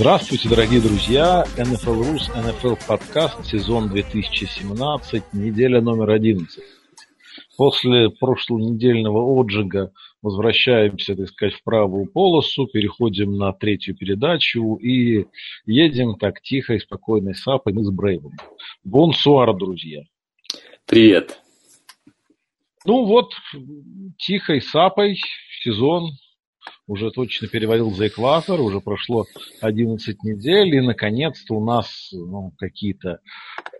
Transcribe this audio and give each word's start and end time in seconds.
Здравствуйте, 0.00 0.48
дорогие 0.48 0.80
друзья! 0.80 1.44
NFL 1.58 2.00
Rus, 2.00 2.34
NFL 2.34 2.78
подкаст, 2.88 3.44
сезон 3.44 3.90
2017, 3.90 5.34
неделя 5.34 5.82
номер 5.82 6.12
11. 6.12 6.64
После 7.58 8.08
прошлонедельного 8.08 9.20
отжига 9.20 9.92
возвращаемся, 10.22 11.14
так 11.14 11.28
сказать, 11.28 11.52
в 11.52 11.62
правую 11.64 12.06
полосу, 12.06 12.66
переходим 12.66 13.36
на 13.36 13.52
третью 13.52 13.94
передачу 13.94 14.76
и 14.76 15.26
едем 15.66 16.16
так 16.16 16.40
тихо 16.40 16.76
и 16.76 16.78
спокойно 16.78 17.34
с 17.34 17.46
Апом 17.46 17.78
и 17.78 17.84
с 17.84 17.90
Брейвом. 17.90 18.32
Бонсуар, 18.82 19.54
друзья! 19.54 20.04
Привет. 20.86 21.38
Ну 22.86 23.04
вот, 23.04 23.34
тихо 24.16 24.54
и 24.54 24.60
сапой 24.60 25.20
сезон 25.62 26.12
уже 26.86 27.10
точно 27.10 27.48
перевалил 27.48 27.90
за 27.90 28.08
экватор, 28.08 28.60
уже 28.60 28.80
прошло 28.80 29.26
11 29.60 30.22
недель, 30.24 30.74
и 30.76 30.80
наконец-то 30.80 31.54
у 31.54 31.64
нас 31.64 32.10
ну, 32.12 32.52
какие-то 32.58 33.20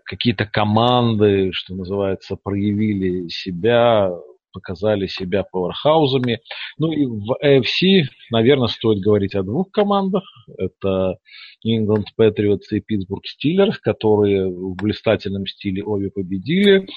какие 0.05 0.33
команды, 0.33 1.51
что 1.53 1.73
называется, 1.75 2.35
проявили 2.35 3.29
себя, 3.29 4.11
показали 4.51 5.07
себя 5.07 5.43
пауэрхаузами. 5.43 6.39
Ну 6.77 6.91
и 6.91 7.05
в 7.05 7.37
AFC, 7.43 8.09
наверное, 8.29 8.67
стоит 8.67 8.99
говорить 8.99 9.35
о 9.35 9.43
двух 9.43 9.71
командах. 9.71 10.23
Это 10.57 11.17
New 11.63 11.83
England 11.83 12.05
Patriots 12.19 12.67
и 12.71 12.79
Pittsburgh 12.79 13.23
Steelers, 13.23 13.75
которые 13.81 14.49
в 14.49 14.75
блистательном 14.75 15.47
стиле 15.47 15.83
обе 15.83 16.11
победили. 16.11 16.87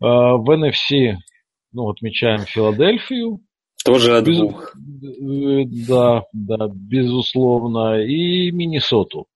А, 0.00 0.36
в 0.36 0.50
NFC 0.50 1.16
ну, 1.72 1.90
отмечаем 1.90 2.40
Филадельфию, 2.40 3.40
тоже 3.84 4.16
от 4.16 4.26
Без- 4.26 4.38
двух. 4.38 4.74
Э, 4.74 5.64
Да, 5.88 6.24
да, 6.32 6.68
безусловно. 6.72 8.00
И 8.02 8.50
Миннесоту. 8.50 9.26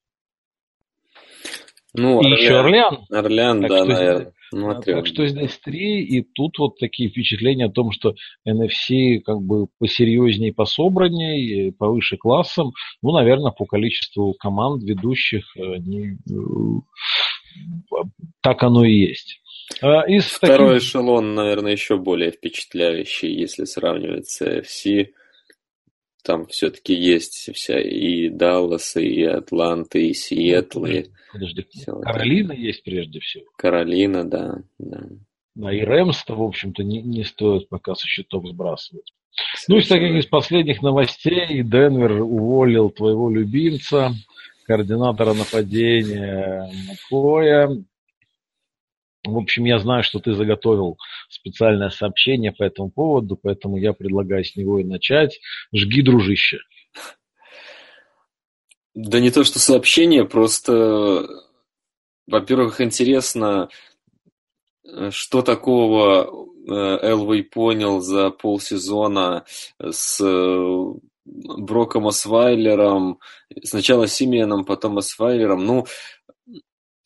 Ну, 1.94 2.20
И 2.20 2.30
еще 2.30 2.58
Орлеан. 2.58 2.98
Орлеан, 3.10 3.60
Так 3.62 3.70
да, 3.70 3.76
что 3.78 3.86
наверное. 3.86 4.32
Ну, 4.50 4.70
от 4.70 4.84
трех. 4.84 4.96
Так 4.98 5.06
что 5.06 5.26
здесь 5.26 5.58
три, 5.58 6.02
и 6.02 6.22
тут 6.22 6.58
вот 6.58 6.78
такие 6.78 7.10
впечатления 7.10 7.66
о 7.66 7.70
том, 7.70 7.90
что 7.92 8.14
NFC 8.46 9.18
как 9.20 9.42
бы 9.42 9.66
посерьезнее, 9.78 10.54
пособраннее, 10.54 11.72
повыше 11.72 12.16
классом. 12.16 12.72
Ну, 13.02 13.12
наверное, 13.12 13.52
по 13.52 13.66
количеству 13.66 14.34
команд 14.38 14.82
ведущих 14.84 15.44
они, 15.56 16.16
э, 16.30 18.02
так 18.40 18.62
оно 18.62 18.84
и 18.84 18.94
есть. 18.94 19.40
А 19.82 20.02
Из 20.08 20.24
Второй 20.26 20.74
таких- 20.76 20.88
эшелон, 20.88 21.34
наверное, 21.34 21.72
еще 21.72 21.98
более 21.98 22.30
впечатляющий, 22.30 23.32
если 23.32 23.64
сравнивать 23.64 24.28
с 24.28 24.40
AFC. 24.42 25.08
Там 26.24 26.46
все-таки 26.46 26.94
есть 26.94 27.50
вся 27.54 27.80
и 27.80 28.28
Даллас, 28.28 28.96
и 28.96 29.22
Атланта, 29.22 29.98
и 29.98 30.12
Сиэтл, 30.12 30.84
и 30.84 31.06
Подожди, 31.32 31.64
вот 31.86 32.02
Каролина 32.02 32.52
есть 32.52 32.82
прежде 32.82 33.20
всего. 33.20 33.44
Каролина, 33.56 34.28
да. 34.28 34.56
да. 34.78 35.00
Да, 35.54 35.72
и 35.72 35.80
Рэмс-то, 35.80 36.34
в 36.34 36.42
общем-то, 36.42 36.82
не, 36.82 37.02
не 37.02 37.24
стоит 37.24 37.68
пока 37.68 37.94
со 37.94 38.06
счетов 38.06 38.46
сбрасывать. 38.46 39.12
Ну, 39.68 39.76
из 39.76 39.84
таких 39.88 40.02
Совершенно. 40.08 40.18
из 40.18 40.26
последних 40.26 40.82
новостей 40.82 41.62
Денвер 41.62 42.22
уволил 42.22 42.90
твоего 42.90 43.30
любимца, 43.30 44.12
координатора 44.66 45.34
нападения 45.34 46.70
Макоя. 46.88 47.68
В 49.24 49.36
общем, 49.36 49.64
я 49.64 49.78
знаю, 49.78 50.02
что 50.04 50.20
ты 50.20 50.34
заготовил 50.34 50.96
специальное 51.28 51.90
сообщение 51.90 52.52
по 52.52 52.62
этому 52.62 52.90
поводу, 52.90 53.36
поэтому 53.36 53.76
я 53.76 53.92
предлагаю 53.92 54.44
с 54.44 54.56
него 54.56 54.78
и 54.78 54.84
начать. 54.84 55.40
Жги, 55.74 56.02
дружище. 56.02 56.58
Да 58.94 59.20
не 59.20 59.30
то, 59.30 59.44
что 59.44 59.58
сообщение, 59.58 60.24
просто, 60.24 61.28
во-первых, 62.26 62.80
интересно, 62.80 63.68
э, 64.84 65.10
что 65.12 65.42
такого 65.42 66.48
э, 66.68 66.72
Элвей 66.72 67.44
понял 67.44 68.00
за 68.00 68.30
полсезона 68.30 69.44
с 69.78 70.20
э, 70.20 70.94
Броком 71.24 72.08
Освайлером, 72.08 73.20
сначала 73.62 74.08
Сименом, 74.08 74.64
потом 74.64 74.98
Освайлером. 74.98 75.64
Ну, 75.64 75.86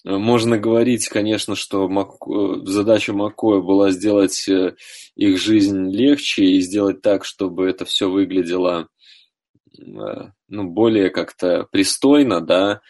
можно 0.04 0.58
говорить, 0.58 1.08
конечно, 1.08 1.54
что 1.54 1.88
э, 1.88 2.66
задача 2.66 3.12
Макоя 3.12 3.60
была 3.60 3.90
сделать 3.90 4.48
э, 4.48 4.74
их 5.14 5.38
жизнь 5.38 5.90
легче 5.90 6.44
и 6.44 6.60
сделать 6.60 7.02
так, 7.02 7.24
чтобы 7.24 7.68
это 7.68 7.84
все 7.84 8.10
выглядело 8.10 8.88
э, 9.78 9.82
ну, 10.48 10.64
более 10.64 11.10
как-то 11.10 11.68
пристойно, 11.70 12.40
да, 12.40 12.80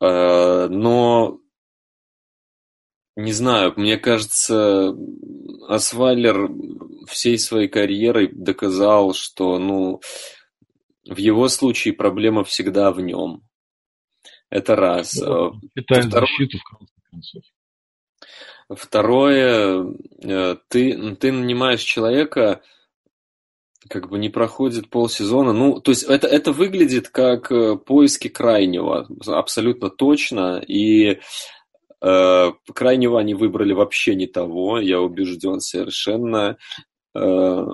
Э, 0.00 0.66
но 0.68 1.38
не 3.16 3.32
знаю, 3.32 3.74
мне 3.76 3.98
кажется, 3.98 4.96
Асвайлер 5.68 6.50
всей 7.06 7.38
своей 7.38 7.68
карьерой 7.68 8.28
доказал, 8.32 9.12
что, 9.12 9.58
ну, 9.58 10.00
в 11.04 11.16
его 11.16 11.48
случае 11.48 11.92
проблема 11.94 12.44
всегда 12.44 12.92
в 12.92 13.00
нем. 13.00 13.42
Это 14.50 14.76
раз. 14.76 15.14
Питает 15.74 16.06
второго- 16.06 16.26
защиту, 16.26 16.58
в 16.58 16.64
конце 16.64 16.92
концов. 17.10 17.42
Второе, 18.68 19.84
э, 20.22 20.56
ты, 20.68 21.16
ты 21.16 21.32
нанимаешь 21.32 21.82
человека, 21.82 22.62
как 23.88 24.08
бы 24.08 24.18
не 24.18 24.28
проходит 24.28 24.90
полсезона. 24.90 25.52
Ну, 25.52 25.80
то 25.80 25.90
есть 25.90 26.04
это, 26.04 26.28
это 26.28 26.52
выглядит 26.52 27.08
как 27.08 27.50
э, 27.50 27.76
поиски 27.76 28.28
крайнего, 28.28 29.08
абсолютно 29.26 29.90
точно. 29.90 30.62
И 30.66 31.18
э, 32.00 32.52
крайнего 32.72 33.18
они 33.18 33.34
выбрали 33.34 33.72
вообще 33.72 34.14
не 34.14 34.26
того, 34.26 34.78
я 34.78 35.00
убежден 35.00 35.60
совершенно. 35.60 36.56
Э, 37.16 37.66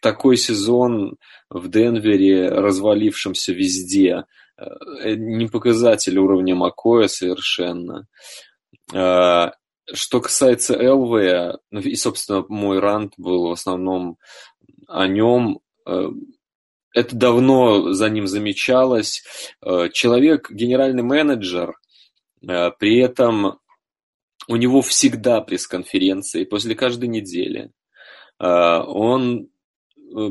такой 0.00 0.36
сезон 0.36 1.16
в 1.48 1.68
Денвере, 1.68 2.48
развалившемся 2.48 3.52
везде, 3.52 4.24
не 4.58 5.46
показатель 5.48 6.18
уровня 6.18 6.54
Макоя 6.54 7.08
совершенно. 7.08 8.06
Э, 8.92 9.50
что 9.92 10.20
касается 10.20 10.74
Элвея, 10.74 11.58
ну 11.70 11.80
и, 11.80 11.94
собственно, 11.94 12.44
мой 12.48 12.78
рант 12.78 13.14
был 13.16 13.48
в 13.48 13.52
основном 13.52 14.18
о 14.88 15.06
нем. 15.08 15.60
Э, 15.86 16.08
Это 16.94 17.16
давно 17.16 17.92
за 17.92 18.10
ним 18.10 18.26
замечалось. 18.26 19.22
Э, 19.64 19.88
Человек, 19.92 20.50
генеральный 20.50 21.02
менеджер, 21.02 21.74
э, 22.46 22.70
при 22.78 22.98
этом 22.98 23.58
у 24.48 24.56
него 24.56 24.82
всегда 24.82 25.40
пресс-конференции 25.40 26.44
после 26.44 26.74
каждой 26.74 27.08
недели. 27.08 27.72
Э, 28.38 28.80
Он 28.86 29.48
э, 30.16 30.30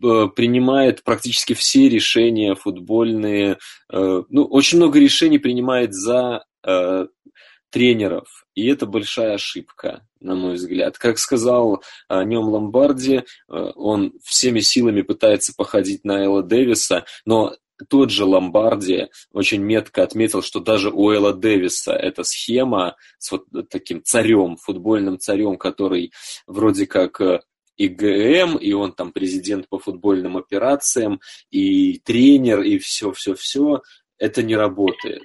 принимает 0.00 1.04
практически 1.04 1.52
все 1.52 1.88
решения 1.88 2.54
футбольные. 2.54 3.58
Э, 3.92 4.22
Ну, 4.28 4.44
очень 4.44 4.78
много 4.78 4.98
решений 4.98 5.38
принимает 5.38 5.94
за 5.94 6.44
э, 6.66 7.06
тренеров. 7.70 8.46
И 8.54 8.66
это 8.66 8.86
большая 8.86 9.34
ошибка, 9.34 10.06
на 10.20 10.34
мой 10.34 10.54
взгляд. 10.54 10.98
Как 10.98 11.18
сказал 11.18 11.82
о 12.08 12.24
нем 12.24 12.48
Ломбарди, 12.48 13.18
э, 13.18 13.22
он 13.48 14.12
всеми 14.24 14.60
силами 14.60 15.02
пытается 15.02 15.52
походить 15.56 16.04
на 16.04 16.24
Элла 16.24 16.42
Дэвиса, 16.42 17.04
но 17.24 17.54
тот 17.88 18.10
же 18.10 18.24
Ломбарди 18.24 19.08
очень 19.32 19.62
метко 19.62 20.02
отметил, 20.02 20.42
что 20.42 20.60
даже 20.60 20.90
у 20.90 21.10
Элла 21.12 21.32
Дэвиса 21.32 21.92
эта 21.92 22.24
схема 22.24 22.96
с 23.18 23.30
вот 23.30 23.44
таким 23.70 24.02
царем, 24.02 24.56
футбольным 24.56 25.18
царем, 25.18 25.56
который 25.56 26.12
вроде 26.46 26.86
как 26.86 27.20
э, 27.20 27.40
и 27.78 27.86
ГМ, 27.86 28.56
и 28.56 28.72
он 28.72 28.92
там 28.92 29.12
президент 29.12 29.68
по 29.68 29.78
футбольным 29.78 30.36
операциям, 30.36 31.20
и 31.50 32.00
тренер, 32.00 32.60
и 32.62 32.78
все-все-все, 32.78 33.82
это 34.18 34.42
не 34.42 34.56
работает. 34.56 35.22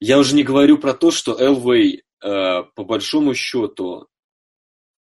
Я 0.00 0.18
уже 0.18 0.34
не 0.34 0.42
говорю 0.42 0.78
про 0.78 0.92
то, 0.92 1.12
что 1.12 1.40
Элвей, 1.40 2.02
э, 2.20 2.62
по 2.74 2.84
большому 2.84 3.34
счету, 3.34 4.08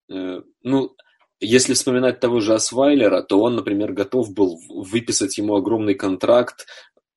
э, 0.08 0.42
ну, 0.62 0.96
если 1.40 1.74
вспоминать 1.74 2.20
того 2.20 2.38
же 2.38 2.54
Асвайлера, 2.54 3.22
то 3.22 3.40
он, 3.40 3.56
например, 3.56 3.92
готов 3.92 4.32
был 4.32 4.56
выписать 4.68 5.36
ему 5.36 5.56
огромный 5.56 5.96
контракт, 5.96 6.66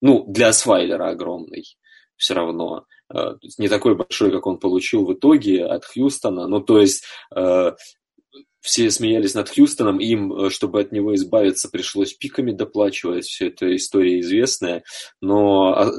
ну, 0.02 0.26
для 0.28 0.48
Асвайлера 0.48 1.10
огромный, 1.10 1.64
все 2.18 2.34
равно. 2.34 2.86
не 3.58 3.70
такой 3.70 3.96
большой, 3.96 4.32
как 4.32 4.48
он 4.48 4.58
получил 4.58 5.06
в 5.06 5.14
итоге 5.14 5.66
от 5.66 5.86
Хьюстона. 5.86 6.48
Ну, 6.48 6.60
то 6.60 6.80
есть 6.82 7.06
все 8.68 8.92
смеялись 8.92 9.34
над 9.34 9.50
Хьюстоном, 9.50 10.00
им, 10.00 10.50
чтобы 10.50 10.82
от 10.82 10.92
него 10.92 11.16
избавиться, 11.16 11.70
пришлось 11.70 12.14
пиками 12.14 12.52
доплачивать, 12.52 13.24
все 13.24 13.48
это 13.48 13.74
история 13.74 14.20
известная, 14.20 14.84
но 15.22 15.70
а, 15.70 15.92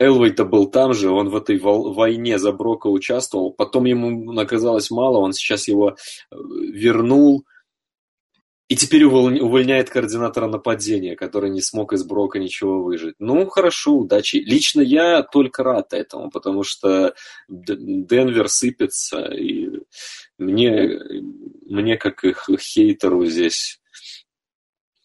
Элвей-то 0.00 0.44
был 0.44 0.66
там 0.66 0.94
же, 0.94 1.10
он 1.10 1.28
в 1.28 1.36
этой 1.36 1.58
войне 1.60 2.40
за 2.40 2.50
Брока 2.50 2.88
участвовал, 2.88 3.52
потом 3.52 3.84
ему 3.84 4.36
оказалось 4.36 4.90
мало, 4.90 5.18
он 5.18 5.32
сейчас 5.32 5.68
его 5.68 5.90
э, 5.90 5.94
вернул, 6.34 7.44
и 8.68 8.74
теперь 8.74 9.04
увольняет 9.04 9.90
координатора 9.90 10.48
нападения, 10.48 11.14
который 11.14 11.50
не 11.50 11.62
смог 11.62 11.92
из 11.92 12.04
Брока 12.04 12.38
ничего 12.40 12.82
выжить. 12.82 13.14
Ну, 13.20 13.46
хорошо, 13.46 13.94
удачи. 13.94 14.36
Лично 14.36 14.80
я 14.80 15.22
только 15.22 15.62
рад 15.62 15.92
этому, 15.92 16.30
потому 16.30 16.64
что 16.64 17.14
Денвер 17.48 18.48
сыпется, 18.48 19.26
и 19.26 19.70
мне, 20.38 20.98
мне 21.66 21.96
как 21.96 22.24
их 22.24 22.48
хейтеру 22.58 23.24
здесь 23.26 23.80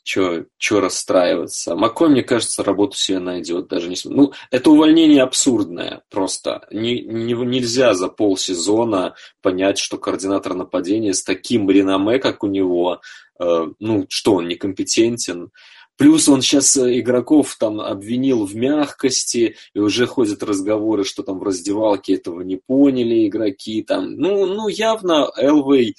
Че 0.03 0.45
расстраиваться? 0.71 1.75
Макой, 1.75 2.09
мне 2.09 2.23
кажется, 2.23 2.63
работу 2.63 2.97
себе 2.97 3.19
найдет. 3.19 3.67
Даже 3.67 3.87
не... 3.87 3.95
Ну, 4.05 4.33
это 4.49 4.71
увольнение 4.71 5.21
абсурдное 5.21 6.01
просто. 6.09 6.67
Не, 6.71 7.01
не, 7.01 7.33
нельзя 7.33 7.93
за 7.93 8.07
полсезона 8.07 9.13
понять, 9.41 9.77
что 9.77 9.97
координатор 9.97 10.55
нападения 10.55 11.13
с 11.13 11.23
таким 11.23 11.69
реноме, 11.69 12.17
как 12.17 12.43
у 12.43 12.47
него, 12.47 13.01
э, 13.39 13.67
ну, 13.79 14.05
что 14.09 14.35
он 14.35 14.47
некомпетентен. 14.47 15.51
Плюс 15.97 16.27
он 16.27 16.41
сейчас 16.41 16.75
э, 16.77 16.99
игроков 16.99 17.55
там 17.59 17.79
обвинил 17.79 18.45
в 18.45 18.55
мягкости, 18.55 19.55
и 19.75 19.79
уже 19.79 20.07
ходят 20.07 20.41
разговоры, 20.41 21.03
что 21.03 21.21
там 21.21 21.37
в 21.37 21.43
раздевалке 21.43 22.15
этого 22.15 22.41
не 22.41 22.57
поняли 22.57 23.27
игроки. 23.27 23.83
Там. 23.83 24.15
Ну, 24.15 24.47
ну 24.47 24.67
явно 24.67 25.31
Элвей... 25.37 25.95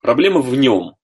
Проблема 0.00 0.40
в 0.40 0.56
нем. 0.56 0.95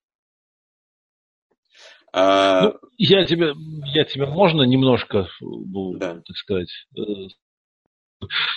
А... 2.12 2.62
Ну, 2.62 2.78
я 2.98 3.24
тебе, 3.24 3.54
я 3.94 4.04
тебе 4.04 4.26
можно 4.26 4.62
немножко, 4.62 5.28
ну, 5.40 5.94
да. 5.94 6.20
так 6.26 6.36
сказать. 6.36 6.70
Э, 6.96 7.02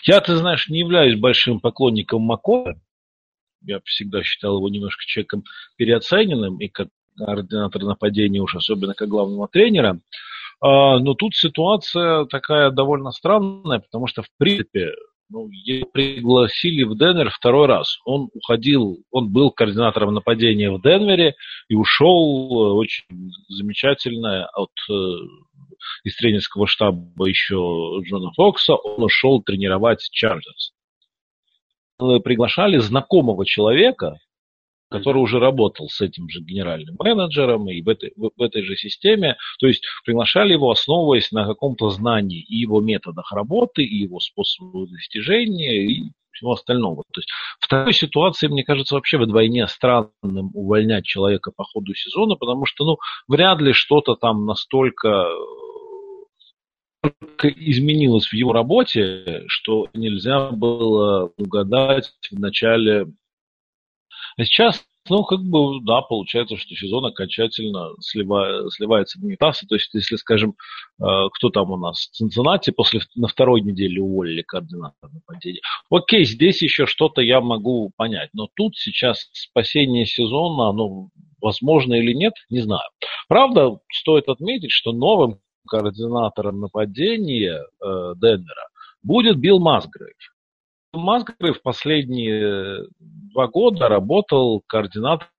я, 0.03 0.21
ты 0.21 0.35
знаешь, 0.35 0.67
не 0.69 0.79
являюсь 0.79 1.19
большим 1.19 1.59
поклонником 1.59 2.21
Макоя. 2.21 2.79
Я 3.61 3.79
всегда 3.85 4.21
считал 4.23 4.57
его 4.57 4.69
немножко 4.69 5.03
человеком 5.05 5.43
переоцененным, 5.77 6.59
и 6.59 6.67
как 6.67 6.89
координатор 7.17 7.83
нападения 7.83 8.41
уж, 8.41 8.55
особенно 8.55 8.93
как 8.93 9.07
главного 9.07 9.47
тренера. 9.47 9.99
А, 10.61 10.99
но 10.99 11.13
тут 11.13 11.35
ситуация 11.35 12.25
такая 12.25 12.71
довольно 12.71 13.11
странная, 13.11 13.79
потому 13.79 14.07
что, 14.07 14.21
в 14.21 14.29
принципе, 14.37 14.91
ну, 15.29 15.49
его 15.49 15.87
пригласили 15.87 16.83
в 16.83 16.97
Денвер 16.97 17.29
второй 17.31 17.67
раз. 17.67 17.97
Он 18.05 18.29
уходил, 18.33 19.03
он 19.11 19.31
был 19.31 19.51
координатором 19.51 20.13
нападения 20.13 20.69
в 20.69 20.81
Денвере 20.81 21.35
и 21.67 21.75
ушел 21.75 22.49
э, 22.51 22.73
очень 22.73 23.05
замечательно 23.49 24.45
от 24.47 24.71
э, 24.89 24.93
из 26.03 26.15
тренерского 26.15 26.67
штаба 26.67 27.27
еще 27.27 27.55
Джона 28.03 28.31
Фокса. 28.33 28.75
Он 28.75 29.03
ушел 29.03 29.41
тренировать 29.41 30.07
Чарджерс. 30.11 30.73
Приглашали 31.97 32.77
знакомого 32.77 33.45
человека, 33.45 34.17
который 34.95 35.17
уже 35.17 35.39
работал 35.39 35.89
с 35.89 35.99
этим 36.01 36.29
же 36.29 36.39
генеральным 36.41 36.95
менеджером 36.97 37.69
и 37.69 37.81
в 37.81 37.89
этой, 37.89 38.13
в, 38.15 38.31
в 38.35 38.41
этой 38.41 38.63
же 38.63 38.75
системе. 38.75 39.35
То 39.59 39.67
есть 39.67 39.83
приглашали 40.05 40.53
его, 40.53 40.71
основываясь 40.71 41.31
на 41.31 41.45
каком-то 41.45 41.89
знании 41.89 42.41
и 42.41 42.55
его 42.55 42.79
методах 42.79 43.31
работы, 43.33 43.83
и 43.83 43.97
его 44.03 44.19
способах 44.19 44.89
достижения, 44.89 45.85
и 45.85 46.11
всего 46.31 46.53
остального. 46.53 47.03
То 47.13 47.19
есть 47.19 47.29
в 47.59 47.67
такой 47.67 47.93
ситуации, 47.93 48.47
мне 48.47 48.63
кажется, 48.63 48.95
вообще 48.95 49.17
вдвойне 49.17 49.67
странным 49.67 50.51
увольнять 50.53 51.05
человека 51.05 51.51
по 51.55 51.63
ходу 51.63 51.93
сезона, 51.93 52.35
потому 52.35 52.65
что, 52.65 52.85
ну, 52.85 52.97
вряд 53.27 53.61
ли 53.61 53.73
что-то 53.73 54.15
там 54.15 54.45
настолько 54.45 55.27
изменилось 57.43 58.27
в 58.27 58.33
его 58.33 58.53
работе, 58.53 59.43
что 59.47 59.87
нельзя 59.93 60.49
было 60.51 61.31
угадать 61.37 62.11
в 62.31 62.39
начале 62.39 63.07
а 64.37 64.43
сейчас, 64.43 64.83
ну, 65.09 65.23
как 65.23 65.39
бы, 65.41 65.81
да, 65.83 66.01
получается, 66.01 66.57
что 66.57 66.75
сезон 66.75 67.05
окончательно 67.05 67.91
слива, 68.01 68.69
сливается 68.69 69.19
в 69.19 69.23
унитаз. 69.23 69.61
То 69.67 69.75
есть, 69.75 69.93
если, 69.93 70.15
скажем, 70.17 70.55
э, 70.99 71.05
кто 71.33 71.49
там 71.49 71.71
у 71.71 71.77
нас, 71.77 72.07
Цинциннати 72.11 72.71
после, 72.71 73.01
на 73.15 73.27
второй 73.27 73.61
неделе 73.61 74.01
уволили 74.01 74.41
координатора 74.41 75.11
нападения. 75.11 75.61
Окей, 75.89 76.25
здесь 76.25 76.61
еще 76.61 76.85
что-то 76.85 77.21
я 77.21 77.39
могу 77.39 77.91
понять, 77.95 78.29
но 78.33 78.47
тут 78.55 78.75
сейчас 78.75 79.29
спасение 79.31 80.05
сезона, 80.05 80.69
оно 80.69 81.09
возможно 81.41 81.93
или 81.93 82.13
нет, 82.13 82.33
не 82.49 82.61
знаю. 82.61 82.89
Правда, 83.27 83.77
стоит 83.91 84.27
отметить, 84.27 84.71
что 84.71 84.91
новым 84.91 85.39
координатором 85.67 86.59
нападения 86.59 87.61
э, 87.61 88.13
Денвера 88.17 88.67
будет 89.01 89.37
Билл 89.37 89.59
Масгрейв. 89.59 90.34
Масгрейв 90.95 91.61
последние 91.61 92.87
два 92.99 93.47
года 93.47 93.87
работал 93.87 94.63
координатором 94.67 95.29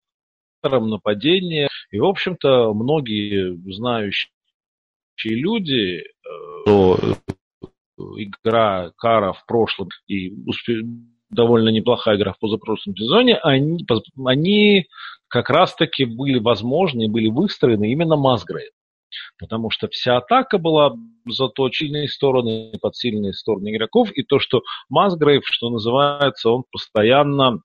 нападения. 0.63 1.69
И, 1.91 1.99
в 1.99 2.05
общем-то, 2.05 2.73
многие 2.75 3.57
знающие 3.73 4.31
люди, 5.25 6.03
что 6.65 8.23
игра 8.23 8.91
Кара 8.97 9.33
в 9.33 9.45
прошлом 9.47 9.89
и 10.07 10.33
довольно 11.31 11.71
неплохая 11.71 12.17
игра 12.17 12.33
в 12.33 12.39
позапрошлом 12.39 12.97
сезоне, 12.97 13.37
они, 13.37 13.85
они 14.25 14.87
как 15.29 15.51
раз-таки 15.51 16.05
были 16.05 16.39
возможны 16.39 17.05
и 17.05 17.11
были 17.11 17.29
выстроены 17.29 17.91
именно 17.91 18.17
Масгрейв 18.17 18.71
потому 19.39 19.71
что 19.71 19.89
вся 19.89 20.17
атака 20.19 20.59
была 20.59 20.95
заточена 21.27 22.07
стороны 22.09 22.73
под 22.81 22.97
сильные 22.97 23.33
стороны 23.33 23.75
игроков, 23.75 24.11
и 24.13 24.23
то, 24.23 24.39
что 24.39 24.63
Масгрейв, 24.89 25.43
что 25.47 25.71
называется, 25.71 26.51
он 26.51 26.65
постоянно 26.71 27.61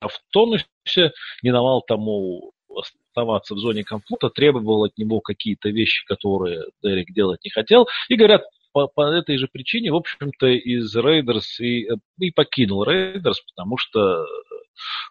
в 0.00 0.20
тонусе, 0.30 1.12
не 1.42 1.52
давал 1.52 1.82
тому 1.82 2.52
оставаться 2.76 3.54
в 3.54 3.58
зоне 3.58 3.84
комфорта, 3.84 4.28
требовал 4.28 4.84
от 4.84 4.98
него 4.98 5.20
какие-то 5.20 5.70
вещи, 5.70 6.04
которые 6.06 6.64
Дерек 6.82 7.08
делать 7.12 7.42
не 7.44 7.50
хотел. 7.50 7.88
И 8.08 8.16
говорят, 8.16 8.42
по, 8.72 8.88
по 8.88 9.10
этой 9.10 9.38
же 9.38 9.48
причине, 9.48 9.90
в 9.90 9.96
общем-то, 9.96 10.48
из 10.48 10.94
Рейдерс 10.94 11.60
и, 11.60 11.88
и 12.18 12.30
покинул 12.30 12.84
Рейдерс, 12.84 13.40
потому 13.40 13.78
что, 13.78 14.26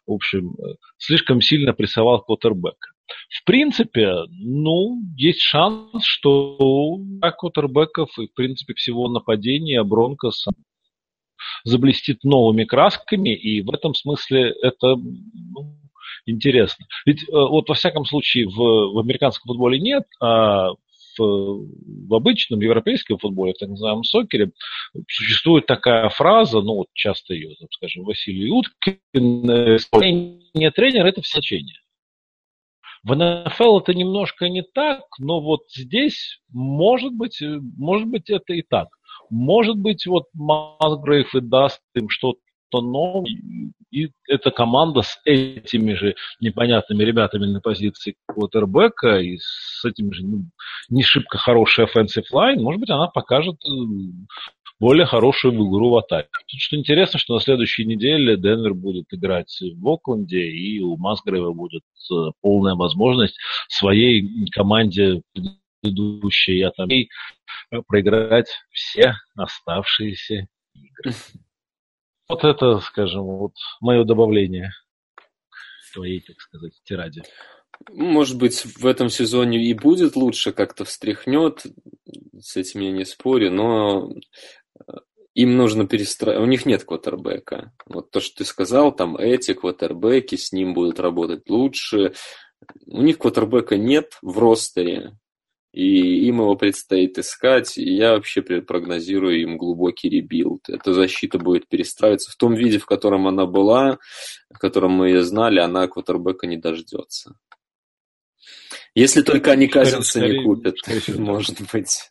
в 0.05 0.11
общем, 0.11 0.55
слишком 0.97 1.41
сильно 1.41 1.73
прессовал 1.73 2.21
квотербека. 2.21 2.94
В 3.29 3.43
принципе, 3.45 4.13
ну, 4.29 4.99
есть 5.15 5.41
шанс, 5.41 6.03
что 6.03 6.57
у 6.57 7.19
квотербеков 7.19 8.09
и, 8.17 8.27
в 8.27 8.33
принципе, 8.33 8.73
всего 8.73 9.07
нападения 9.09 9.83
Бронкоса 9.83 10.51
заблестит 11.63 12.23
новыми 12.23 12.63
красками, 12.63 13.35
и 13.35 13.61
в 13.61 13.71
этом 13.71 13.93
смысле 13.93 14.53
это 14.61 14.95
ну, 14.95 15.77
интересно. 16.25 16.85
Ведь 17.05 17.23
э, 17.23 17.31
вот 17.31 17.69
во 17.69 17.75
всяком 17.75 18.05
случае 18.05 18.47
в, 18.47 18.55
в 18.55 18.99
американском 18.99 19.49
футболе 19.49 19.79
нет, 19.79 20.03
а 20.21 20.71
в, 21.17 21.67
в 22.07 22.13
обычном 22.13 22.59
европейском 22.61 23.17
футболе, 23.17 23.53
так 23.53 23.69
называемом 23.69 24.03
сокере, 24.03 24.51
существует 25.07 25.65
такая 25.65 26.09
фраза, 26.09 26.61
ну 26.61 26.75
вот 26.75 26.87
часто 26.93 27.33
ее, 27.33 27.55
так 27.59 27.71
скажем, 27.73 28.03
Василий 28.03 28.49
Уткин, 28.49 29.49
э, 29.49 29.75
исполнение 29.77 30.71
тренера– 30.71 31.07
это 31.07 31.21
все 31.21 31.39
значение. 31.39 31.75
В 33.05 33.15
НФЛ 33.15 33.79
это 33.79 33.93
немножко 33.93 34.49
не 34.49 34.63
так, 34.63 35.03
но 35.19 35.39
вот 35.39 35.61
здесь 35.69 36.39
может 36.51 37.13
быть, 37.13 37.39
может 37.77 38.07
быть 38.07 38.31
это 38.31 38.53
и 38.53 38.63
так. 38.63 38.87
Может 39.29 39.77
быть, 39.77 40.07
вот 40.07 40.25
Масгрейв 40.33 41.35
и 41.35 41.39
даст 41.39 41.81
им 41.93 42.09
что-то 42.09 42.39
новое, 42.81 43.27
и 43.91 44.09
эта 44.27 44.49
команда 44.49 45.03
с 45.03 45.19
этими 45.23 45.93
же 45.93 46.15
непонятными 46.41 47.03
ребятами 47.03 47.45
на 47.45 47.61
позиции 47.61 48.15
квотербека 48.25 49.19
и 49.19 49.37
с 49.37 49.85
этим 49.85 50.11
же 50.11 50.25
ну, 50.25 50.45
не 50.89 51.03
шибко 51.03 51.37
хороший 51.37 51.85
offensive 51.85 52.25
line, 52.33 52.59
может 52.59 52.81
быть, 52.81 52.89
она 52.89 53.07
покажет 53.07 53.55
э, 53.65 53.69
более 54.79 55.05
хорошую 55.05 55.53
игру 55.55 55.89
в 55.89 55.97
атаке. 55.97 56.29
Тут 56.47 56.59
что 56.59 56.75
интересно, 56.75 57.19
что 57.19 57.35
на 57.35 57.39
следующей 57.39 57.85
неделе 57.85 58.37
Денвер 58.37 58.73
будет 58.73 59.05
играть 59.11 59.57
в 59.61 59.87
Окленде, 59.87 60.47
и 60.47 60.79
у 60.81 60.97
Масгрейва 60.97 61.53
будет 61.53 61.83
э, 62.11 62.15
полная 62.41 62.75
возможность 62.75 63.37
своей 63.69 64.49
команде 64.51 65.21
предыдущей 65.85 66.57
я 66.57 66.71
там 66.71 66.89
и 66.89 67.09
проиграть 67.87 68.49
все 68.71 69.15
оставшиеся 69.35 70.47
игры. 70.73 71.13
Вот 72.27 72.43
это, 72.43 72.79
скажем, 72.79 73.21
вот 73.21 73.53
мое 73.81 74.03
добавление 74.03 74.71
к 75.15 75.93
твоей, 75.93 76.21
так 76.21 76.41
сказать, 76.41 76.73
тираде. 76.83 77.21
Может 77.91 78.39
быть, 78.39 78.65
в 78.65 78.87
этом 78.87 79.09
сезоне 79.09 79.63
и 79.63 79.75
будет 79.75 80.15
лучше, 80.15 80.51
как-то 80.51 80.85
встряхнет, 80.85 81.67
с 82.39 82.57
этим 82.57 82.81
я 82.81 82.91
не 82.91 83.05
спорю, 83.05 83.51
но 83.51 84.09
э, 84.09 84.19
им 85.35 85.57
нужно 85.57 85.85
перестраивать. 85.85 86.43
У 86.43 86.49
них 86.49 86.65
нет 86.65 86.85
квотербека. 86.85 87.73
Вот 87.85 88.09
то, 88.09 88.21
что 88.21 88.37
ты 88.37 88.45
сказал, 88.45 88.95
там 88.95 89.17
эти 89.17 89.53
квотербеки, 89.53 90.35
с 90.35 90.51
ним 90.53 90.73
будут 90.73 90.99
работать 90.99 91.49
лучше. 91.49 92.13
У 92.87 93.01
них 93.01 93.19
квотербека 93.19 93.77
нет 93.77 94.17
в 94.21 94.39
ростере, 94.39 95.17
и 95.73 96.25
им 96.27 96.37
его 96.39 96.55
предстоит 96.55 97.17
искать. 97.19 97.77
И 97.77 97.93
я 97.93 98.13
вообще 98.13 98.41
прогнозирую 98.41 99.41
им 99.41 99.57
глубокий 99.57 100.07
rebuild. 100.07 100.69
Эта 100.69 100.93
защита 100.93 101.37
будет 101.37 101.67
перестраиваться 101.67 102.31
в 102.31 102.37
том 102.37 102.55
виде, 102.55 102.79
в 102.79 102.85
котором 102.85 103.27
она 103.27 103.45
была, 103.45 103.99
в 104.49 104.57
котором 104.57 104.93
мы 104.93 105.09
ее 105.09 105.21
знали, 105.21 105.59
она 105.59 105.89
квотербека 105.89 106.47
не 106.47 106.55
дождется. 106.55 107.37
Если 108.93 109.21
только 109.21 109.51
они 109.51 109.67
Казинса 109.67 110.25
не 110.25 110.45
купят, 110.45 110.75
может 111.17 111.57
быть, 111.73 112.09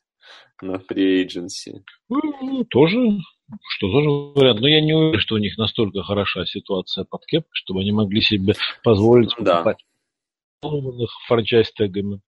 на 0.65 0.77
free 0.77 1.25
agency. 1.25 1.83
Ну, 2.09 2.65
тоже, 2.65 2.99
что 3.77 3.91
тоже 3.93 4.09
вариант. 4.09 4.61
Но 4.61 4.69
я 4.69 4.81
не 4.81 4.93
уверен, 4.93 5.21
что 5.21 5.37
у 5.37 5.39
них 5.39 5.57
настолько 5.59 6.03
хороша 6.03 6.45
ситуация 6.47 7.05
под 7.05 7.25
кеп, 7.27 7.47
чтобы 7.53 7.81
они 7.81 7.93
могли 7.93 8.21
себе 8.21 8.55
позволить 8.83 9.35
покупать 9.37 9.85
да. 10.63 10.69
франчайз-тегами. 11.27 12.21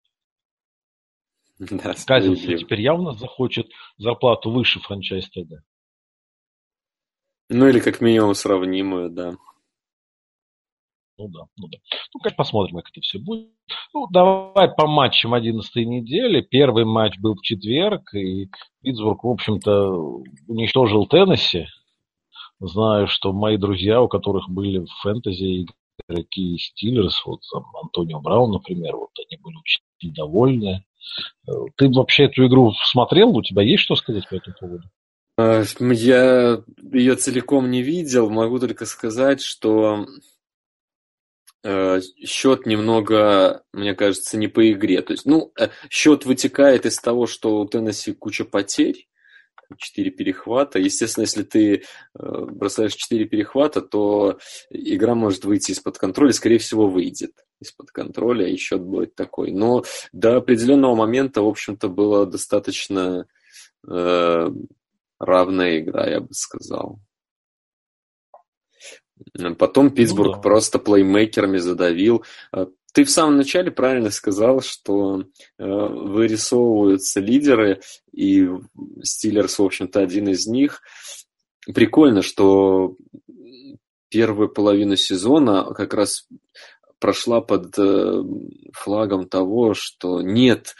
Да, 1.57 1.95
Казинс 2.05 2.41
теперь 2.41 2.81
явно 2.81 3.13
захочет 3.13 3.67
зарплату 3.97 4.51
выше 4.51 4.79
франчайз-тега. 4.81 5.63
Ну 7.49 7.67
или 7.69 7.79
как 7.79 8.01
минимум 8.01 8.33
сравнимую, 8.33 9.09
да. 9.09 9.35
Ну 11.17 11.29
да, 11.29 11.45
ну 11.57 11.67
да. 11.67 11.77
Ну, 12.13 12.19
как 12.19 12.35
посмотрим, 12.35 12.77
как 12.77 12.89
это 12.89 13.01
все 13.01 13.19
будет. 13.19 13.49
Ну, 13.93 14.07
давай 14.07 14.69
по 14.75 14.85
матчам 14.85 15.33
11 15.33 15.75
недели. 15.87 16.41
Первый 16.41 16.83
матч 16.83 17.17
был 17.19 17.35
в 17.35 17.41
четверг, 17.41 18.13
и 18.13 18.49
Питтсбург, 18.81 19.23
в 19.23 19.29
общем-то, 19.29 20.23
уничтожил 20.47 21.07
Теннесси. 21.07 21.67
Знаю, 22.59 23.07
что 23.07 23.31
мои 23.31 23.57
друзья, 23.57 24.01
у 24.01 24.07
которых 24.07 24.49
были 24.49 24.79
в 24.79 24.89
фэнтези 25.01 25.67
игроки 26.07 26.57
Стиллерс, 26.57 27.25
вот 27.25 27.41
там 27.51 27.63
Антонио 27.81 28.19
Браун, 28.19 28.51
например, 28.51 28.95
вот 28.95 29.11
они 29.17 29.41
были 29.41 29.55
очень 29.55 30.13
довольны. 30.13 30.85
Ты 31.77 31.89
вообще 31.89 32.25
эту 32.25 32.45
игру 32.47 32.73
смотрел? 32.83 33.35
У 33.35 33.43
тебя 33.43 33.61
есть 33.61 33.83
что 33.83 33.95
сказать 33.95 34.27
по 34.27 34.35
этому 34.35 34.55
поводу? 34.59 34.83
Э, 35.37 35.63
я 35.79 36.61
ее 36.91 37.15
целиком 37.15 37.69
не 37.69 37.81
видел. 37.81 38.29
Могу 38.29 38.59
только 38.59 38.85
сказать, 38.85 39.41
что 39.41 40.05
счет 42.23 42.65
немного, 42.65 43.63
мне 43.73 43.95
кажется, 43.95 44.37
не 44.37 44.47
по 44.47 44.71
игре. 44.71 45.01
То 45.01 45.13
есть, 45.13 45.25
ну, 45.25 45.51
э, 45.59 45.69
счет 45.89 46.25
вытекает 46.25 46.85
из 46.85 46.97
того, 46.97 47.25
что 47.25 47.59
у 47.59 47.65
Теннесси 47.67 48.13
куча 48.13 48.45
потерь, 48.45 49.07
четыре 49.77 50.11
перехвата. 50.11 50.79
Естественно, 50.79 51.23
если 51.23 51.43
ты 51.43 51.75
э, 51.75 51.81
бросаешь 52.13 52.93
четыре 52.93 53.25
перехвата, 53.25 53.81
то 53.81 54.39
игра 54.69 55.15
может 55.15 55.45
выйти 55.45 55.71
из-под 55.71 55.97
контроля, 55.97 56.33
скорее 56.33 56.59
всего, 56.59 56.87
выйдет 56.87 57.31
из-под 57.59 57.91
контроля, 57.91 58.47
и 58.47 58.57
счет 58.57 58.81
будет 58.81 59.15
такой. 59.15 59.51
Но 59.51 59.83
до 60.11 60.37
определенного 60.37 60.95
момента, 60.95 61.41
в 61.41 61.47
общем-то, 61.47 61.87
была 61.89 62.25
достаточно 62.25 63.27
э, 63.87 64.49
равная 65.19 65.79
игра, 65.79 66.07
я 66.07 66.19
бы 66.19 66.33
сказал. 66.33 66.99
Потом 69.57 69.91
Питтсбург 69.91 70.27
ну, 70.27 70.35
да. 70.35 70.41
просто 70.41 70.79
плеймейкерами 70.79 71.57
задавил. 71.57 72.23
А, 72.51 72.67
ты 72.93 73.03
в 73.03 73.09
самом 73.09 73.37
начале 73.37 73.71
правильно 73.71 74.09
сказал, 74.09 74.61
что 74.61 75.23
э, 75.57 75.63
вырисовываются 75.65 77.19
лидеры, 77.19 77.81
и 78.13 78.49
Стиллерс, 79.03 79.59
в 79.59 79.63
общем-то, 79.63 79.99
один 79.99 80.29
из 80.29 80.47
них. 80.47 80.81
Прикольно, 81.73 82.21
что 82.21 82.95
первую 84.09 84.47
половину 84.47 84.95
сезона 84.95 85.65
как 85.73 85.93
раз 85.93 86.27
прошла 86.99 87.41
под 87.41 87.77
э, 87.77 88.23
флагом 88.71 89.27
того, 89.27 89.73
что 89.73 90.21
нет 90.21 90.75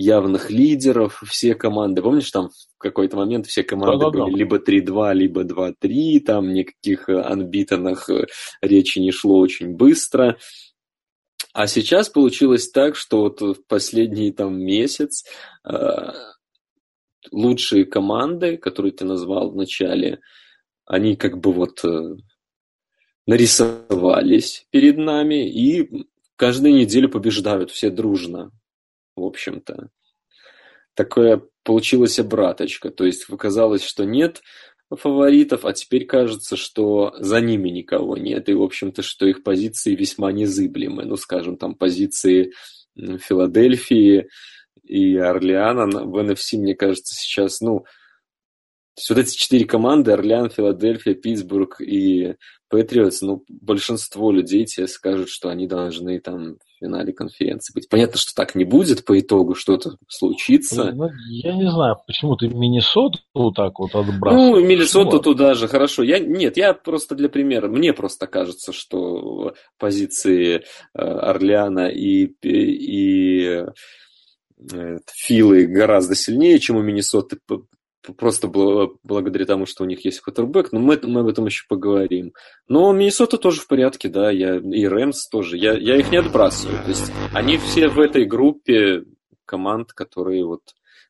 явных 0.00 0.50
лидеров, 0.50 1.22
все 1.26 1.54
команды, 1.54 2.00
помнишь, 2.00 2.30
там 2.30 2.48
в 2.48 2.78
какой-то 2.78 3.16
момент 3.16 3.46
все 3.46 3.62
команды 3.62 4.06
Да-да-да. 4.06 4.24
были 4.24 4.38
либо 4.38 4.56
3-2, 4.56 5.14
либо 5.14 5.44
2-3, 5.44 6.20
там 6.20 6.52
никаких 6.52 7.08
э, 7.08 7.20
анбитанных 7.20 8.08
э, 8.08 8.26
речи 8.62 8.98
не 8.98 9.12
шло 9.12 9.38
очень 9.38 9.76
быстро. 9.76 10.38
А 11.52 11.66
сейчас 11.66 12.08
получилось 12.08 12.70
так, 12.70 12.96
что 12.96 13.20
вот 13.20 13.40
в 13.42 13.66
последний 13.68 14.32
там 14.32 14.58
месяц 14.58 15.24
э, 15.64 16.12
лучшие 17.30 17.84
команды, 17.84 18.56
которые 18.56 18.92
ты 18.92 19.04
назвал 19.04 19.50
в 19.50 19.56
начале, 19.56 20.20
они 20.86 21.16
как 21.16 21.38
бы 21.38 21.52
вот 21.52 21.84
э, 21.84 22.16
нарисовались 23.26 24.66
перед 24.70 24.96
нами 24.96 25.46
и 25.46 26.06
каждую 26.36 26.74
неделю 26.74 27.10
побеждают 27.10 27.70
все 27.70 27.90
дружно 27.90 28.50
в 29.20 29.24
общем-то. 29.24 29.90
Такая 30.94 31.42
получилась 31.62 32.18
обраточка. 32.18 32.90
То 32.90 33.04
есть 33.04 33.24
казалось, 33.24 33.82
что 33.82 34.04
нет 34.04 34.42
фаворитов, 34.90 35.64
а 35.64 35.72
теперь 35.72 36.04
кажется, 36.04 36.56
что 36.56 37.14
за 37.18 37.40
ними 37.40 37.68
никого 37.68 38.16
нет. 38.16 38.48
И, 38.48 38.54
в 38.54 38.62
общем-то, 38.62 39.02
что 39.02 39.26
их 39.26 39.42
позиции 39.42 39.94
весьма 39.94 40.32
незыблемы. 40.32 41.04
Ну, 41.04 41.16
скажем, 41.16 41.56
там 41.56 41.74
позиции 41.74 42.52
Филадельфии 42.96 44.28
и 44.82 45.16
Орлеана 45.16 45.86
в 45.86 46.16
NFC, 46.16 46.58
мне 46.58 46.74
кажется, 46.74 47.14
сейчас, 47.14 47.60
ну, 47.60 47.84
то 48.96 49.14
вот 49.14 49.18
эти 49.18 49.36
четыре 49.36 49.64
команды, 49.64 50.12
Орлеан, 50.12 50.50
Филадельфия, 50.50 51.14
Питтсбург 51.14 51.80
и 51.80 52.34
Патриотс, 52.70 53.20
ну, 53.20 53.44
большинство 53.48 54.30
людей 54.30 54.64
тебе 54.64 54.86
скажут, 54.86 55.28
что 55.28 55.48
они 55.48 55.66
должны 55.66 56.20
там 56.20 56.54
в 56.54 56.78
финале 56.78 57.12
конференции 57.12 57.74
быть. 57.74 57.88
Понятно, 57.88 58.16
что 58.16 58.32
так 58.34 58.54
не 58.54 58.64
будет 58.64 59.04
по 59.04 59.18
итогу, 59.18 59.56
что-то 59.56 59.96
случится. 60.08 60.92
Ну, 60.92 61.08
я 61.28 61.56
не 61.56 61.68
знаю, 61.68 61.96
почему 62.06 62.36
ты 62.36 62.48
Миннесоту 62.48 63.18
так 63.56 63.78
вот 63.80 63.94
отбрасываешь. 63.94 64.54
Ну, 64.54 64.64
Миннесоту 64.64 65.18
почему? 65.18 65.22
туда 65.22 65.54
же, 65.54 65.66
хорошо. 65.66 66.04
Я, 66.04 66.20
нет, 66.20 66.56
я 66.56 66.72
просто 66.72 67.16
для 67.16 67.28
примера. 67.28 67.66
Мне 67.66 67.92
просто 67.92 68.28
кажется, 68.28 68.72
что 68.72 69.54
позиции 69.76 70.58
э, 70.58 70.62
Орлеана 70.94 71.88
и, 71.88 72.26
и 72.42 73.64
э, 74.72 74.98
Филы 75.12 75.66
гораздо 75.66 76.14
сильнее, 76.14 76.60
чем 76.60 76.76
у 76.76 76.82
Миннесоты 76.82 77.38
просто 78.16 78.48
благодаря 78.48 79.44
тому, 79.44 79.66
что 79.66 79.84
у 79.84 79.86
них 79.86 80.04
есть 80.04 80.20
квотербек, 80.20 80.72
но 80.72 80.80
мы, 80.80 80.98
мы 81.02 81.20
об 81.20 81.28
этом 81.28 81.46
еще 81.46 81.64
поговорим. 81.68 82.32
Но 82.68 82.92
Миннесота 82.92 83.36
тоже 83.38 83.60
в 83.60 83.66
порядке, 83.66 84.08
да, 84.08 84.30
я, 84.30 84.56
и 84.56 84.86
Рэмс 84.86 85.28
тоже, 85.28 85.56
я, 85.56 85.74
я 85.74 85.96
их 85.96 86.10
не 86.10 86.18
отбрасываю. 86.18 86.82
То 86.82 86.88
есть 86.88 87.12
они 87.32 87.58
все 87.58 87.88
в 87.88 88.00
этой 88.00 88.24
группе 88.24 89.04
команд, 89.44 89.92
которые 89.92 90.44
вот 90.44 90.62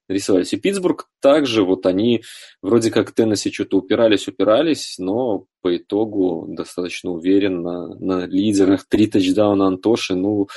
рисовались. 0.08 0.52
И 0.52 0.56
Питтсбург 0.56 1.08
также, 1.20 1.62
вот 1.62 1.86
они 1.86 2.22
вроде 2.62 2.90
как 2.90 3.12
Теннесси 3.12 3.52
что-то 3.52 3.78
упирались, 3.78 4.28
упирались, 4.28 4.96
но 4.98 5.46
по 5.62 5.76
итогу 5.76 6.46
достаточно 6.48 7.10
уверенно 7.10 7.94
на 7.94 8.26
лидерах. 8.26 8.86
Три 8.88 9.06
тачдауна 9.06 9.66
Антоши, 9.66 10.14
ну, 10.14 10.48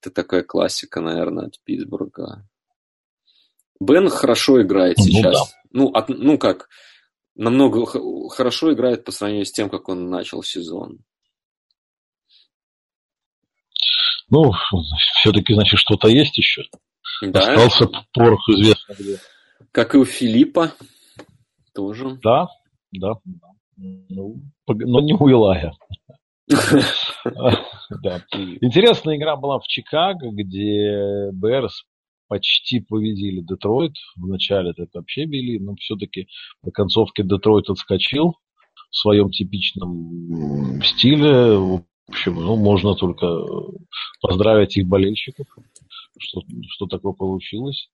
это 0.00 0.10
такая 0.10 0.42
классика, 0.42 1.00
наверное, 1.00 1.46
от 1.46 1.54
Питтсбурга. 1.64 2.46
Бен 3.80 4.08
хорошо 4.08 4.62
играет 4.62 4.96
ну, 4.98 5.04
сейчас. 5.04 5.32
Да. 5.32 5.40
Ну, 5.72 5.88
от, 5.88 6.08
ну 6.08 6.38
как, 6.38 6.68
намного 7.34 7.84
хорошо 8.30 8.72
играет 8.72 9.04
по 9.04 9.12
сравнению 9.12 9.46
с 9.46 9.52
тем, 9.52 9.68
как 9.68 9.88
он 9.88 10.08
начал 10.08 10.42
сезон. 10.42 11.00
Ну, 14.30 14.52
все-таки, 15.20 15.54
значит, 15.54 15.78
что-то 15.78 16.08
есть 16.08 16.36
еще. 16.38 16.62
Да. 17.22 17.40
Остался 17.40 17.88
порох 18.12 18.48
известно 18.48 18.94
где. 18.98 19.18
Как 19.70 19.94
и 19.94 19.98
у 19.98 20.04
Филиппа 20.04 20.72
тоже. 21.74 22.18
Да, 22.22 22.48
да. 22.92 23.14
Ну, 23.76 24.40
но 24.66 25.00
не 25.00 25.14
у 25.14 25.28
Илая. 25.28 25.72
Интересная 28.60 29.16
игра 29.16 29.36
была 29.36 29.58
в 29.58 29.66
Чикаго, 29.66 30.30
где 30.30 31.30
Берс 31.32 31.84
почти 32.28 32.80
победили 32.80 33.40
Детройт. 33.40 33.94
Вначале 34.16 34.70
это 34.70 34.86
вообще 34.94 35.24
били, 35.24 35.58
но 35.58 35.74
все-таки 35.76 36.28
на 36.62 36.70
концовке 36.70 37.22
Детройт 37.22 37.70
отскочил 37.70 38.36
в 38.90 38.96
своем 38.96 39.30
типичном 39.30 40.82
стиле. 40.82 41.56
В 41.56 41.84
общем, 42.08 42.34
ну, 42.34 42.56
можно 42.56 42.94
только 42.94 43.26
поздравить 44.20 44.76
их 44.76 44.86
болельщиков, 44.86 45.46
что, 46.18 46.42
что 46.68 46.86
такое 46.86 47.12
получилось. 47.12 47.88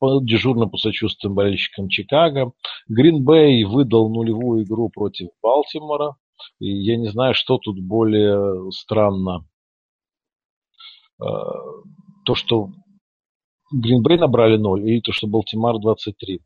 Дежурно 0.00 0.66
посочувствуем 0.68 1.34
болельщикам 1.34 1.88
Чикаго. 1.88 2.52
Гринбей 2.88 3.64
выдал 3.64 4.10
нулевую 4.10 4.64
игру 4.64 4.90
против 4.90 5.28
Балтимора. 5.42 6.16
И 6.60 6.70
я 6.70 6.96
не 6.96 7.08
знаю, 7.08 7.34
что 7.34 7.56
тут 7.56 7.80
более 7.80 8.70
странно 8.72 9.46
то, 11.18 12.34
что 12.34 12.68
Гринбей 13.72 14.18
набрали 14.18 14.56
0, 14.56 14.90
и 14.90 15.00
то, 15.00 15.12
что 15.12 15.26
Балтимар 15.26 15.78
23. 15.78 16.40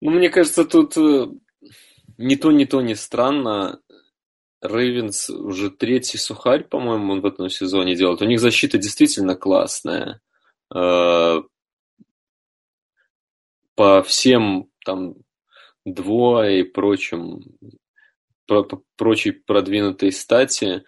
Ну, 0.00 0.10
мне 0.10 0.30
кажется, 0.30 0.64
тут 0.64 0.96
ни 2.18 2.34
то, 2.36 2.52
ни 2.52 2.64
то 2.64 2.80
не 2.80 2.94
странно. 2.94 3.80
Рейвенс 4.60 5.30
уже 5.30 5.70
третий 5.70 6.18
сухарь, 6.18 6.64
по-моему, 6.64 7.12
он 7.12 7.20
в 7.20 7.26
этом 7.26 7.48
сезоне 7.48 7.94
делает. 7.94 8.22
У 8.22 8.24
них 8.24 8.40
защита 8.40 8.76
действительно 8.76 9.36
классная. 9.36 10.20
Э, 10.74 11.42
по 13.76 14.02
всем 14.02 14.68
там 14.84 15.14
двое 15.84 16.60
и 16.60 16.62
прочим, 16.64 17.42
про, 18.46 18.66
прочей 18.96 19.30
продвинутой 19.30 20.10
стати 20.10 20.82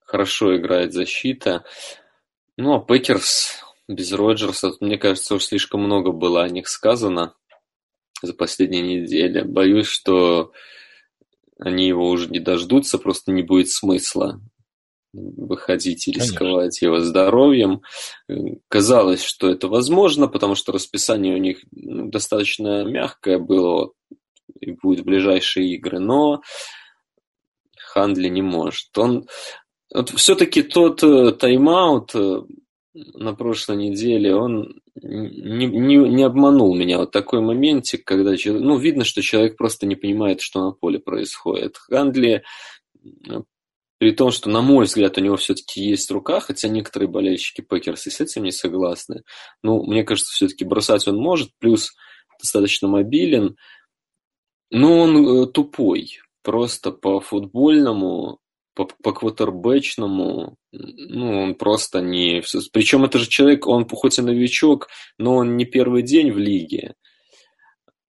хорошо 0.00 0.56
играет 0.56 0.92
защита. 0.92 1.64
Ну, 2.56 2.74
а 2.74 2.80
Пекерс 2.80 3.64
без 3.88 4.12
Роджерса, 4.12 4.72
мне 4.80 4.96
кажется, 4.96 5.34
уж 5.34 5.44
слишком 5.44 5.82
много 5.82 6.12
было 6.12 6.42
о 6.42 6.48
них 6.48 6.68
сказано 6.68 7.34
за 8.22 8.32
последние 8.32 9.00
недели. 9.00 9.42
Боюсь, 9.42 9.86
что 9.86 10.52
они 11.58 11.86
его 11.86 12.08
уже 12.08 12.28
не 12.28 12.40
дождутся, 12.40 12.98
просто 12.98 13.32
не 13.32 13.42
будет 13.42 13.70
смысла 13.70 14.40
выходить 15.12 16.08
и 16.08 16.12
рисковать 16.12 16.78
Конечно. 16.78 16.86
его 16.86 17.00
здоровьем. 17.00 17.82
Казалось, 18.68 19.22
что 19.22 19.48
это 19.48 19.68
возможно, 19.68 20.26
потому 20.26 20.54
что 20.54 20.72
расписание 20.72 21.34
у 21.34 21.38
них 21.38 21.58
ну, 21.70 22.08
достаточно 22.08 22.84
мягкое 22.84 23.38
было 23.38 23.92
и 24.60 24.72
будет 24.72 25.00
в 25.00 25.04
ближайшие 25.04 25.74
игры, 25.74 26.00
но 26.00 26.42
Хандли 27.78 28.28
не 28.28 28.42
может. 28.42 28.96
Он 28.98 29.28
вот 29.94 30.10
все-таки 30.10 30.62
тот 30.62 31.02
э, 31.02 31.32
тайм-аут 31.32 32.14
э, 32.14 32.42
на 32.94 33.34
прошлой 33.34 33.76
неделе, 33.76 34.34
он 34.34 34.80
не, 35.00 35.66
не, 35.66 35.96
не 35.96 36.22
обманул 36.22 36.74
меня. 36.74 36.98
Вот 36.98 37.12
такой 37.12 37.40
моментик, 37.40 38.04
когда 38.04 38.34
ну, 38.44 38.76
видно, 38.76 39.04
что 39.04 39.22
человек 39.22 39.56
просто 39.56 39.86
не 39.86 39.96
понимает, 39.96 40.40
что 40.40 40.64
на 40.64 40.72
поле 40.72 40.98
происходит. 40.98 41.76
Хандли, 41.76 42.42
при 43.98 44.10
том, 44.12 44.30
что, 44.30 44.50
на 44.50 44.62
мой 44.62 44.84
взгляд, 44.86 45.16
у 45.16 45.20
него 45.20 45.36
все-таки 45.36 45.80
есть 45.82 46.10
рука, 46.10 46.40
хотя 46.40 46.68
некоторые 46.68 47.08
болельщики 47.08 47.60
Пекерса 47.60 48.10
с 48.10 48.20
этим 48.20 48.44
не 48.44 48.52
согласны. 48.52 49.22
Ну, 49.62 49.84
мне 49.84 50.04
кажется, 50.04 50.32
все-таки 50.32 50.64
бросать 50.64 51.06
он 51.08 51.16
может, 51.16 51.50
плюс 51.58 51.92
достаточно 52.40 52.88
мобилен. 52.88 53.56
Но 54.70 54.98
он 55.00 55.26
э, 55.26 55.46
тупой. 55.46 56.18
Просто 56.42 56.90
по 56.90 57.20
футбольному 57.20 58.40
по, 58.74 58.86
по 58.86 59.12
квотербечному, 59.12 60.56
ну, 60.72 61.42
он 61.42 61.54
просто 61.54 62.00
не... 62.00 62.42
Причем 62.72 63.04
это 63.04 63.18
же 63.18 63.28
человек, 63.28 63.66
он 63.66 63.88
хоть 63.88 64.18
и 64.18 64.22
новичок, 64.22 64.88
но 65.18 65.36
он 65.36 65.56
не 65.56 65.64
первый 65.64 66.02
день 66.02 66.32
в 66.32 66.38
лиге. 66.38 66.94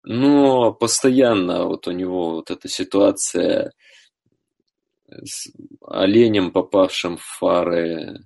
Но 0.03 0.71
постоянно 0.71 1.65
вот 1.65 1.87
у 1.87 1.91
него 1.91 2.35
вот 2.35 2.51
эта 2.51 2.69
ситуация 2.69 3.73
с 5.09 5.51
оленем, 5.81 6.51
попавшим 6.51 7.17
в 7.17 7.23
фары 7.23 8.19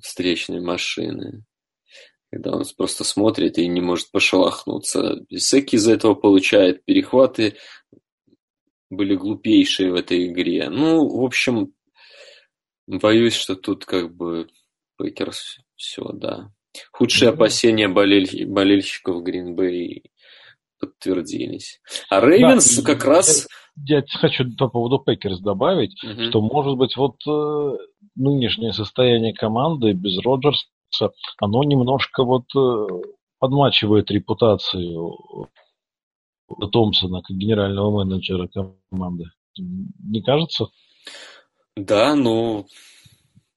встречной 0.00 0.60
машины. 0.60 1.44
Когда 2.30 2.52
он 2.52 2.64
просто 2.76 3.04
смотрит 3.04 3.58
и 3.58 3.68
не 3.68 3.80
может 3.80 4.10
пошелохнуться. 4.10 5.24
Сэки 5.30 5.76
из-за 5.76 5.92
этого 5.92 6.14
получает 6.14 6.84
перехваты 6.84 7.56
были 8.92 9.16
глупейшие 9.16 9.90
в 9.90 9.94
этой 9.94 10.26
игре. 10.26 10.68
Ну, 10.68 11.08
в 11.08 11.24
общем, 11.24 11.72
боюсь, 12.86 13.34
что 13.34 13.56
тут 13.56 13.84
как 13.84 14.14
бы 14.14 14.48
Пекерс 14.98 15.58
все, 15.76 16.02
да. 16.12 16.50
Худшие 16.92 17.30
ну, 17.30 17.34
опасения 17.34 17.88
болель... 17.88 18.46
болельщиков 18.46 19.22
Грин-Бей 19.22 20.04
подтвердились. 20.78 21.80
А 22.10 22.20
Рейвенс 22.20 22.76
да, 22.76 22.94
как 22.94 23.04
я, 23.04 23.10
раз... 23.10 23.48
Я 23.86 24.02
хочу 24.20 24.44
по 24.58 24.68
поводу 24.68 24.98
Пекерс 24.98 25.40
добавить, 25.40 25.96
угу. 26.04 26.24
что, 26.24 26.40
может 26.42 26.76
быть, 26.76 26.96
вот 26.96 27.16
э, 27.26 27.76
нынешнее 28.16 28.74
состояние 28.74 29.32
команды 29.32 29.92
без 29.92 30.18
Роджерса, 30.18 31.12
оно 31.38 31.64
немножко 31.64 32.24
вот 32.24 32.44
э, 32.54 32.86
подмачивает 33.38 34.10
репутацию 34.10 35.48
Томпсона 36.72 37.22
как 37.22 37.36
генерального 37.36 38.04
менеджера 38.04 38.48
команды. 38.48 39.24
Не 39.56 40.22
кажется? 40.22 40.66
Да, 41.76 42.14
ну, 42.14 42.66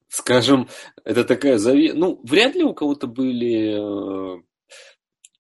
скажем, 0.08 0.68
это 1.04 1.24
такая 1.24 1.58
заве... 1.58 1.94
Ну, 1.94 2.20
вряд 2.24 2.56
ли 2.56 2.64
у 2.64 2.74
кого-то 2.74 3.08
были 3.08 4.38
э, 4.38 4.42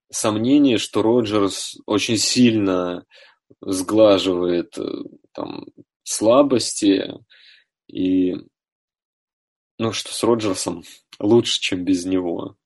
сомнения, 0.09 0.77
что 0.77 1.01
Роджерс 1.01 1.77
очень 1.85 2.17
сильно 2.17 3.05
сглаживает 3.61 4.77
э, 4.77 4.83
там 5.33 5.65
слабости 6.03 7.13
и 7.87 8.35
ну 9.77 9.91
что 9.91 10.13
с 10.13 10.23
Роджерсом 10.23 10.83
лучше, 11.19 11.59
чем 11.59 11.83
без 11.83 12.05
него. 12.05 12.57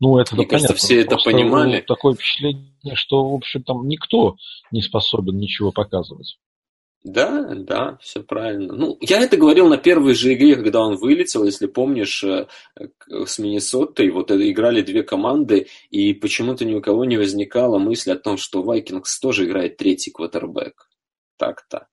Ну, 0.00 0.18
это 0.18 0.34
Мне 0.36 0.46
кажется, 0.46 0.72
понятно. 0.72 0.86
все 0.86 1.00
это 1.00 1.10
Просто 1.10 1.30
понимали. 1.30 1.80
Такое 1.80 2.14
впечатление, 2.14 2.94
что, 2.94 3.28
в 3.30 3.34
общем, 3.34 3.62
там 3.62 3.86
никто 3.86 4.36
не 4.70 4.82
способен 4.82 5.38
ничего 5.38 5.72
показывать. 5.72 6.36
Да, 7.04 7.54
да, 7.54 7.98
все 8.00 8.22
правильно. 8.22 8.72
Ну, 8.72 8.96
я 9.02 9.20
это 9.20 9.36
говорил 9.36 9.68
на 9.68 9.76
первой 9.76 10.14
же 10.14 10.32
игре, 10.32 10.56
когда 10.56 10.80
он 10.80 10.96
вылетел, 10.96 11.44
если 11.44 11.66
помнишь, 11.66 12.24
э, 12.24 12.46
с 13.26 13.38
Миннесотой, 13.38 14.08
вот 14.08 14.30
играли 14.30 14.80
две 14.80 15.02
команды, 15.02 15.66
и 15.90 16.14
почему-то 16.14 16.64
ни 16.64 16.72
у 16.72 16.80
кого 16.80 17.04
не 17.04 17.18
возникала 17.18 17.78
мысль 17.78 18.12
о 18.12 18.18
том, 18.18 18.38
что 18.38 18.62
Вайкингс 18.62 19.20
тоже 19.20 19.44
играет 19.44 19.76
третий 19.76 20.12
квотербек. 20.12 20.88
Так-то. 21.36 21.88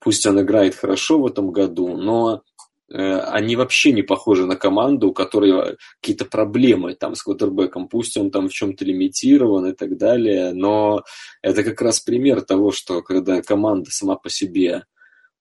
Пусть 0.00 0.24
он 0.26 0.40
играет 0.40 0.74
хорошо 0.74 1.20
в 1.20 1.26
этом 1.26 1.50
году, 1.50 1.98
но 1.98 2.42
они 2.90 3.56
вообще 3.56 3.92
не 3.92 4.02
похожи 4.02 4.46
на 4.46 4.56
команду, 4.56 5.08
у 5.08 5.12
которой 5.12 5.76
какие-то 6.00 6.24
проблемы 6.24 6.94
там 6.94 7.14
с 7.14 7.22
квотербеком. 7.22 7.88
Пусть 7.88 8.16
он 8.16 8.30
там 8.30 8.48
в 8.48 8.52
чем-то 8.52 8.84
лимитирован 8.84 9.66
и 9.66 9.74
так 9.74 9.96
далее, 9.98 10.52
но 10.52 11.02
это 11.42 11.64
как 11.64 11.80
раз 11.82 12.00
пример 12.00 12.40
того, 12.40 12.70
что 12.70 13.02
когда 13.02 13.42
команда 13.42 13.90
сама 13.90 14.16
по 14.16 14.30
себе 14.30 14.84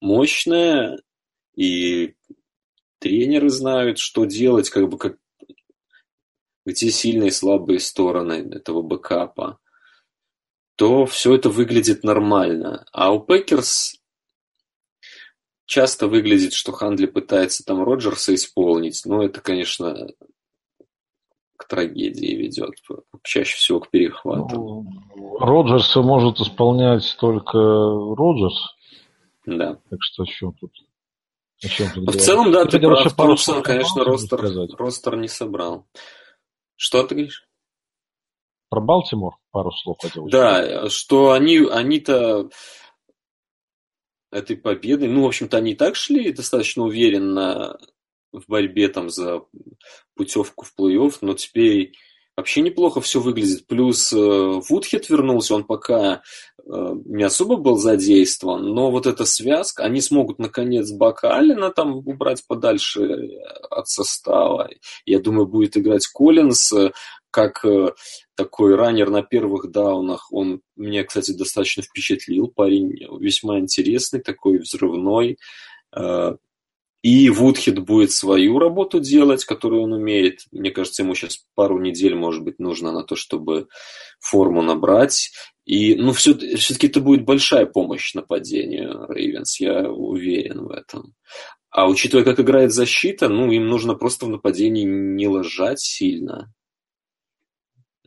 мощная, 0.02 1.00
и 1.56 2.16
тренеры 3.00 3.50
знают, 3.50 3.98
что 3.98 4.26
делать, 4.26 4.70
как 4.70 4.90
бы 4.90 4.98
как 4.98 5.18
где 6.66 6.92
сильные 6.92 7.30
и 7.30 7.32
слабые 7.32 7.80
стороны 7.80 8.50
этого 8.52 8.82
бэкапа, 8.82 9.58
то 10.76 11.06
все 11.06 11.34
это 11.36 11.50
выглядит 11.50 12.04
нормально. 12.04 12.86
А 12.92 13.14
у 13.14 13.22
Пекерс 13.22 14.02
часто 15.68 16.08
выглядит, 16.08 16.54
что 16.54 16.72
Хандли 16.72 17.06
пытается 17.06 17.64
там 17.64 17.84
Роджерса 17.84 18.34
исполнить, 18.34 19.04
но 19.06 19.22
это, 19.22 19.42
конечно, 19.42 20.08
к 21.58 21.68
трагедии 21.68 22.36
ведет, 22.36 22.74
чаще 23.24 23.56
всего 23.58 23.82
к 23.82 23.90
перехвату. 23.92 24.56
Ну, 25.16 25.38
Роджерса 25.40 26.02
может 26.02 26.40
исполнять 26.40 27.16
только 27.20 27.58
Роджерс. 27.58 28.76
Да. 29.46 29.78
Так 29.90 30.00
что 30.02 30.24
о 30.24 30.26
чем 30.26 30.54
тут? 30.54 30.72
О 31.64 31.68
чем 31.68 31.92
тут 31.94 32.16
в 32.16 32.20
целом, 32.20 32.52
да, 32.52 32.66
ты, 32.66 32.80
ты 32.80 32.88
прав. 32.88 33.14
Томпсон, 33.14 33.62
конечно, 33.62 34.04
ростер, 34.04 34.40
ростер 34.78 35.18
не 35.18 35.28
собрал. 35.28 35.86
Что 36.76 37.04
ты 37.04 37.16
говоришь? 37.16 37.48
Про 38.70 38.82
Балтимор 38.82 39.38
пару 39.52 39.72
слов 39.72 39.98
хотел 40.02 40.28
Да, 40.28 40.64
сказать. 40.64 40.92
что 40.92 41.32
они, 41.32 41.58
они-то 41.60 42.50
этой 44.32 44.58
победой. 44.58 45.08
Ну, 45.08 45.24
в 45.24 45.28
общем-то, 45.28 45.58
они 45.58 45.72
и 45.72 45.76
так 45.76 45.96
шли 45.96 46.32
достаточно 46.32 46.84
уверенно 46.84 47.78
в 48.32 48.44
борьбе 48.48 48.90
там 48.90 49.10
за 49.10 49.42
путевку 50.16 50.66
в 50.66 50.74
плей-офф, 50.78 51.18
но 51.22 51.34
теперь 51.34 51.94
вообще 52.38 52.62
неплохо 52.62 53.02
все 53.02 53.20
выглядит. 53.20 53.66
Плюс 53.68 54.14
э, 54.14 54.16
Вудхед 54.70 55.10
вернулся, 55.10 55.56
он 55.56 55.64
пока 55.64 56.22
э, 56.60 56.96
не 57.06 57.24
особо 57.24 57.58
был 57.58 57.78
задействован, 57.78 58.64
но 58.74 58.92
вот 58.92 59.08
эта 59.08 59.26
связка, 59.26 59.84
они 59.84 60.00
смогут 60.00 60.38
наконец 60.38 60.92
Бака 60.92 61.36
Аллена 61.36 61.72
там 61.72 61.98
убрать 61.98 62.44
подальше 62.48 63.02
от 63.72 63.90
состава. 63.90 64.70
Я 65.06 65.20
думаю, 65.20 65.48
будет 65.48 65.78
играть 65.78 66.08
Коллинс, 66.08 66.72
э, 66.72 66.92
как 67.32 67.66
э, 67.66 67.94
такой 68.36 68.76
раннер 68.76 69.10
на 69.10 69.24
первых 69.24 69.72
даунах. 69.72 70.32
Он 70.32 70.62
меня, 70.76 71.04
кстати, 71.04 71.32
достаточно 71.32 71.84
впечатлил. 71.84 72.48
Парень 72.48 72.94
весьма 73.20 73.60
интересный, 73.60 74.22
такой 74.22 74.60
взрывной. 74.60 75.38
Э, 75.96 76.36
и 77.02 77.30
Вудхед 77.30 77.80
будет 77.80 78.12
свою 78.12 78.60
работу 78.60 79.00
делать, 79.00 79.46
которую 79.46 79.84
он 79.84 79.94
умеет. 79.94 80.42
Мне 80.52 80.72
кажется, 80.72 81.04
ему 81.04 81.16
сейчас 81.16 81.46
пару 81.56 81.80
недель, 81.80 82.16
может 82.16 82.44
быть, 82.44 82.60
нужно 82.60 82.92
на 82.92 83.04
то, 83.04 83.16
чтобы 83.16 83.68
форму 84.20 84.62
набрать. 84.62 85.32
И, 85.66 85.96
ну, 85.96 86.12
все, 86.12 86.36
все-таки 86.56 86.88
это 86.88 87.02
будет 87.02 87.26
большая 87.26 87.66
помощь 87.66 88.14
нападению 88.14 89.06
Рейвенс, 89.10 89.60
я 89.60 89.90
уверен 89.92 90.66
в 90.66 90.72
этом. 90.72 91.14
А 91.70 91.88
учитывая, 91.88 92.24
как 92.24 92.40
играет 92.40 92.72
защита, 92.72 93.30
ну, 93.30 93.52
им 93.52 93.68
нужно 93.68 93.94
просто 93.94 94.26
в 94.26 94.30
нападении 94.30 94.84
не 94.84 95.28
ложать 95.28 95.80
сильно. 95.80 96.52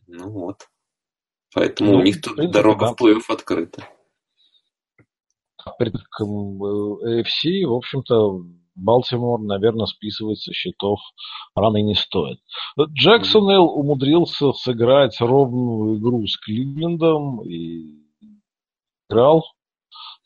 Ну 0.06 0.30
вот. 0.30 0.66
Поэтому 1.54 1.92
ну, 1.92 1.98
у 1.98 2.02
них 2.02 2.20
тут 2.20 2.36
принципе, 2.36 2.58
дорога 2.58 2.86
да. 2.86 2.92
в 2.92 3.00
плей-офф 3.00 3.24
открыта. 3.28 3.88
Перед 5.78 5.94
AFC, 5.94 7.66
в 7.66 7.74
общем-то, 7.74 8.44
Балтимор, 8.80 9.40
наверное, 9.40 9.86
списывать 9.86 10.38
со 10.40 10.52
счетов 10.52 11.00
рано 11.54 11.78
и 11.78 11.82
не 11.82 11.94
стоит. 11.94 12.40
Джексон 12.78 13.50
Эл 13.50 13.66
умудрился 13.66 14.52
сыграть 14.52 15.20
ровную 15.20 15.98
игру 15.98 16.26
с 16.26 16.36
Кливлендом 16.38 17.42
и 17.42 18.00
играл. 19.08 19.44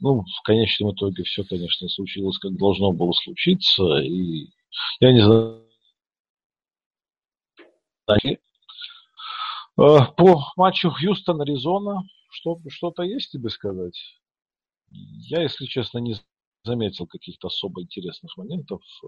Ну, 0.01 0.23
в 0.23 0.43
конечном 0.45 0.93
итоге 0.93 1.23
все, 1.25 1.45
конечно, 1.45 1.89
случилось, 1.89 2.39
как 2.39 2.57
должно 2.57 2.93
было 2.93 3.13
случиться. 3.13 3.99
И 3.99 4.49
я 5.01 5.13
не 5.13 5.23
знаю, 5.23 5.65
а, 9.77 10.05
по 10.13 10.53
матчу 10.57 10.91
Хьюстон-Аризона 10.91 12.03
что, 12.31 12.59
что-то 12.69 13.03
есть 13.03 13.31
тебе 13.31 13.49
сказать? 13.49 13.99
Я, 14.91 15.43
если 15.43 15.67
честно, 15.67 15.99
не 15.99 16.17
заметил 16.65 17.07
каких-то 17.07 17.49
особо 17.49 17.83
интересных 17.83 18.37
моментов, 18.37 18.81
э, 19.03 19.07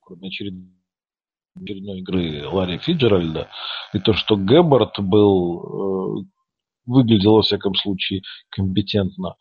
кроме 0.00 0.28
очередной 0.28 1.98
игры 1.98 2.48
Ларри 2.48 2.78
Фиджеральда. 2.78 3.50
И 3.92 3.98
то, 3.98 4.14
что 4.14 4.36
Гэббард 4.36 5.00
был, 5.00 6.22
э, 6.22 6.24
выглядел, 6.86 7.34
во 7.34 7.42
всяком 7.42 7.74
случае, 7.74 8.22
компетентно. 8.50 9.36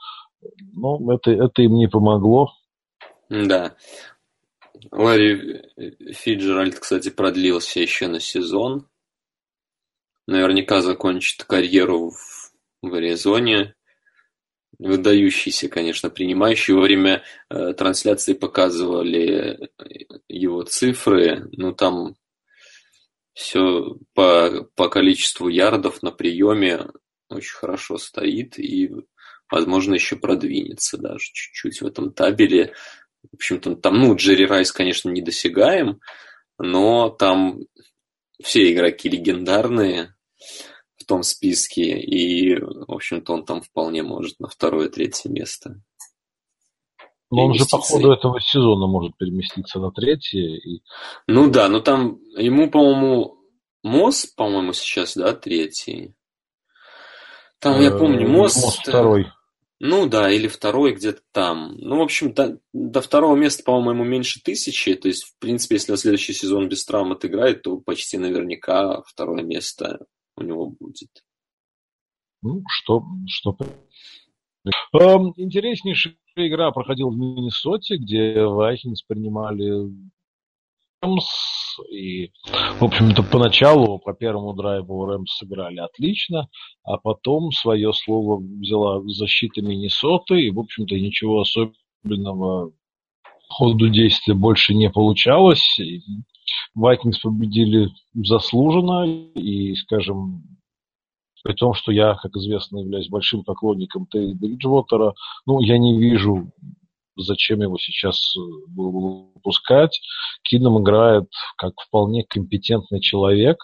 Но 0.74 1.14
это, 1.14 1.32
это 1.32 1.62
им 1.62 1.76
не 1.76 1.88
помогло. 1.88 2.52
Да. 3.30 3.76
Ларри 4.92 5.62
Фиджеральд, 6.12 6.80
кстати, 6.80 7.10
продлился 7.10 7.80
еще 7.80 8.08
на 8.08 8.20
сезон. 8.20 8.88
Наверняка 10.28 10.82
закончит 10.82 11.44
карьеру 11.44 12.10
в, 12.10 12.52
в 12.82 12.94
Аризоне 12.94 13.76
выдающийся, 14.80 15.70
конечно, 15.70 16.10
принимающий. 16.10 16.74
Во 16.74 16.82
время 16.82 17.24
э, 17.50 17.74
трансляции 17.74 18.34
показывали 18.34 19.70
его 20.28 20.64
цифры, 20.64 21.48
ну 21.52 21.74
там 21.74 22.16
все 23.34 23.98
по, 24.14 24.68
по 24.76 24.90
количеству 24.90 25.48
ярдов 25.48 26.04
на 26.04 26.12
приеме 26.12 26.88
очень 27.30 27.56
хорошо 27.56 27.98
стоит 27.98 28.60
и, 28.60 28.92
возможно, 29.50 29.96
еще 29.96 30.16
продвинется 30.16 30.98
даже 30.98 31.26
чуть-чуть 31.34 31.82
в 31.82 31.86
этом 31.86 32.12
табеле. 32.12 32.74
В 33.32 33.36
общем-то, 33.36 33.76
там, 33.76 34.00
ну, 34.00 34.16
Джерри 34.16 34.46
Райс, 34.46 34.72
конечно, 34.72 35.10
недосягаем, 35.10 36.00
но 36.60 37.10
там 37.10 37.62
все 38.42 38.72
игроки 38.72 39.10
легендарные, 39.10 40.16
в 41.04 41.06
том 41.06 41.24
списке, 41.24 42.00
и, 42.00 42.56
в 42.56 42.92
общем-то, 42.92 43.34
он 43.34 43.46
там 43.46 43.62
вполне 43.62 44.04
может 44.04 44.40
на 44.40 44.48
второе, 44.48 44.90
третье 44.90 45.30
место. 45.30 45.82
Но 47.30 47.46
он 47.46 47.54
же 47.56 47.66
по 47.66 47.80
ходу 47.80 48.12
этого 48.12 48.40
сезона 48.40 48.86
может 48.86 49.18
переместиться 49.18 49.80
на 49.80 49.92
третье. 49.92 50.40
И... 50.40 50.84
Ну 51.28 51.50
да, 51.50 51.68
но 51.68 51.80
там 51.80 52.20
ему, 52.38 52.70
по-моему, 52.70 53.38
Мосс, 53.82 54.28
по-моему, 54.28 54.72
сейчас, 54.74 55.16
да, 55.16 55.34
третий. 55.34 56.14
Там, 57.60 57.82
я 57.82 57.92
помню, 57.92 58.30
Мосс... 58.30 58.62
Мосс 58.62 58.78
второй. 58.78 59.28
Ну 59.80 60.06
да, 60.06 60.32
или 60.32 60.48
второй 60.48 60.94
где-то 60.94 61.22
там. 61.34 61.76
Ну, 61.78 61.98
в 61.98 62.02
общем, 62.04 62.34
до, 62.34 62.58
до 62.72 63.02
второго 63.02 63.36
места, 63.36 63.64
по-моему, 63.64 64.06
меньше 64.06 64.40
тысячи. 64.42 64.94
То 64.94 65.10
есть, 65.10 65.24
в 65.24 65.38
принципе, 65.40 65.76
если 65.76 65.92
он 65.92 65.98
следующий 65.98 66.34
сезон 66.34 66.70
без 66.70 66.86
травм 66.86 67.12
отыграет, 67.12 67.64
то 67.64 67.78
почти 67.78 68.18
наверняка 68.18 69.02
второе 69.02 69.44
место 69.44 70.06
у 70.38 70.44
него 70.44 70.70
будет. 70.70 71.10
Ну, 72.42 72.64
что, 72.68 73.04
что... 73.28 73.58
Эм, 74.94 75.34
интереснейшая 75.38 76.16
игра 76.36 76.72
проходила 76.72 77.10
в 77.10 77.18
Миннесоте, 77.18 77.98
где 77.98 78.44
Вайхинс 78.46 79.02
принимали 79.04 79.92
Рэмс, 81.02 81.26
и, 81.92 82.32
в 82.80 82.84
общем-то, 82.84 83.24
поначалу 83.24 84.00
по 84.00 84.14
первому 84.14 84.54
драйву 84.54 85.06
Рэмс 85.06 85.38
сыграли 85.38 85.80
отлично, 85.80 86.48
а 86.84 86.98
потом 86.98 87.52
свое 87.52 87.94
слово 87.94 88.40
взяла 88.40 89.02
защита 89.06 89.62
Миннесоты, 89.62 90.42
и, 90.42 90.52
в 90.52 90.60
общем-то, 90.60 90.96
ничего 90.96 91.42
особенного 91.42 92.72
ходу 93.50 93.90
действия 93.90 94.34
больше 94.34 94.74
не 94.74 94.90
получалось. 94.90 95.80
Вайкингс 96.76 97.20
победили 97.20 97.90
заслуженно, 98.14 99.06
и, 99.06 99.76
скажем, 99.76 100.44
при 101.44 101.54
том, 101.54 101.74
что 101.74 101.92
я, 101.92 102.16
как 102.16 102.36
известно, 102.36 102.80
являюсь 102.80 103.10
большим 103.10 103.44
поклонником 103.44 104.06
Тедди 104.08 104.34
Бриджвотера, 104.34 105.14
ну, 105.46 105.60
я 105.60 105.78
не 105.78 105.98
вижу, 106.00 106.52
зачем 107.18 107.62
его 107.62 107.78
сейчас 107.78 108.18
э, 108.38 108.40
выпускать. 108.76 110.00
Кином 110.44 110.82
играет 110.82 111.30
как 111.58 111.74
вполне 111.80 112.24
компетентный 112.24 113.02
человек, 113.02 113.58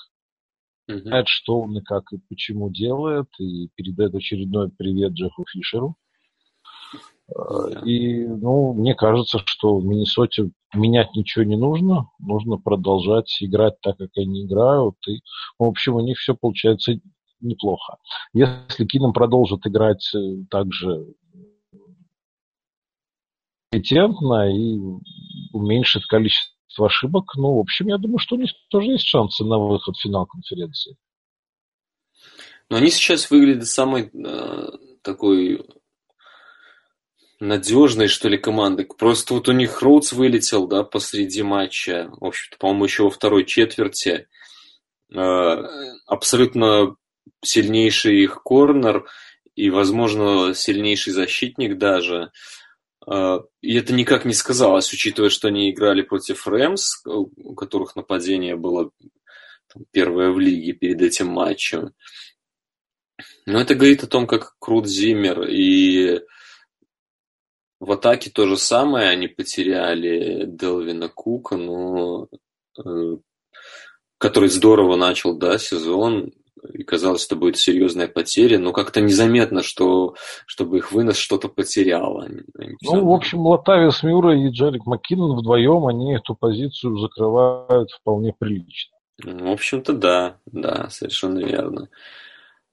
mm-hmm. 0.90 1.02
знает, 1.04 1.28
что 1.28 1.62
он 1.62 1.78
и 1.78 1.82
как 1.82 2.12
и 2.12 2.18
почему 2.28 2.70
делает, 2.70 3.28
и 3.40 3.70
передает 3.76 4.14
очередной 4.14 4.70
привет 4.70 5.14
Джеффу 5.14 5.46
Фишеру. 5.50 5.96
И, 7.86 8.26
ну, 8.26 8.74
мне 8.74 8.96
кажется, 8.96 9.40
что 9.46 9.78
в 9.78 9.86
Миннесоте 9.86 10.52
менять 10.74 11.16
ничего 11.16 11.44
не 11.44 11.56
нужно. 11.56 12.10
Нужно 12.20 12.58
продолжать 12.58 13.38
играть 13.42 13.80
так, 13.82 13.98
как 13.98 14.10
они 14.16 14.46
играют. 14.46 14.96
И, 15.08 15.22
в 15.58 15.64
общем, 15.64 15.96
у 15.96 16.02
них 16.02 16.18
все 16.18 16.36
получается 16.36 17.00
неплохо. 17.42 17.98
Если 18.34 18.86
Кином 18.86 19.14
продолжит 19.14 19.66
играть 19.66 20.10
э, 20.16 20.44
так 20.50 20.74
же 20.74 21.06
компетентно 23.72 24.52
и 24.52 24.80
уменьшит 25.54 26.06
количество 26.06 26.88
ошибок, 26.88 27.36
ну, 27.36 27.56
в 27.56 27.60
общем, 27.60 27.88
я 27.88 27.98
думаю, 27.98 28.18
что 28.20 28.36
у 28.36 28.40
них 28.40 28.52
тоже 28.70 28.92
есть 28.92 29.06
шансы 29.06 29.44
на 29.46 29.58
выход 29.58 29.96
в 29.96 30.02
финал 30.02 30.26
конференции. 30.26 30.96
Но 32.70 32.78
они 32.78 32.90
сейчас 32.90 33.32
выглядят 33.32 33.68
самой 33.68 34.12
э, 34.14 34.70
такой 35.02 35.66
надежной, 37.40 38.08
что 38.08 38.28
ли, 38.28 38.38
команды. 38.38 38.86
Просто 38.86 39.34
вот 39.34 39.48
у 39.48 39.54
них 39.54 39.82
Роудс 39.82 40.12
вылетел, 40.14 40.68
да, 40.68 40.84
посреди 40.84 41.42
матча. 41.42 42.10
В 42.20 42.26
общем-то, 42.26 42.58
по-моему, 42.58 42.86
еще 42.86 43.04
во 43.04 43.10
второй 43.10 43.46
четверти. 43.46 44.28
Э, 45.14 45.64
абсолютно 46.06 46.96
сильнейший 47.44 48.24
их 48.24 48.44
корнер 48.44 49.06
и, 49.56 49.70
возможно, 49.70 50.54
сильнейший 50.54 51.14
защитник 51.14 51.78
даже. 51.78 52.32
Э, 53.08 53.40
и 53.62 53.78
это 53.78 53.94
никак 53.94 54.26
не 54.26 54.34
сказалось, 54.34 54.92
учитывая, 54.92 55.30
что 55.30 55.48
они 55.48 55.72
играли 55.72 56.02
против 56.02 56.46
Рэмс, 56.46 57.06
у 57.06 57.56
которых 57.56 57.96
нападение 57.96 58.56
было 58.56 58.92
первое 59.92 60.32
в 60.32 60.40
лиге 60.40 60.74
перед 60.74 61.02
этим 61.02 61.28
матчем. 61.28 61.94
Но 63.46 63.60
это 63.60 63.76
говорит 63.76 64.04
о 64.04 64.08
том, 64.08 64.28
как 64.28 64.56
крут 64.60 64.88
Зиммер 64.88 65.44
и 65.44 66.22
в 67.80 67.92
атаке 67.92 68.30
то 68.30 68.46
же 68.46 68.58
самое, 68.58 69.10
они 69.10 69.28
потеряли 69.28 70.46
Делвина 70.46 71.10
Кука, 71.10 71.58
но 71.58 72.28
э, 72.84 73.18
который 74.18 74.50
здорово 74.50 74.96
начал 74.96 75.38
да, 75.38 75.58
сезон, 75.58 76.32
и 76.74 76.84
казалось, 76.84 77.24
что 77.24 77.36
будет 77.36 77.58
серьезная 77.58 78.08
потеря, 78.08 78.60
но 78.60 78.74
как-то 78.74 79.02
незаметно, 79.02 79.64
что 79.64 80.16
чтобы 80.46 80.78
их 80.78 80.92
вынос 80.92 81.16
что-то 81.18 81.48
потеряло. 81.48 82.28
ну, 82.82 83.06
в 83.06 83.14
общем, 83.14 83.40
Латавис 83.40 84.04
Мюра 84.04 84.38
и 84.38 84.50
Джерик 84.50 84.86
Маккинон 84.86 85.38
вдвоем, 85.38 85.88
они 85.88 86.16
эту 86.16 86.36
позицию 86.36 86.98
закрывают 86.98 87.92
вполне 87.92 88.34
прилично. 88.38 88.98
В 89.24 89.52
общем-то, 89.52 89.94
да, 89.94 90.38
да, 90.46 90.90
совершенно 90.90 91.40
верно. 91.40 91.90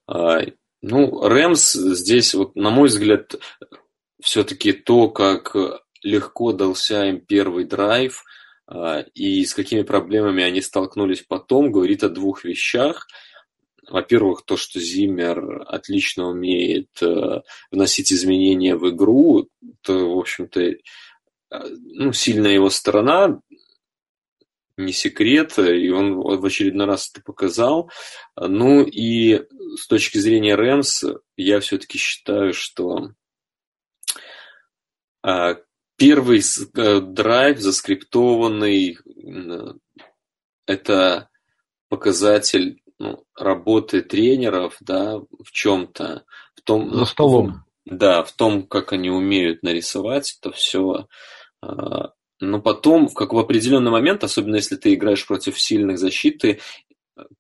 А, 0.07 0.41
ну, 0.83 1.29
Рэмс 1.29 1.73
здесь, 1.73 2.35
вот, 2.35 2.55
на 2.55 2.71
мой 2.71 2.89
взгляд, 2.89 3.35
все-таки 4.21 4.73
то, 4.73 5.09
как 5.09 5.55
легко 6.03 6.53
дался 6.53 7.07
им 7.07 7.21
первый 7.21 7.65
драйв 7.65 8.25
а, 8.67 9.01
и 9.15 9.45
с 9.45 9.55
какими 9.55 9.83
проблемами 9.83 10.43
они 10.43 10.61
столкнулись 10.61 11.23
потом, 11.23 11.71
говорит 11.71 12.05
о 12.05 12.09
двух 12.09 12.45
вещах. 12.45 13.07
Во-первых, 13.89 14.45
то, 14.45 14.57
что 14.57 14.81
Зиммер 14.81 15.63
отлично 15.69 16.27
умеет 16.27 16.89
э, 17.01 17.43
вносить 17.71 18.13
изменения 18.13 18.75
в 18.75 18.91
игру, 18.91 19.49
то, 19.83 20.17
в 20.17 20.19
общем-то, 20.19 20.61
э, 20.61 20.77
ну, 21.51 22.13
сильная 22.13 22.51
его 22.51 22.69
сторона, 22.69 23.41
не 24.77 24.93
секрет, 24.93 25.57
и 25.59 25.89
он 25.91 26.15
в 26.15 26.45
очередной 26.45 26.87
раз 26.87 27.11
это 27.13 27.23
показал. 27.23 27.91
Ну 28.37 28.83
и 28.83 29.45
с 29.77 29.87
точки 29.87 30.19
зрения 30.19 30.57
Рэмс, 30.57 31.05
я 31.37 31.61
все-таки 31.61 31.97
считаю, 31.97 32.53
что 32.53 33.13
первый 35.97 36.41
э, 36.41 37.01
драйв 37.01 37.59
заскриптованный, 37.59 38.99
это 40.67 41.29
показатель 41.89 42.81
ну, 42.99 43.25
работы 43.35 44.03
тренеров, 44.03 44.77
да, 44.81 45.19
в 45.19 45.51
чем-то, 45.53 46.25
в 46.55 46.61
том, 46.63 46.95
за 46.95 47.05
столом, 47.05 47.65
да, 47.85 48.23
в 48.23 48.33
том, 48.33 48.67
как 48.67 48.93
они 48.93 49.11
умеют 49.11 49.63
нарисовать 49.63 50.39
это 50.41 50.53
все. 50.53 51.07
А, 51.63 52.13
но 52.41 52.61
потом, 52.61 53.09
как 53.09 53.33
в 53.33 53.39
определенный 53.39 53.91
момент, 53.91 54.25
особенно 54.25 54.57
если 54.57 54.77
ты 54.77 54.95
играешь 54.95 55.27
против 55.27 55.61
сильных 55.61 55.99
защиты, 55.99 56.61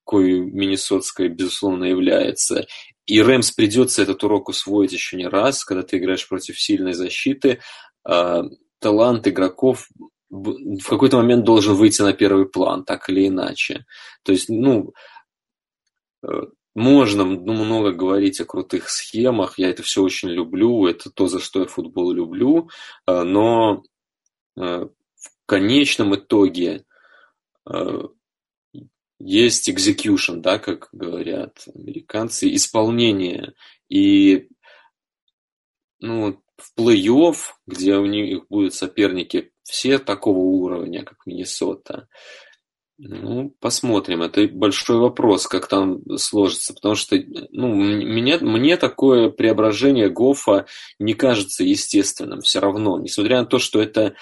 кою 0.04 0.46
Миннесотская, 0.46 1.28
безусловно, 1.28 1.84
является, 1.84 2.66
и 3.06 3.22
Рэмс 3.22 3.52
придется 3.52 4.02
этот 4.02 4.22
урок 4.24 4.48
усвоить 4.48 4.92
еще 4.92 5.16
не 5.16 5.28
раз, 5.28 5.64
когда 5.64 5.82
ты 5.82 5.98
играешь 5.98 6.28
против 6.28 6.60
сильной 6.60 6.92
защиты, 6.92 7.60
а, 8.04 8.42
талант 8.80 9.28
игроков 9.28 9.88
в 10.28 10.88
какой-то 10.88 11.18
момент 11.18 11.44
должен 11.44 11.74
выйти 11.74 12.02
на 12.02 12.12
первый 12.12 12.46
план, 12.46 12.84
так 12.84 13.08
или 13.08 13.28
иначе. 13.28 13.86
То 14.22 14.32
есть, 14.32 14.48
ну, 14.48 14.92
э, 16.22 16.28
можно 16.74 17.24
ну, 17.24 17.52
много 17.52 17.92
говорить 17.92 18.40
о 18.40 18.44
крутых 18.44 18.90
схемах, 18.90 19.58
я 19.58 19.70
это 19.70 19.82
все 19.82 20.02
очень 20.02 20.28
люблю, 20.28 20.86
это 20.86 21.10
то, 21.10 21.28
за 21.28 21.38
что 21.38 21.60
я 21.60 21.66
футбол 21.66 22.10
люблю, 22.12 22.68
э, 23.06 23.22
но 23.22 23.82
э, 24.56 24.60
в 24.60 25.46
конечном 25.46 26.16
итоге 26.16 26.84
есть 29.18 29.68
execution, 29.68 30.36
да, 30.36 30.58
как 30.58 30.88
говорят 30.92 31.64
американцы, 31.74 32.54
исполнение. 32.54 33.54
И 33.88 34.48
ну, 36.00 36.42
в 36.56 36.80
плей-офф, 36.80 37.36
где 37.66 37.96
у 37.96 38.06
них 38.06 38.46
будут 38.48 38.74
соперники 38.74 39.52
все 39.62 39.98
такого 39.98 40.38
уровня, 40.38 41.04
как 41.04 41.26
Миннесота, 41.26 42.08
ну, 42.98 43.54
посмотрим. 43.60 44.22
Это 44.22 44.48
большой 44.48 44.98
вопрос, 44.98 45.46
как 45.46 45.66
там 45.66 46.00
сложится. 46.16 46.72
Потому 46.72 46.94
что 46.94 47.16
ну, 47.50 47.68
мне, 47.68 48.38
мне 48.38 48.76
такое 48.78 49.28
преображение 49.28 50.08
Гофа 50.08 50.66
не 50.98 51.12
кажется 51.12 51.62
естественным 51.62 52.40
все 52.40 52.60
равно. 52.60 52.98
Несмотря 52.98 53.40
на 53.40 53.46
то, 53.46 53.58
что 53.58 53.82
это 53.82 54.14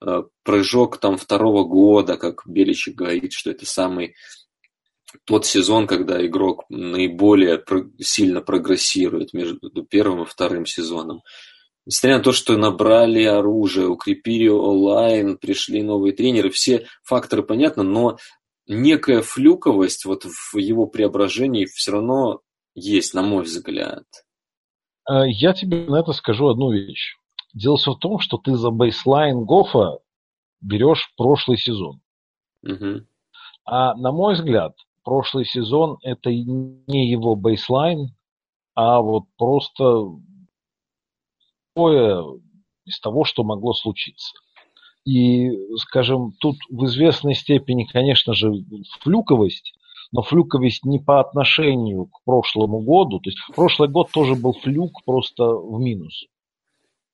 э, 0.00 0.22
прыжок 0.44 0.96
там 0.96 1.18
второго 1.18 1.64
года, 1.64 2.16
как 2.16 2.42
Беличик 2.46 2.94
говорит, 2.94 3.32
что 3.34 3.50
это 3.50 3.66
самый 3.66 4.14
тот 5.24 5.46
сезон, 5.46 5.86
когда 5.86 6.24
игрок 6.24 6.64
наиболее 6.68 7.62
сильно 7.98 8.40
прогрессирует 8.40 9.32
между 9.32 9.84
первым 9.84 10.22
и 10.22 10.26
вторым 10.26 10.66
сезоном. 10.66 11.22
Несмотря 11.84 12.18
на 12.18 12.22
то, 12.22 12.32
что 12.32 12.56
набрали 12.56 13.24
оружие, 13.24 13.88
укрепили 13.88 14.48
онлайн, 14.48 15.36
пришли 15.36 15.82
новые 15.82 16.12
тренеры, 16.12 16.50
все 16.50 16.86
факторы 17.02 17.42
понятны, 17.42 17.82
но 17.82 18.18
некая 18.68 19.22
флюковость 19.22 20.04
вот 20.04 20.24
в 20.24 20.56
его 20.58 20.86
преображении 20.86 21.66
все 21.66 21.92
равно 21.92 22.40
есть, 22.74 23.14
на 23.14 23.22
мой 23.22 23.44
взгляд. 23.44 24.04
Э, 25.10 25.28
я 25.28 25.52
тебе 25.52 25.84
на 25.84 26.00
это 26.00 26.12
скажу 26.12 26.48
одну 26.48 26.72
вещь. 26.72 27.16
Дело 27.52 27.76
все 27.76 27.92
в 27.92 27.98
том, 27.98 28.20
что 28.20 28.38
ты 28.38 28.54
за 28.54 28.70
бейслайн 28.70 29.44
Гофа 29.44 29.98
берешь 30.60 31.12
прошлый 31.16 31.58
сезон. 31.58 32.00
Угу. 32.62 33.04
А 33.64 33.94
на 33.94 34.12
мой 34.12 34.34
взгляд, 34.34 34.74
прошлый 35.04 35.44
сезон 35.44 35.98
это 36.02 36.30
не 36.30 37.10
его 37.10 37.34
бейслайн, 37.34 38.14
а 38.74 39.00
вот 39.00 39.24
просто 39.36 40.06
такое 41.74 42.24
из 42.84 43.00
того, 43.00 43.24
что 43.24 43.44
могло 43.44 43.72
случиться. 43.74 44.32
И, 45.04 45.50
скажем, 45.78 46.32
тут 46.40 46.56
в 46.70 46.84
известной 46.84 47.34
степени, 47.34 47.84
конечно 47.84 48.34
же, 48.34 48.52
флюковость, 49.00 49.74
но 50.12 50.22
флюковость 50.22 50.84
не 50.84 50.98
по 50.98 51.20
отношению 51.20 52.06
к 52.06 52.22
прошлому 52.24 52.80
году. 52.80 53.18
То 53.18 53.30
есть 53.30 53.38
прошлый 53.54 53.88
год 53.88 54.10
тоже 54.12 54.36
был 54.36 54.52
флюк 54.52 55.04
просто 55.04 55.44
в 55.44 55.80
минус. 55.80 56.26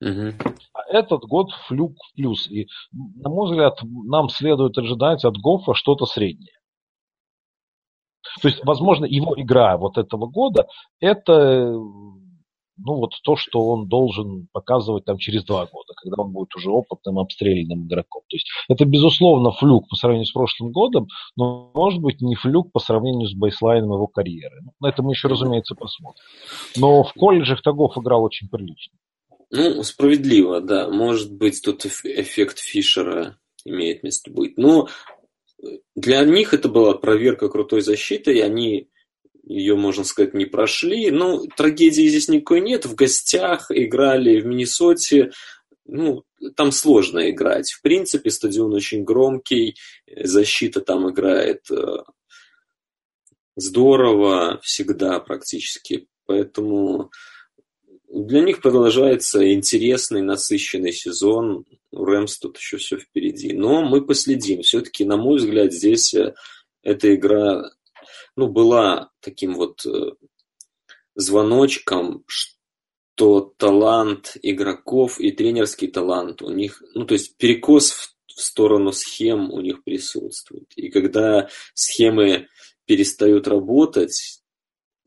Угу. 0.00 0.34
А 0.74 0.82
этот 0.90 1.22
год 1.22 1.50
флюк 1.66 1.94
в 1.96 2.14
плюс. 2.14 2.48
И, 2.50 2.66
на 2.92 3.30
мой 3.30 3.46
взгляд, 3.46 3.78
нам 3.82 4.28
следует 4.28 4.76
ожидать 4.76 5.24
от 5.24 5.36
Гофа 5.38 5.74
что-то 5.74 6.06
среднее. 6.06 6.57
То 8.42 8.48
есть, 8.48 8.64
возможно, 8.64 9.04
его 9.04 9.34
игра 9.36 9.76
вот 9.76 9.98
этого 9.98 10.26
года 10.26 10.66
это 11.00 11.72
ну, 12.78 12.94
вот 12.94 13.12
то, 13.22 13.36
что 13.36 13.68
он 13.68 13.88
должен 13.88 14.48
показывать 14.52 15.04
там 15.04 15.18
через 15.18 15.44
два 15.44 15.66
года, 15.66 15.94
когда 15.96 16.22
он 16.22 16.32
будет 16.32 16.54
уже 16.54 16.70
опытным 16.70 17.18
обстрельным 17.18 17.86
игроком. 17.86 18.22
То 18.28 18.36
есть 18.36 18.48
это, 18.68 18.84
безусловно, 18.84 19.50
флюк 19.50 19.88
по 19.88 19.96
сравнению 19.96 20.26
с 20.26 20.32
прошлым 20.32 20.70
годом, 20.70 21.08
но, 21.36 21.70
может 21.74 22.00
быть, 22.00 22.20
не 22.20 22.36
флюк 22.36 22.72
по 22.72 22.78
сравнению 22.78 23.28
с 23.28 23.34
бейслайном 23.34 23.92
его 23.92 24.06
карьеры. 24.06 24.60
Ну, 24.80 24.88
это 24.88 25.02
мы 25.02 25.12
еще, 25.12 25.28
разумеется, 25.28 25.74
посмотрим. 25.74 26.22
Но 26.76 27.02
в 27.02 27.12
колледжах 27.14 27.62
Тагов 27.62 27.98
играл 27.98 28.22
очень 28.22 28.48
прилично. 28.48 28.96
Ну, 29.50 29.82
справедливо, 29.82 30.60
да. 30.60 30.88
Может 30.88 31.32
быть, 31.36 31.60
тут 31.64 31.84
эффект 31.86 32.58
Фишера 32.58 33.36
имеет 33.64 34.02
место 34.02 34.30
быть. 34.30 34.56
Но 34.56 34.88
для 35.94 36.24
них 36.24 36.54
это 36.54 36.68
была 36.68 36.94
проверка 36.94 37.48
крутой 37.48 37.80
защиты, 37.80 38.34
и 38.34 38.40
они 38.40 38.88
ее, 39.44 39.76
можно 39.76 40.04
сказать, 40.04 40.34
не 40.34 40.44
прошли. 40.44 41.10
Ну, 41.10 41.46
трагедии 41.56 42.06
здесь 42.06 42.28
никакой 42.28 42.60
нет. 42.60 42.84
В 42.84 42.94
гостях 42.94 43.70
играли 43.70 44.40
в 44.40 44.46
Миннесоте. 44.46 45.32
Ну, 45.86 46.24
там 46.54 46.70
сложно 46.70 47.30
играть. 47.30 47.72
В 47.72 47.80
принципе, 47.80 48.30
стадион 48.30 48.74
очень 48.74 49.04
громкий, 49.04 49.76
защита 50.06 50.82
там 50.82 51.10
играет 51.10 51.62
э, 51.70 52.02
здорово 53.56 54.60
всегда 54.62 55.18
практически. 55.18 56.08
Поэтому 56.26 57.10
для 58.24 58.40
них 58.40 58.60
продолжается 58.60 59.52
интересный, 59.52 60.22
насыщенный 60.22 60.92
сезон. 60.92 61.64
У 61.92 62.04
Рэмс 62.04 62.38
тут 62.38 62.58
еще 62.58 62.76
все 62.76 62.98
впереди. 62.98 63.52
Но 63.52 63.82
мы 63.82 64.04
последим. 64.04 64.62
Все-таки, 64.62 65.04
на 65.04 65.16
мой 65.16 65.38
взгляд, 65.38 65.72
здесь 65.72 66.14
э, 66.14 66.34
эта 66.82 67.14
игра 67.14 67.70
ну, 68.36 68.48
была 68.48 69.10
таким 69.20 69.54
вот 69.54 69.84
э, 69.86 70.12
звоночком, 71.14 72.24
что 72.26 73.52
талант 73.56 74.36
игроков 74.42 75.20
и 75.20 75.32
тренерский 75.32 75.88
талант 75.88 76.42
у 76.42 76.50
них, 76.50 76.82
ну, 76.94 77.04
то 77.04 77.14
есть 77.14 77.36
перекос 77.36 77.90
в, 77.90 78.14
в 78.26 78.40
сторону 78.40 78.92
схем 78.92 79.50
у 79.52 79.60
них 79.60 79.82
присутствует. 79.82 80.72
И 80.76 80.88
когда 80.88 81.48
схемы 81.74 82.48
перестают 82.84 83.48
работать, 83.48 84.37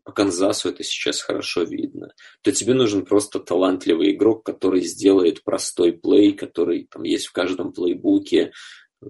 по 0.04 0.12
Канзасу 0.12 0.70
это 0.70 0.84
сейчас 0.84 1.22
хорошо 1.22 1.64
видно, 1.64 2.14
то 2.42 2.52
тебе 2.52 2.74
нужен 2.74 3.06
просто 3.06 3.40
талантливый 3.40 4.14
игрок, 4.14 4.46
который 4.46 4.82
сделает 4.82 5.44
простой 5.44 5.94
плей, 5.94 6.34
который 6.34 6.88
там 6.90 7.04
есть 7.04 7.28
в 7.28 7.32
каждом 7.32 7.72
плейбуке 7.72 8.52
э, 9.02 9.06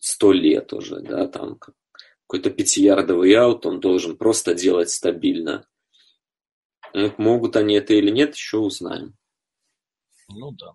сто 0.00 0.32
лет 0.32 0.72
уже, 0.72 1.00
да, 1.00 1.26
там 1.26 1.58
какой-то 2.26 2.50
пятиярдовый 2.50 3.34
аут 3.34 3.66
он 3.66 3.80
должен 3.80 4.16
просто 4.16 4.54
делать 4.54 4.90
стабильно. 4.90 5.66
Могут 7.18 7.56
они 7.56 7.74
это 7.74 7.94
или 7.94 8.10
нет, 8.10 8.34
еще 8.34 8.58
узнаем. 8.58 9.14
Ну 10.28 10.52
да. 10.52 10.74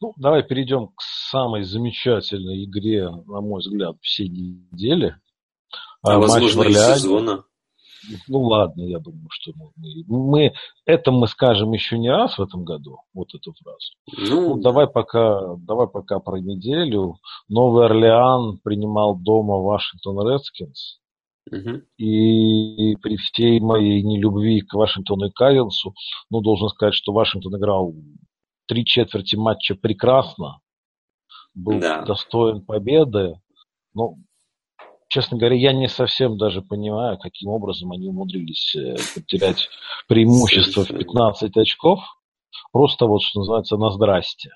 Ну, 0.00 0.14
давай 0.16 0.42
перейдем 0.42 0.88
к 0.88 1.02
самой 1.02 1.62
замечательной 1.62 2.64
игре, 2.64 3.10
на 3.10 3.40
мой 3.40 3.60
взгляд, 3.60 3.96
всей 4.00 4.28
недели. 4.28 5.20
А, 6.02 6.14
а 6.14 6.18
возможно, 6.18 6.62
и 6.62 6.72
сезона. 6.72 7.44
Ну 8.28 8.42
ладно, 8.42 8.82
я 8.82 8.98
думаю, 8.98 9.28
что 9.30 9.52
мы, 9.56 9.70
мы 10.06 10.52
это 10.84 11.10
мы 11.10 11.26
скажем 11.26 11.72
еще 11.72 11.98
не 11.98 12.10
раз 12.10 12.38
в 12.38 12.42
этом 12.42 12.64
году, 12.64 12.98
вот 13.14 13.34
эту 13.34 13.52
фразу. 13.52 13.92
Ну, 14.30 14.56
ну 14.56 14.62
давай 14.62 14.86
пока, 14.88 15.56
давай 15.56 15.88
пока 15.88 16.18
про 16.20 16.38
неделю. 16.38 17.16
Новый 17.48 17.86
Орлеан 17.86 18.58
принимал 18.58 19.16
дома 19.16 19.56
Вашингтон 19.56 20.26
Редскинс. 20.26 20.98
Угу. 21.50 21.80
И 21.96 22.96
при 22.96 23.16
всей 23.16 23.60
моей 23.60 24.02
нелюбви 24.02 24.60
к 24.60 24.74
Вашингтону 24.74 25.26
и 25.26 25.30
Кайенсу, 25.30 25.94
ну, 26.30 26.40
должен 26.40 26.68
сказать, 26.68 26.94
что 26.94 27.12
Вашингтон 27.12 27.56
играл 27.56 27.94
три 28.66 28.84
четверти 28.84 29.36
матча 29.36 29.74
прекрасно, 29.74 30.60
был 31.54 31.80
да. 31.80 32.02
достоин 32.02 32.62
победы. 32.64 33.40
Но 33.94 34.16
честно 35.08 35.36
говоря, 35.38 35.56
я 35.56 35.72
не 35.72 35.88
совсем 35.88 36.36
даже 36.36 36.62
понимаю, 36.62 37.18
каким 37.18 37.50
образом 37.50 37.92
они 37.92 38.08
умудрились 38.08 38.74
э, 38.76 38.96
потерять 39.14 39.68
преимущество 40.06 40.84
в 40.84 40.88
15 40.88 41.56
очков. 41.56 42.00
Просто 42.72 43.06
вот, 43.06 43.22
что 43.22 43.40
называется, 43.40 43.76
на 43.76 43.90
здрасте. 43.90 44.50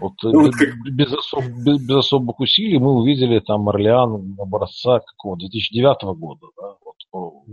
Вот, 0.00 0.12
э, 0.24 0.28
ну, 0.28 0.42
вот 0.42 0.54
как... 0.54 0.68
без, 0.92 1.12
особ, 1.12 1.44
без, 1.64 1.84
без 1.86 1.96
особых 1.96 2.40
усилий 2.40 2.78
мы 2.78 2.92
увидели 2.92 3.40
там 3.40 3.68
Орлеан 3.68 4.36
образца 4.38 5.00
какого 5.00 5.36
2009 5.36 6.02
года. 6.18 6.46
Да? 6.56 6.76
Вот, 6.84 7.44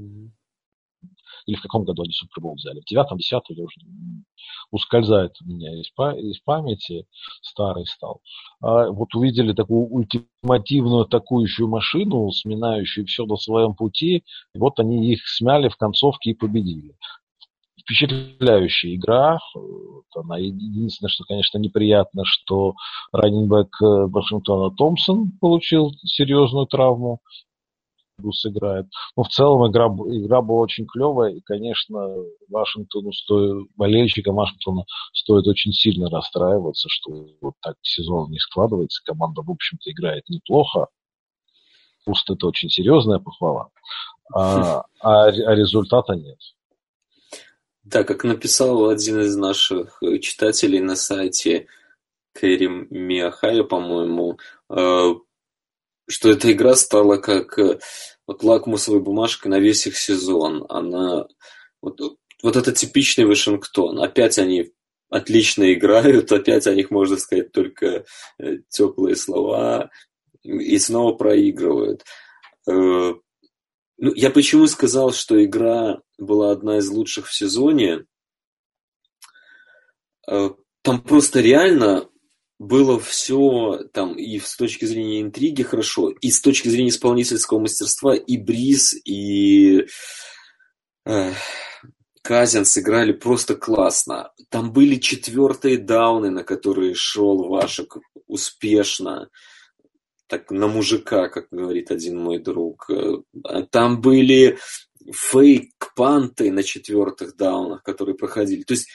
или 1.46 1.56
в 1.56 1.62
каком 1.62 1.84
году 1.84 2.04
они 2.04 2.12
Супербол 2.14 2.56
взяли, 2.56 2.80
в 2.80 2.86
девятом, 2.86 3.18
десятом, 3.18 3.56
уже 3.60 3.82
ускользает 4.72 5.34
у 5.42 5.46
меня 5.46 5.74
из, 5.74 5.88
из 6.24 6.40
памяти, 6.40 7.06
старый 7.42 7.86
стал. 7.86 8.22
А 8.62 8.90
вот 8.90 9.14
увидели 9.16 9.54
такую 9.54 9.88
ультимативную 9.88 11.04
атакующую 11.04 11.68
машину, 11.68 12.32
сминающую 12.32 13.06
все 13.06 13.26
на 13.26 13.36
своем 13.38 13.76
пути, 13.76 14.24
и 14.54 14.60
вот 14.60 14.80
они 14.80 15.12
их 15.12 15.28
смяли 15.28 15.70
в 15.70 15.78
концовке 15.78 16.32
и 16.32 16.36
победили 16.36 16.96
впечатляющая 17.82 18.96
игра. 18.96 19.40
Она 20.16 20.38
единственное, 20.38 21.10
что, 21.10 21.24
конечно, 21.24 21.58
неприятно, 21.58 22.24
что 22.26 22.76
раннинбэк 23.12 23.82
э, 23.82 23.86
Вашингтона 24.08 24.76
Томпсон 24.76 25.32
получил 25.40 25.92
серьезную 26.04 26.68
травму. 26.68 27.20
Брус 28.22 28.46
играет. 28.46 28.88
Но 29.16 29.24
в 29.24 29.30
целом 29.30 29.70
игра, 29.70 29.88
игра 29.88 30.42
была 30.42 30.62
очень 30.62 30.86
клевая, 30.86 31.34
и, 31.34 31.42
конечно, 31.42 32.16
Вашингтону 32.50 33.12
стоит, 33.12 33.68
болельщикам 33.76 34.36
Вашингтона 34.36 34.86
стоит 35.14 35.48
очень 35.48 35.74
сильно 35.74 36.10
расстраиваться, 36.10 36.88
что 36.90 37.28
вот 37.42 37.56
так 37.62 37.76
сезон 37.82 38.32
не 38.32 38.40
складывается. 38.40 39.02
Команда, 39.04 39.42
в 39.42 39.52
общем-то, 39.52 39.92
играет 39.92 40.24
неплохо. 40.30 40.88
Просто 42.06 42.34
это 42.34 42.48
очень 42.48 42.70
серьезная 42.70 43.20
похвала. 43.20 43.70
А, 44.34 44.84
а, 45.02 45.26
а 45.26 45.56
результата 45.56 46.14
нет. 46.14 46.38
Да, 47.84 48.04
как 48.04 48.24
написал 48.24 48.90
один 48.90 49.22
из 49.22 49.36
наших 49.36 50.02
э, 50.04 50.20
читателей 50.20 50.80
на 50.80 50.96
сайте 50.96 51.68
Кэрри 52.34 52.68
Миахая, 52.90 53.64
по-моему, 53.64 54.38
э, 54.70 55.14
что 56.12 56.30
эта 56.30 56.52
игра 56.52 56.76
стала 56.76 57.18
как 57.18 57.58
э, 57.58 57.80
вот 58.28 58.44
лакмусовой 58.44 59.02
бумажкой 59.02 59.50
на 59.50 59.60
весь 59.60 59.88
их 59.88 59.98
сезон. 59.98 60.66
Она 60.70 61.28
вот, 61.82 62.00
вот 62.44 62.56
это 62.56 62.72
типичный 62.72 63.26
Вашингтон. 63.26 64.00
Опять 64.00 64.38
они 64.38 64.72
отлично 65.10 65.74
играют, 65.74 66.32
опять 66.32 66.68
о 66.68 66.76
них 66.76 66.92
можно 66.92 67.18
сказать 67.18 67.52
только 67.52 68.06
теплые 68.70 69.16
слова 69.16 69.90
и 70.44 70.78
снова 70.80 71.14
проигрывают. 71.14 72.04
Ну, 74.04 74.14
я 74.16 74.32
почему 74.32 74.66
сказал, 74.66 75.14
что 75.14 75.44
игра 75.46 76.02
была 76.18 76.50
одна 76.52 76.80
из 76.80 76.90
лучших 76.90 77.28
в 77.28 77.36
сезоне? 77.36 78.06
Э, 80.28 80.50
там 80.82 81.02
просто 81.02 81.40
реально 81.40 82.10
было 82.62 83.00
все 83.00 83.86
там 83.92 84.14
и 84.14 84.38
с 84.38 84.56
точки 84.56 84.86
зрения 84.86 85.22
интриги 85.22 85.64
хорошо, 85.64 86.10
и 86.10 86.30
с 86.30 86.42
точки 86.42 86.70
зрения 86.70 86.90
исполнительского 86.90 87.58
мастерства 87.58 88.16
и 88.16 88.38
Бриз, 88.38 88.94
и 89.04 89.88
э, 91.08 91.34
Казин 92.22 92.66
сыграли 92.66 93.14
просто 93.14 93.56
классно. 93.56 94.32
Там 94.50 94.72
были 94.74 94.98
четвертые 94.98 95.80
дауны, 95.80 96.30
на 96.30 96.44
которые 96.44 96.94
шел 96.94 97.50
Вашек 97.50 97.98
успешно 98.28 99.30
так 100.28 100.52
на 100.52 100.68
мужика, 100.68 101.30
как 101.30 101.48
говорит 101.50 101.90
один 101.90 102.20
мой 102.20 102.38
друг. 102.38 102.88
Э, 102.92 103.24
там 103.72 104.02
были 104.02 104.60
фейк-панты 105.12 106.52
на 106.52 106.62
четвертых 106.62 107.36
даунах, 107.36 107.82
которые 107.82 108.16
проходили. 108.16 108.62
То 108.62 108.76
есть 108.76 108.88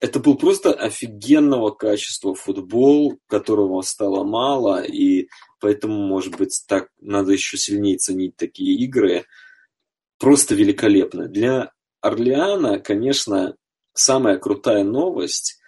это 0.00 0.20
был 0.20 0.36
просто 0.36 0.72
офигенного 0.72 1.70
качества 1.70 2.34
футбол, 2.34 3.18
которого 3.26 3.82
стало 3.82 4.24
мало, 4.24 4.82
и 4.82 5.28
поэтому, 5.60 6.06
может 6.06 6.36
быть, 6.36 6.62
так 6.68 6.88
надо 7.00 7.32
еще 7.32 7.56
сильнее 7.56 7.96
ценить 7.96 8.36
такие 8.36 8.76
игры. 8.84 9.26
Просто 10.18 10.54
великолепно. 10.54 11.26
Для 11.26 11.72
Орлеана, 12.00 12.78
конечно, 12.78 13.56
самая 13.92 14.38
крутая 14.38 14.84
новость, 14.84 15.60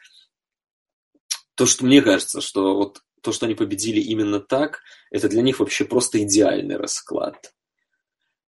то, 1.56 1.66
что 1.66 1.84
мне 1.84 2.00
кажется, 2.00 2.40
что 2.40 2.76
вот 2.76 3.02
то, 3.22 3.32
что 3.32 3.46
они 3.46 3.54
победили 3.54 4.00
именно 4.00 4.40
так, 4.40 4.80
это 5.10 5.28
для 5.28 5.42
них 5.42 5.60
вообще 5.60 5.84
просто 5.84 6.22
идеальный 6.22 6.76
расклад. 6.76 7.52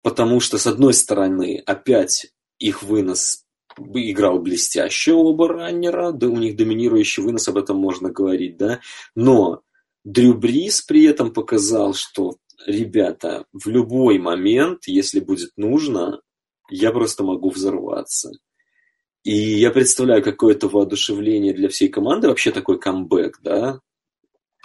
Потому 0.02 0.39
что, 0.39 0.58
с 0.58 0.68
одной 0.68 0.94
стороны, 0.94 1.62
опять 1.65 2.34
их 2.60 2.84
вынос 2.84 3.46
играл 3.94 4.39
блестяще 4.39 5.13
оба 5.13 5.48
раннера, 5.48 6.12
да, 6.12 6.28
у 6.28 6.38
них 6.38 6.56
доминирующий 6.56 7.24
вынос, 7.24 7.48
об 7.48 7.58
этом 7.58 7.78
можно 7.78 8.10
говорить, 8.10 8.58
да, 8.58 8.80
но 9.15 9.62
Дрю 10.04 10.34
Брис 10.34 10.82
при 10.82 11.06
этом 11.06 11.34
показал, 11.34 11.94
что, 11.94 12.38
ребята, 12.65 13.46
в 13.52 13.68
любой 13.68 14.18
момент, 14.18 14.84
если 14.88 15.20
будет 15.20 15.52
нужно, 15.58 16.22
я 16.70 16.92
просто 16.92 17.24
могу 17.24 17.50
взорваться. 17.50 18.32
И 19.24 19.36
я 19.36 19.72
представляю 19.72 20.24
какое-то 20.24 20.70
воодушевление 20.70 21.54
для 21.54 21.68
всей 21.68 21.89
команды, 21.89 22.28
вообще 22.28 22.52
такой 22.52 22.80
камбэк, 22.80 23.39
да, 23.44 23.82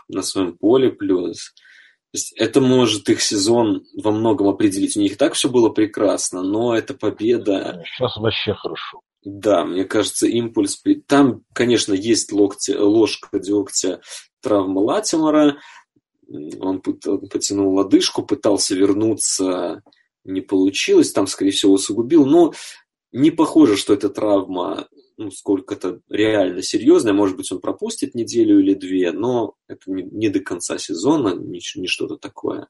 на 0.08 0.22
своем 0.22 0.56
поле 0.56 0.90
плюс. 0.90 1.52
Есть 2.14 2.32
это 2.36 2.60
может 2.60 3.08
их 3.08 3.20
сезон 3.20 3.84
во 4.00 4.12
многом 4.12 4.46
определить. 4.46 4.96
У 4.96 5.00
них 5.00 5.14
и 5.14 5.16
так 5.16 5.34
все 5.34 5.50
было 5.50 5.68
прекрасно, 5.68 6.42
но 6.42 6.72
это 6.72 6.94
победа... 6.94 7.82
Сейчас 7.84 8.16
вообще 8.16 8.54
хорошо. 8.54 9.00
Да, 9.24 9.64
мне 9.64 9.84
кажется, 9.84 10.28
импульс... 10.28 10.80
Там, 11.08 11.42
конечно, 11.52 11.92
есть 11.92 12.30
локти, 12.30 12.70
ложка 12.70 13.40
дегтя 13.40 14.00
травма 14.40 14.78
Латимора. 14.78 15.56
Он 16.60 16.80
потянул 16.80 17.74
лодыжку, 17.74 18.22
пытался 18.22 18.76
вернуться, 18.76 19.82
не 20.22 20.40
получилось. 20.40 21.10
Там, 21.10 21.26
скорее 21.26 21.50
всего, 21.50 21.72
усугубил. 21.72 22.26
Но 22.26 22.54
не 23.10 23.32
похоже, 23.32 23.76
что 23.76 23.92
эта 23.92 24.08
травма 24.08 24.86
ну, 25.16 25.30
сколько-то 25.30 26.00
реально 26.08 26.62
серьезное. 26.62 27.12
Может 27.12 27.36
быть, 27.36 27.50
он 27.52 27.60
пропустит 27.60 28.14
неделю 28.14 28.60
или 28.60 28.74
две, 28.74 29.12
но 29.12 29.54
это 29.68 29.90
не, 29.90 30.02
не 30.02 30.28
до 30.28 30.40
конца 30.40 30.78
сезона, 30.78 31.34
не, 31.34 31.60
не 31.76 31.86
что-то 31.86 32.16
такое. 32.16 32.68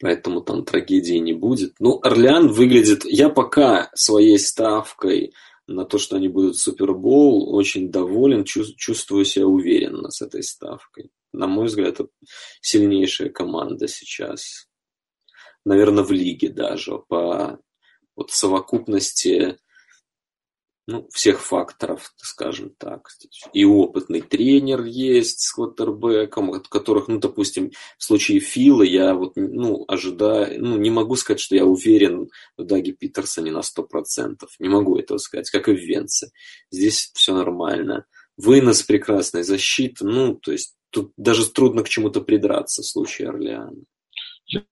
Поэтому 0.00 0.40
там 0.40 0.64
трагедии 0.64 1.16
не 1.16 1.32
будет. 1.32 1.74
Ну, 1.78 2.00
Орлеан 2.02 2.48
выглядит... 2.48 3.04
Я 3.04 3.28
пока 3.28 3.90
своей 3.94 4.38
ставкой 4.38 5.34
на 5.66 5.84
то, 5.84 5.98
что 5.98 6.16
они 6.16 6.28
будут 6.28 6.56
в 6.56 6.60
Супербол, 6.60 7.54
очень 7.54 7.90
доволен, 7.90 8.44
чувствую 8.44 9.24
себя 9.24 9.46
уверенно 9.46 10.10
с 10.10 10.20
этой 10.20 10.42
ставкой. 10.42 11.10
На 11.32 11.46
мой 11.46 11.66
взгляд, 11.66 12.00
это 12.00 12.08
сильнейшая 12.60 13.28
команда 13.28 13.86
сейчас. 13.86 14.68
Наверное, 15.64 16.02
в 16.02 16.10
лиге 16.10 16.48
даже 16.48 16.98
по 17.06 17.60
вот 18.16 18.30
совокупности 18.30 19.58
ну, 20.90 21.08
всех 21.12 21.40
факторов, 21.40 22.12
скажем 22.16 22.70
так. 22.76 23.08
И 23.52 23.64
опытный 23.64 24.20
тренер 24.20 24.82
есть 24.84 25.40
с 25.40 25.52
квотербеком, 25.52 26.50
от 26.50 26.66
которых, 26.66 27.06
ну, 27.06 27.18
допустим, 27.18 27.70
в 27.96 28.04
случае 28.04 28.40
Фила 28.40 28.82
я 28.82 29.14
вот, 29.14 29.32
ну, 29.36 29.84
ожидаю, 29.86 30.62
ну, 30.62 30.76
не 30.76 30.90
могу 30.90 31.14
сказать, 31.14 31.40
что 31.40 31.54
я 31.54 31.64
уверен 31.64 32.28
в 32.56 32.64
Даге 32.64 32.92
Питерсоне 32.92 33.52
на 33.52 33.60
100%. 33.60 34.36
Не 34.58 34.68
могу 34.68 34.98
этого 34.98 35.18
сказать, 35.18 35.48
как 35.50 35.68
и 35.68 35.72
в 35.72 35.80
Венце. 35.80 36.30
Здесь 36.70 37.10
все 37.14 37.34
нормально. 37.34 38.06
Вынос 38.36 38.82
прекрасный, 38.82 39.44
защита, 39.44 40.04
ну, 40.04 40.34
то 40.34 40.50
есть 40.50 40.74
тут 40.90 41.12
даже 41.16 41.48
трудно 41.50 41.84
к 41.84 41.88
чему-то 41.88 42.20
придраться 42.20 42.82
в 42.82 42.86
случае 42.86 43.28
Орлеана. 43.28 43.84
Я, 44.50 44.62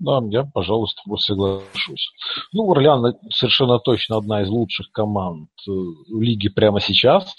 да, 0.00 0.20
я, 0.30 0.44
пожалуй, 0.44 0.88
с 0.88 0.94
тобой 0.94 1.18
соглашусь. 1.18 2.10
Ну, 2.52 2.70
Орлеан 2.70 3.14
совершенно 3.30 3.78
точно 3.78 4.16
одна 4.16 4.42
из 4.42 4.48
лучших 4.48 4.90
команд 4.92 5.50
э, 5.68 5.72
лиги 6.08 6.48
прямо 6.48 6.80
сейчас. 6.80 7.34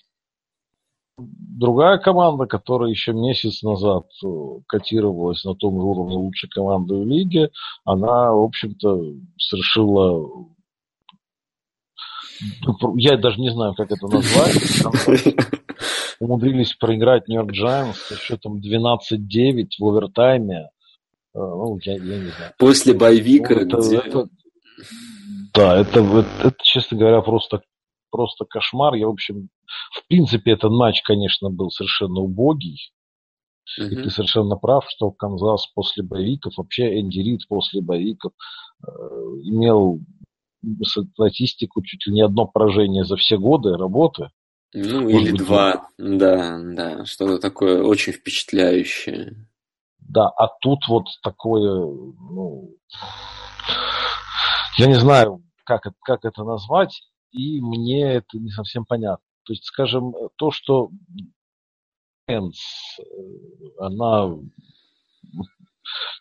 Другая 1.18 1.98
команда, 1.98 2.46
которая 2.46 2.92
еще 2.92 3.14
месяц 3.14 3.64
назад 3.64 4.06
э, 4.24 4.28
котировалась 4.68 5.44
на 5.44 5.56
том 5.56 5.82
же 5.82 5.88
уровне 5.88 6.16
лучшей 6.16 6.50
команды 6.50 6.94
в 6.96 7.08
лиге, 7.08 7.50
она, 7.84 8.32
в 8.32 8.44
общем-то, 8.44 9.16
совершила 9.40 10.48
я 12.98 13.18
даже 13.18 13.40
не 13.40 13.50
знаю, 13.50 13.74
как 13.74 13.92
это 13.92 14.08
назвать. 14.08 14.56
Умудрились 16.20 16.74
проиграть 16.74 17.28
Нью-Йорк 17.28 17.52
Джаймс 17.52 17.98
со 17.98 18.16
счетом 18.16 18.60
12-9 18.60 19.70
в 19.80 19.86
овертайме. 19.86 20.70
Э, 21.38 21.40
ну, 21.40 21.78
я, 21.84 21.94
я 21.94 22.00
не 22.00 22.32
знаю. 22.32 22.54
После 22.58 22.94
боевика, 22.94 23.54
ну, 23.54 23.62
это, 23.62 23.78
где... 23.78 23.98
это, 23.98 24.30
да, 25.54 25.80
это, 25.80 26.00
это, 26.00 26.48
это, 26.48 26.58
честно 26.64 26.98
говоря, 26.98 27.22
просто, 27.22 27.62
просто 28.10 28.46
кошмар. 28.46 28.96
Я, 28.96 29.08
в 29.08 29.12
общем, 29.12 29.50
в 29.92 30.08
принципе, 30.08 30.52
этот 30.52 30.72
матч, 30.72 31.02
конечно, 31.04 31.50
был 31.50 31.70
совершенно 31.70 32.22
убогий. 32.22 32.92
Uh-huh. 33.80 33.88
И 33.88 33.96
ты 33.96 34.10
совершенно 34.10 34.56
прав, 34.56 34.86
что 34.90 35.12
Канзас 35.12 35.68
после 35.76 36.04
боевиков, 36.04 36.54
вообще 36.58 37.00
Энди 37.00 37.20
Рид 37.20 37.42
после 37.48 37.82
боевиков 37.82 38.32
э, 38.82 38.90
имел 39.44 40.00
статистику 40.84 41.84
чуть 41.84 42.08
ли 42.08 42.14
не 42.14 42.22
одно 42.22 42.48
поражение 42.48 43.06
за 43.06 43.16
все 43.18 43.38
годы 43.38 43.78
работы. 43.78 44.30
Ну, 44.74 45.02
Может 45.02 45.22
или 45.22 45.32
быть, 45.32 45.42
два, 45.42 45.90
да, 45.98 46.60
да, 46.62 47.06
что-то 47.06 47.40
такое 47.40 47.84
очень 47.84 48.14
впечатляющее. 48.14 49.48
Да, 50.08 50.30
а 50.30 50.48
тут 50.62 50.88
вот 50.88 51.08
такое, 51.22 51.82
ну, 51.82 52.76
я 54.78 54.88
не 54.88 54.96
знаю, 54.96 55.44
как, 55.66 55.84
как 56.04 56.24
это 56.24 56.44
назвать, 56.44 57.02
и 57.32 57.60
мне 57.60 58.14
это 58.14 58.38
не 58.38 58.50
совсем 58.50 58.86
понятно. 58.86 59.24
То 59.44 59.54
есть, 59.54 59.66
скажем, 59.66 60.14
то, 60.38 60.52
что 60.52 60.90
она 63.80 64.36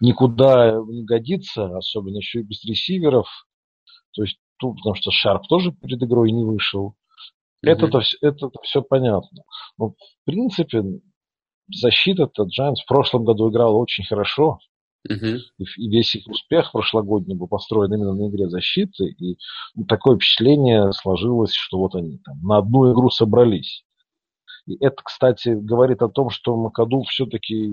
никуда 0.01 0.77
не 0.87 1.05
годится, 1.05 1.77
особенно 1.77 2.17
еще 2.17 2.41
и 2.41 2.45
без 2.45 2.65
ресиверов. 2.65 3.29
То 4.13 4.23
есть 4.23 4.39
тут, 4.59 4.77
потому 4.79 4.95
что 4.95 5.11
Шарп 5.11 5.47
тоже 5.49 5.73
перед 5.73 6.03
игрой 6.03 6.33
не 6.33 6.45
вышел. 6.45 6.97
Mm-hmm. 7.65 7.71
Это-то, 7.71 8.01
это 8.21 8.51
все 8.63 8.83
понятно. 8.83 9.43
Но, 9.79 9.91
в 9.91 9.95
принципе, 10.25 10.83
защита-то 11.69 12.45
Giants 12.45 12.83
в 12.85 12.87
прошлом 12.87 13.25
году 13.25 13.51
играла 13.51 13.77
очень 13.77 14.05
хорошо. 14.05 14.59
Uh-huh. 15.09 15.39
И 15.77 15.89
весь 15.89 16.15
их 16.17 16.27
успех 16.27 16.73
прошлогодний 16.73 17.37
был 17.37 17.47
построен 17.47 17.95
именно 17.95 18.13
на 18.13 18.29
игре 18.29 18.49
защиты. 18.49 19.15
И 19.19 19.39
такое 19.89 20.17
впечатление 20.17 20.93
сложилось, 20.93 21.55
что 21.55 21.79
вот 21.79 21.95
они 21.95 22.19
там 22.19 22.41
на 22.43 22.59
одну 22.59 22.93
игру 22.93 23.11
собрались. 23.11 23.85
И 24.67 24.77
это, 24.85 24.97
кстати, 25.03 25.51
говорит 25.51 26.03
о 26.03 26.09
том, 26.09 26.31
что 26.31 26.57
Макаду 26.57 27.03
все-таки 27.03 27.71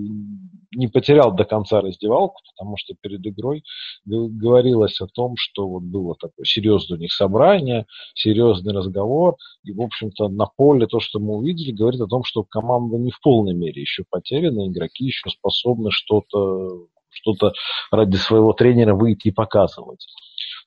не 0.74 0.86
потерял 0.86 1.32
до 1.32 1.44
конца 1.44 1.80
раздевалку, 1.80 2.40
потому 2.52 2.76
что 2.76 2.94
перед 3.00 3.26
игрой 3.26 3.64
говорилось 4.04 5.00
о 5.00 5.08
том, 5.08 5.34
что 5.36 5.66
вот 5.66 5.82
было 5.82 6.14
такое 6.14 6.44
серьезное 6.44 6.96
у 6.96 7.00
них 7.00 7.12
собрание, 7.12 7.86
серьезный 8.14 8.72
разговор, 8.72 9.36
и, 9.64 9.72
в 9.72 9.80
общем-то, 9.80 10.28
на 10.28 10.46
поле 10.46 10.86
то, 10.86 11.00
что 11.00 11.18
мы 11.18 11.34
увидели, 11.34 11.72
говорит 11.72 12.00
о 12.00 12.06
том, 12.06 12.22
что 12.22 12.44
команда 12.44 12.96
не 12.96 13.10
в 13.10 13.20
полной 13.20 13.54
мере 13.54 13.80
еще 13.80 14.04
потеряна, 14.08 14.68
игроки 14.68 15.06
еще 15.06 15.30
способны 15.30 15.90
что-то 15.90 16.86
что-то 17.10 17.52
ради 17.92 18.16
своего 18.16 18.52
тренера 18.52 18.94
выйти 18.94 19.28
и 19.28 19.32
показывать. 19.32 20.04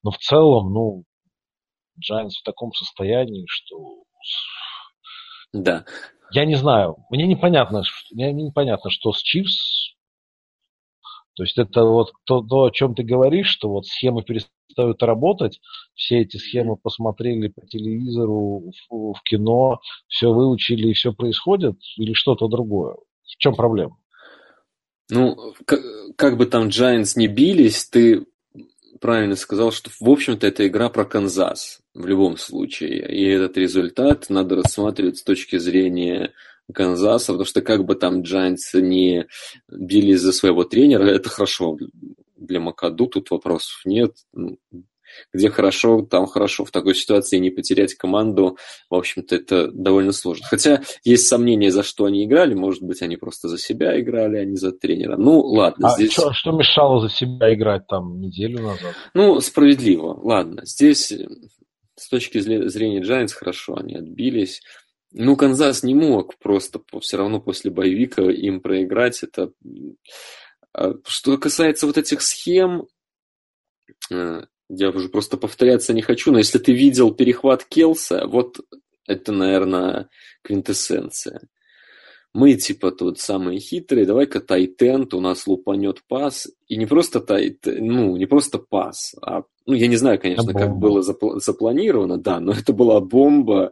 Но 0.01 0.11
в 0.11 0.17
целом, 0.17 0.71
ну, 0.71 1.03
Giants 1.99 2.39
в 2.39 2.43
таком 2.43 2.71
состоянии, 2.73 3.45
что 3.47 4.03
да. 5.54 5.86
Я 6.32 6.45
не 6.45 6.56
знаю. 6.56 6.98
Мне 7.10 7.26
непонятно, 7.26 7.84
мне 8.12 8.34
непонятно, 8.34 8.89
что 8.89 9.14
с 9.14 9.22
Чивс. 9.22 9.93
То 11.36 11.43
есть 11.43 11.58
это 11.58 11.84
вот 11.84 12.12
то, 12.26 12.41
то, 12.41 12.66
о 12.66 12.72
чем 12.72 12.95
ты 12.95 13.04
говоришь, 13.04 13.48
что 13.48 13.70
вот 13.70 13.86
схемы 13.86 14.24
перестают 14.24 15.04
работать, 15.04 15.60
все 15.93 16.22
эти 16.22 16.38
схемы 16.38 16.78
посмотрели 16.78 17.48
по 17.48 17.66
телевизору, 17.68 18.72
в, 18.89 19.14
в 19.14 19.22
кино, 19.24 19.80
все 20.08 20.34
выучили 20.34 20.89
и 20.89 20.93
все 20.93 21.14
происходит, 21.14 21.78
или 21.98 22.14
что-то 22.14 22.48
другое? 22.48 22.95
В 22.95 23.38
чем 23.38 23.56
проблема? 23.56 23.98
Ну, 25.10 25.54
как, 25.66 25.80
как 26.18 26.38
бы 26.38 26.48
там 26.48 26.70
Giants 26.70 27.14
не 27.16 27.28
бились, 27.28 27.88
ты 27.88 28.26
правильно 29.00 29.36
сказал, 29.36 29.72
что, 29.72 29.89
в 30.00 30.10
общем-то, 30.10 30.48
это 30.48 30.68
игра 30.68 30.89
про 30.89 31.06
Канзас 31.06 31.82
в 31.93 32.06
любом 32.06 32.38
случае. 32.38 33.08
И 33.10 33.26
этот 33.26 33.58
результат 33.58 34.30
надо 34.30 34.56
рассматривать 34.56 35.18
с 35.18 35.24
точки 35.24 35.58
зрения 35.58 36.34
Канзаса, 36.74 37.34
потому 37.34 37.45
что 37.45 37.62
как 37.62 37.86
бы 37.86 37.95
там 37.95 38.22
Giants 38.22 38.80
не 38.80 39.28
бились 39.70 40.22
за 40.22 40.34
своего 40.34 40.64
тренера, 40.64 41.06
это 41.06 41.30
хорошо 41.30 41.78
для 42.36 42.60
Макаду, 42.60 43.08
тут 43.08 43.32
вопросов 43.32 43.82
нет. 43.86 44.14
Где 45.34 45.49
хорошо, 45.49 46.01
там 46.01 46.26
хорошо. 46.26 46.65
В 46.65 46.72
такой 46.72 46.95
ситуации 46.95 47.38
не 47.38 47.49
потерять 47.49 47.95
команду, 47.95 48.57
в 48.89 48.95
общем-то, 48.95 49.36
это 49.36 49.72
довольно 49.72 50.11
сложно. 50.11 50.45
Хотя 50.49 50.82
есть 51.03 51.28
сомнения, 51.28 51.72
за 51.72 51.84
что 51.84 52.05
они 52.05 52.26
играли. 52.26 52.53
Может 52.53 52.84
быть, 52.84 53.01
они 53.01 53.18
просто 53.18 53.47
за 53.47 53.57
себя 53.57 53.99
играли, 53.99 54.38
а 54.38 54.45
не 54.45 54.55
за 54.55 54.72
тренера. 54.72 55.18
Ну, 55.18 55.39
ладно. 55.39 55.89
А 55.89 55.95
здесь... 55.95 56.13
что, 56.13 56.34
что 56.34 56.51
мешало 56.51 57.01
за 57.01 57.09
себя 57.09 57.53
играть 57.53 57.88
там 57.88 58.20
неделю 58.20 58.61
назад? 58.61 58.95
Ну, 59.13 59.39
справедливо. 59.39 60.20
Ладно. 60.22 60.61
Здесь 60.65 61.13
с 61.95 62.09
точки 62.09 62.39
зрения 62.39 63.01
Giants 63.01 63.34
хорошо, 63.34 63.76
они 63.78 63.95
отбились. 63.95 64.61
Ну, 65.11 65.36
Канзас 65.36 65.84
не 65.84 65.95
мог 65.95 66.38
просто 66.38 66.80
все 67.01 67.18
равно 67.18 67.39
после 67.39 67.72
боевика 67.72 68.24
им 68.24 68.61
проиграть. 68.61 69.24
Это 69.24 69.51
а 70.78 70.93
что 71.05 71.38
касается 71.39 71.88
вот 71.88 71.97
этих 71.97 72.22
схем, 72.22 72.88
э, 74.11 74.41
я 74.70 74.89
уже 74.89 75.09
просто 75.09 75.38
повторяться 75.38 75.93
не 75.93 76.01
хочу, 76.01 76.32
но 76.32 76.39
если 76.39 76.59
ты 76.59 76.74
видел 76.74 77.13
перехват 77.13 77.63
Келса, 77.63 78.26
вот 78.28 78.59
это, 79.07 79.32
наверное, 79.32 80.09
квинтэссенция. 80.43 81.41
Мы 82.34 82.53
типа 82.55 82.91
тут 82.91 83.20
самые 83.20 83.59
хитрые, 83.59 84.05
давай-ка 84.05 84.41
тайтент, 84.41 85.13
у 85.13 85.22
нас 85.22 85.47
лупанет 85.47 86.03
пас. 86.07 86.47
И 86.68 86.76
не 86.76 86.86
просто 86.86 87.20
тайт, 87.20 87.65
ну, 87.65 88.15
не 88.18 88.26
просто 88.26 88.59
пас, 88.59 89.15
а, 89.22 89.43
ну, 89.65 89.74
я 89.74 89.88
не 89.88 89.95
знаю, 89.95 90.20
конечно, 90.20 90.53
как 90.53 90.78
было 90.78 91.01
запл- 91.01 91.39
запланировано, 91.39 92.18
да, 92.18 92.39
но 92.39 92.51
это 92.51 92.74
была 92.74 92.99
бомба 92.99 93.72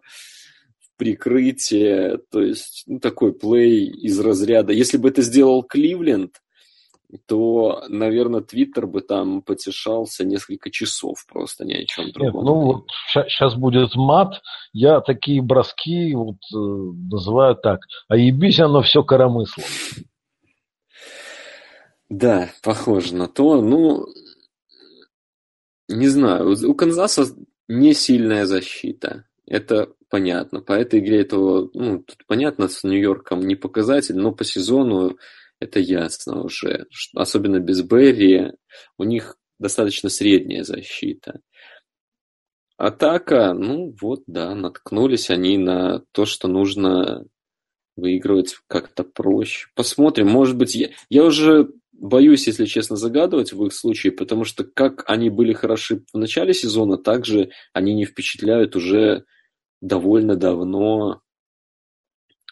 в 0.80 0.98
прикрытие, 0.98 2.20
то 2.32 2.42
есть, 2.42 2.84
ну, 2.88 3.00
такой 3.00 3.34
плей 3.34 3.88
из 3.88 4.20
разряда. 4.20 4.74
Если 4.74 4.98
бы 4.98 5.10
это 5.10 5.22
сделал 5.22 5.62
Кливленд, 5.62 6.42
то, 7.18 7.84
наверное, 7.90 8.42
Твиттер 8.42 8.88
бы 8.88 9.02
там 9.02 9.42
потешался 9.42 10.26
несколько 10.26 10.70
часов 10.72 11.26
просто 11.28 11.66
ни 11.66 11.74
о 11.74 11.86
чем 11.86 12.12
другом. 12.12 12.36
Нет, 12.36 12.46
ну 12.46 12.62
вот 12.62 12.86
сейчас 13.28 13.56
будет 13.56 13.96
мат, 13.96 14.42
я 14.74 15.02
такие 15.02 15.42
броски 15.42 16.14
вот 16.14 16.38
э, 16.54 16.58
называю 16.58 17.56
так, 17.56 17.82
а 18.08 18.18
ебись 18.18 18.60
оно 18.60 18.82
все 18.82 19.04
коромысло. 19.04 19.64
Да, 22.10 22.50
похоже 22.62 23.16
на 23.16 23.28
то. 23.28 23.62
Ну, 23.62 24.06
не 25.88 26.08
знаю, 26.08 26.56
у 26.70 26.76
Канзаса 26.76 27.26
не 27.68 27.94
сильная 27.94 28.46
защита. 28.46 29.26
Это 29.48 29.90
понятно. 30.10 30.62
По 30.62 30.74
этой 30.74 31.00
игре 31.00 31.22
этого, 31.22 31.70
ну, 31.74 32.00
тут 32.00 32.26
понятно, 32.28 32.68
с 32.68 32.84
Нью-Йорком 32.84 33.42
не 33.42 33.56
показатель, 33.56 34.16
но 34.16 34.32
по 34.32 34.44
сезону 34.44 35.18
это 35.60 35.80
ясно 35.80 36.44
уже. 36.44 36.86
Особенно 37.14 37.60
без 37.60 37.82
Берри, 37.82 38.52
у 38.98 39.04
них 39.04 39.38
достаточно 39.60 40.10
средняя 40.10 40.64
защита. 40.64 41.40
Атака, 42.78 43.54
ну 43.54 43.96
вот, 44.02 44.24
да, 44.28 44.54
наткнулись 44.54 45.30
они 45.30 45.58
на 45.58 46.04
то, 46.12 46.26
что 46.26 46.48
нужно 46.48 47.26
выигрывать 47.96 48.58
как-то 48.68 49.06
проще. 49.06 49.68
Посмотрим, 49.76 50.28
может 50.28 50.58
быть, 50.58 50.76
я, 50.76 50.90
я 51.10 51.24
уже 51.24 51.70
боюсь, 51.94 52.48
если 52.48 52.66
честно, 52.66 52.98
загадывать 52.98 53.54
в 53.54 53.66
их 53.66 53.74
случае, 53.74 54.12
потому 54.12 54.44
что 54.44 54.66
как 54.66 55.06
они 55.08 55.30
были 55.30 55.54
хороши 55.54 56.04
в 56.12 56.18
начале 56.18 56.54
сезона, 56.54 56.98
так 56.98 57.26
же 57.26 57.52
они 57.72 57.94
не 57.94 58.06
впечатляют 58.06 58.76
уже 58.76 59.24
довольно 59.82 60.36
давно, 60.36 61.22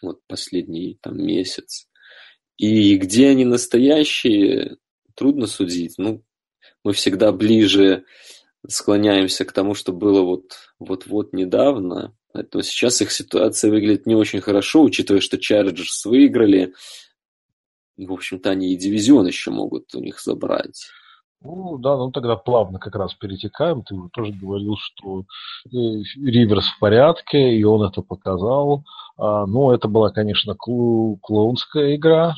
вот 0.02 0.20
последний 0.26 0.98
там 1.02 1.18
месяц. 1.18 1.86
И 2.56 2.96
где 2.96 3.28
они 3.28 3.44
настоящие, 3.44 4.76
трудно 5.14 5.46
судить. 5.46 5.94
Ну, 5.98 6.22
мы 6.84 6.92
всегда 6.92 7.32
ближе 7.32 8.04
склоняемся 8.66 9.44
к 9.44 9.52
тому, 9.52 9.74
что 9.74 9.92
было 9.92 10.22
вот 10.22 10.52
вот-вот 10.78 11.32
недавно. 11.32 12.16
Поэтому 12.32 12.62
сейчас 12.62 13.00
их 13.00 13.12
ситуация 13.12 13.70
выглядит 13.70 14.06
не 14.06 14.14
очень 14.14 14.40
хорошо, 14.40 14.82
учитывая, 14.82 15.20
что 15.20 15.38
Чарджерс 15.38 16.04
выиграли. 16.04 16.74
В 17.96 18.12
общем-то, 18.12 18.50
они 18.50 18.72
и 18.72 18.76
дивизион 18.76 19.26
еще 19.26 19.50
могут 19.50 19.94
у 19.94 20.00
них 20.00 20.20
забрать. 20.20 20.88
Ну 21.44 21.76
да, 21.76 21.96
ну 21.98 22.10
тогда 22.10 22.36
плавно 22.36 22.78
как 22.78 22.96
раз 22.96 23.12
перетекаем. 23.14 23.82
Ты 23.82 23.96
тоже 24.14 24.32
говорил, 24.32 24.76
что 24.78 25.20
э, 25.20 25.76
Риверс 26.24 26.66
в 26.68 26.78
порядке, 26.78 27.54
и 27.54 27.62
он 27.64 27.82
это 27.82 28.00
показал. 28.00 28.82
А, 29.18 29.44
ну, 29.46 29.70
это 29.70 29.86
была, 29.86 30.10
конечно, 30.10 30.52
клу- 30.52 31.18
клоунская 31.20 31.96
игра. 31.96 32.34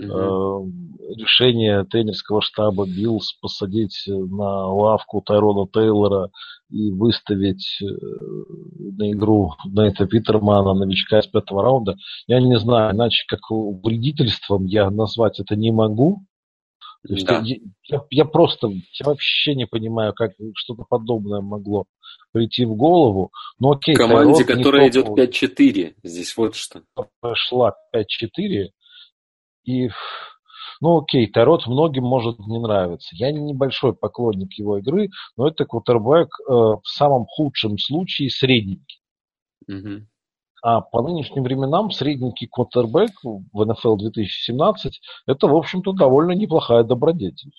Mm-hmm. 0.00 0.72
Решение 1.16 1.84
тренерского 1.84 2.40
штаба 2.40 2.86
Биллс 2.86 3.34
посадить 3.34 4.04
на 4.06 4.66
лавку 4.66 5.20
Тайрона 5.20 5.68
Тейлора 5.70 6.30
и 6.70 6.90
выставить 6.90 7.78
э, 7.82 7.84
на 7.84 9.12
игру 9.12 9.52
Нейта 9.66 10.06
Питермана, 10.06 10.72
новичка 10.72 11.18
из 11.18 11.26
пятого 11.26 11.62
раунда, 11.62 11.96
я 12.26 12.40
не 12.40 12.58
знаю, 12.58 12.94
иначе 12.94 13.24
как 13.28 13.40
вредительством 13.50 14.64
я 14.64 14.90
назвать 14.90 15.38
это 15.38 15.56
не 15.56 15.70
могу. 15.70 16.22
То 17.06 17.14
есть 17.14 17.26
да. 17.26 17.42
я, 17.44 17.56
я, 17.88 18.04
я 18.10 18.24
просто 18.24 18.68
я 18.68 19.06
вообще 19.06 19.54
не 19.54 19.66
понимаю, 19.66 20.14
как 20.14 20.32
что-то 20.54 20.84
подобное 20.88 21.40
могло 21.40 21.86
прийти 22.32 22.64
в 22.64 22.76
голову. 22.76 23.32
Но 23.58 23.72
окей, 23.72 23.94
Команде, 23.94 24.44
которая 24.44 24.88
идет 24.88 25.08
5-4, 25.08 25.94
здесь 26.04 26.36
вот 26.36 26.54
что. 26.54 26.82
Пошла 27.20 27.74
5-4, 27.94 28.68
и 29.64 29.88
ну 30.80 30.98
окей, 31.00 31.26
Тарот 31.28 31.66
многим 31.66 32.04
может 32.04 32.38
не 32.38 32.58
нравиться. 32.60 33.14
Я 33.16 33.32
небольшой 33.32 33.94
поклонник 33.94 34.52
его 34.54 34.78
игры, 34.78 35.10
но 35.36 35.48
это 35.48 35.64
квотербек 35.64 36.28
э, 36.40 36.52
в 36.52 36.82
самом 36.84 37.26
худшем 37.26 37.78
случае 37.78 38.30
средненький. 38.30 39.00
Угу. 39.68 40.06
А 40.62 40.80
по 40.80 41.02
нынешним 41.02 41.42
временам 41.42 41.90
средненький 41.90 42.46
квотербек 42.46 43.10
в 43.24 43.62
NFL 43.62 43.96
2017 43.98 45.00
это, 45.26 45.48
в 45.48 45.56
общем-то, 45.56 45.92
довольно 45.92 46.32
неплохая 46.32 46.84
добродетель. 46.84 47.52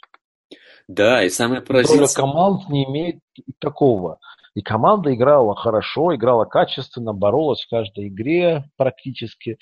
Да, 0.87 1.23
и 1.23 1.29
самое 1.29 1.61
поразительное... 1.61 2.07
команд 2.07 2.69
не 2.69 2.85
имеет 2.85 3.19
такого. 3.59 4.19
И 4.55 4.61
команда 4.61 5.13
играла 5.13 5.55
хорошо, 5.55 6.15
играла 6.15 6.45
качественно, 6.45 7.13
боролась 7.13 7.63
в 7.63 7.69
каждой 7.69 8.07
игре 8.07 8.65
практически. 8.77 9.57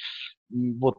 И 0.49 0.73
вот 0.73 0.97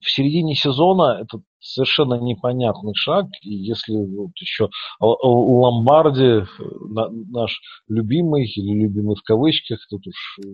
в 0.00 0.10
середине 0.10 0.54
сезона 0.54 1.18
это 1.20 1.40
совершенно 1.60 2.14
непонятный 2.14 2.94
шаг. 2.94 3.26
И 3.42 3.52
если 3.52 3.96
вот 3.96 4.30
еще 4.36 4.68
Ломбарди, 5.00 6.46
наш 7.30 7.60
любимый 7.88 8.46
или 8.46 8.82
любимый 8.82 9.16
в 9.16 9.22
кавычках, 9.22 9.80
тут 9.90 10.06
уж 10.06 10.38
э, 10.38 10.48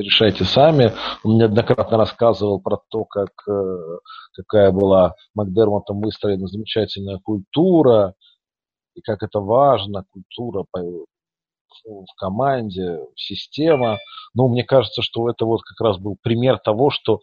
решайте 0.00 0.44
сами, 0.44 0.92
он 1.22 1.38
неоднократно 1.38 1.96
рассказывал 1.96 2.60
про 2.60 2.78
то, 2.88 3.04
как, 3.04 3.30
э, 3.48 3.98
какая 4.32 4.72
была 4.72 5.14
Макдермотом 5.34 6.00
выстроена 6.00 6.48
замечательная 6.48 7.18
культура, 7.18 8.14
и 8.96 9.00
как 9.02 9.22
это 9.22 9.40
важно, 9.40 10.04
культура 10.10 10.64
в 10.72 12.14
команде, 12.16 12.98
система. 13.14 13.98
Но 14.34 14.48
мне 14.48 14.64
кажется, 14.64 15.02
что 15.02 15.30
это 15.30 15.44
вот 15.44 15.62
как 15.62 15.80
раз 15.80 15.98
был 15.98 16.16
пример 16.20 16.58
того, 16.58 16.90
что 16.90 17.20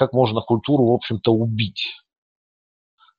как 0.00 0.14
можно 0.14 0.40
культуру, 0.40 0.86
в 0.86 0.92
общем-то, 0.94 1.30
убить. 1.30 1.84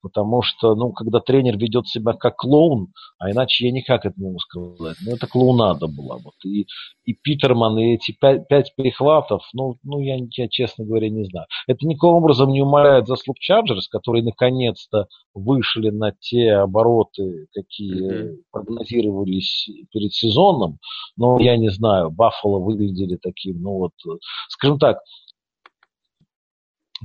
Потому 0.01 0.41
что, 0.41 0.73
ну, 0.73 0.91
когда 0.93 1.19
тренер 1.19 1.59
ведет 1.59 1.87
себя 1.87 2.13
как 2.13 2.37
клоун, 2.37 2.87
а 3.19 3.29
иначе 3.29 3.67
я 3.67 3.71
никак 3.71 4.03
это 4.03 4.15
не 4.17 4.25
могу 4.25 4.39
сказать. 4.39 4.97
Ну, 5.05 5.13
это 5.13 5.27
клоунада 5.27 5.85
была. 5.87 6.17
Вот. 6.17 6.33
И, 6.43 6.65
и 7.05 7.13
Питерман, 7.13 7.77
и 7.77 7.93
эти 7.93 8.11
пять, 8.19 8.47
пять 8.47 8.73
перехватов, 8.75 9.43
ну, 9.53 9.75
ну 9.83 9.99
я, 9.99 10.17
я, 10.37 10.47
честно 10.49 10.85
говоря, 10.85 11.07
не 11.09 11.25
знаю. 11.25 11.45
Это 11.67 11.85
никаким 11.85 12.15
образом 12.15 12.49
не 12.49 12.63
умаляет 12.63 13.05
заслуг 13.05 13.37
Чарджерс, 13.37 13.87
которые 13.89 14.23
наконец-то 14.23 15.05
вышли 15.35 15.91
на 15.91 16.13
те 16.19 16.53
обороты, 16.53 17.45
какие 17.53 18.11
mm-hmm. 18.11 18.37
прогнозировались 18.51 19.69
перед 19.93 20.13
сезоном. 20.13 20.79
Но 21.15 21.39
я 21.39 21.57
не 21.57 21.69
знаю, 21.69 22.09
Баффало 22.09 22.57
выглядели 22.57 23.17
таким, 23.21 23.61
ну 23.61 23.77
вот, 23.77 23.93
скажем 24.49 24.79
так, 24.79 24.97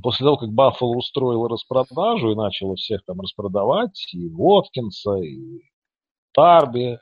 после 0.02 0.24
того, 0.24 0.36
как 0.36 0.50
Баффало 0.50 0.96
устроил 0.96 1.46
распродажу 1.48 2.32
и 2.32 2.36
начало 2.36 2.76
всех 2.76 3.04
там 3.04 3.20
распродавать, 3.20 4.08
и 4.12 4.28
Воткинса, 4.28 5.14
и 5.16 5.62
Тарби, 6.32 6.98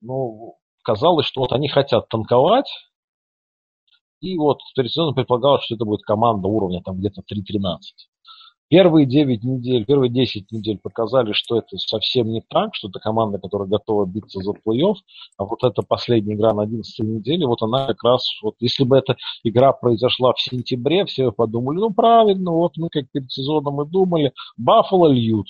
ну, 0.00 0.56
казалось, 0.84 1.26
что 1.26 1.42
вот 1.42 1.52
они 1.52 1.68
хотят 1.68 2.08
танковать, 2.08 2.70
и 4.20 4.38
вот 4.38 4.60
сезоном 4.76 5.14
предполагалось, 5.14 5.64
что 5.64 5.74
это 5.74 5.84
будет 5.84 6.02
команда 6.02 6.48
уровня 6.48 6.80
там 6.82 6.98
где-то 6.98 7.22
3-13. 7.22 7.78
Первые 8.72 9.04
9 9.04 9.44
недель, 9.44 9.84
первые 9.84 10.08
10 10.08 10.50
недель 10.50 10.78
показали, 10.78 11.32
что 11.34 11.58
это 11.58 11.76
совсем 11.76 12.30
не 12.30 12.40
так, 12.40 12.74
что 12.74 12.88
это 12.88 13.00
команда, 13.00 13.38
которая 13.38 13.68
готова 13.68 14.06
биться 14.06 14.40
за 14.40 14.52
плей-офф, 14.52 14.94
а 15.36 15.44
вот 15.44 15.62
эта 15.62 15.82
последняя 15.82 16.32
игра 16.32 16.54
на 16.54 16.62
11 16.62 17.00
неделе, 17.00 17.46
вот 17.46 17.60
она 17.60 17.86
как 17.88 18.02
раз, 18.02 18.26
вот 18.40 18.54
если 18.60 18.84
бы 18.84 18.96
эта 18.96 19.18
игра 19.44 19.74
произошла 19.74 20.32
в 20.32 20.40
сентябре, 20.40 21.04
все 21.04 21.32
подумали, 21.32 21.80
ну 21.80 21.92
правильно, 21.92 22.50
вот 22.50 22.78
мы 22.78 22.88
как 22.88 23.10
перед 23.10 23.30
сезоном 23.30 23.82
и 23.82 23.86
думали, 23.86 24.32
Баффало 24.56 25.08
льют. 25.12 25.48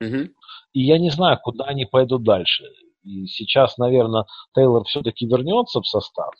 Угу. 0.00 0.30
И 0.72 0.80
я 0.80 0.98
не 0.98 1.10
знаю, 1.10 1.38
куда 1.42 1.64
они 1.66 1.84
пойдут 1.84 2.22
дальше. 2.22 2.64
И 3.04 3.26
сейчас, 3.26 3.76
наверное, 3.76 4.24
Тейлор 4.54 4.84
все-таки 4.84 5.26
вернется 5.26 5.82
в 5.82 5.86
состав. 5.86 6.32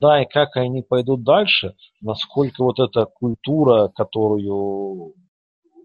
Да, 0.00 0.22
и 0.22 0.26
как 0.26 0.56
они 0.56 0.82
пойдут 0.82 1.22
дальше, 1.24 1.74
насколько 2.00 2.62
вот 2.62 2.78
эта 2.78 3.06
культура, 3.06 3.88
которую 3.88 5.14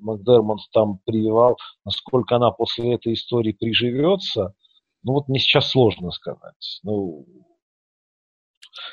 Макдермонт 0.01 0.61
там 0.73 0.99
прививал, 1.05 1.57
насколько 1.85 2.35
она 2.35 2.51
после 2.51 2.95
этой 2.95 3.13
истории 3.13 3.53
приживется, 3.53 4.53
ну 5.03 5.13
вот 5.13 5.29
мне 5.29 5.39
сейчас 5.39 5.69
сложно 5.69 6.11
сказать. 6.11 6.79
Ну, 6.83 7.25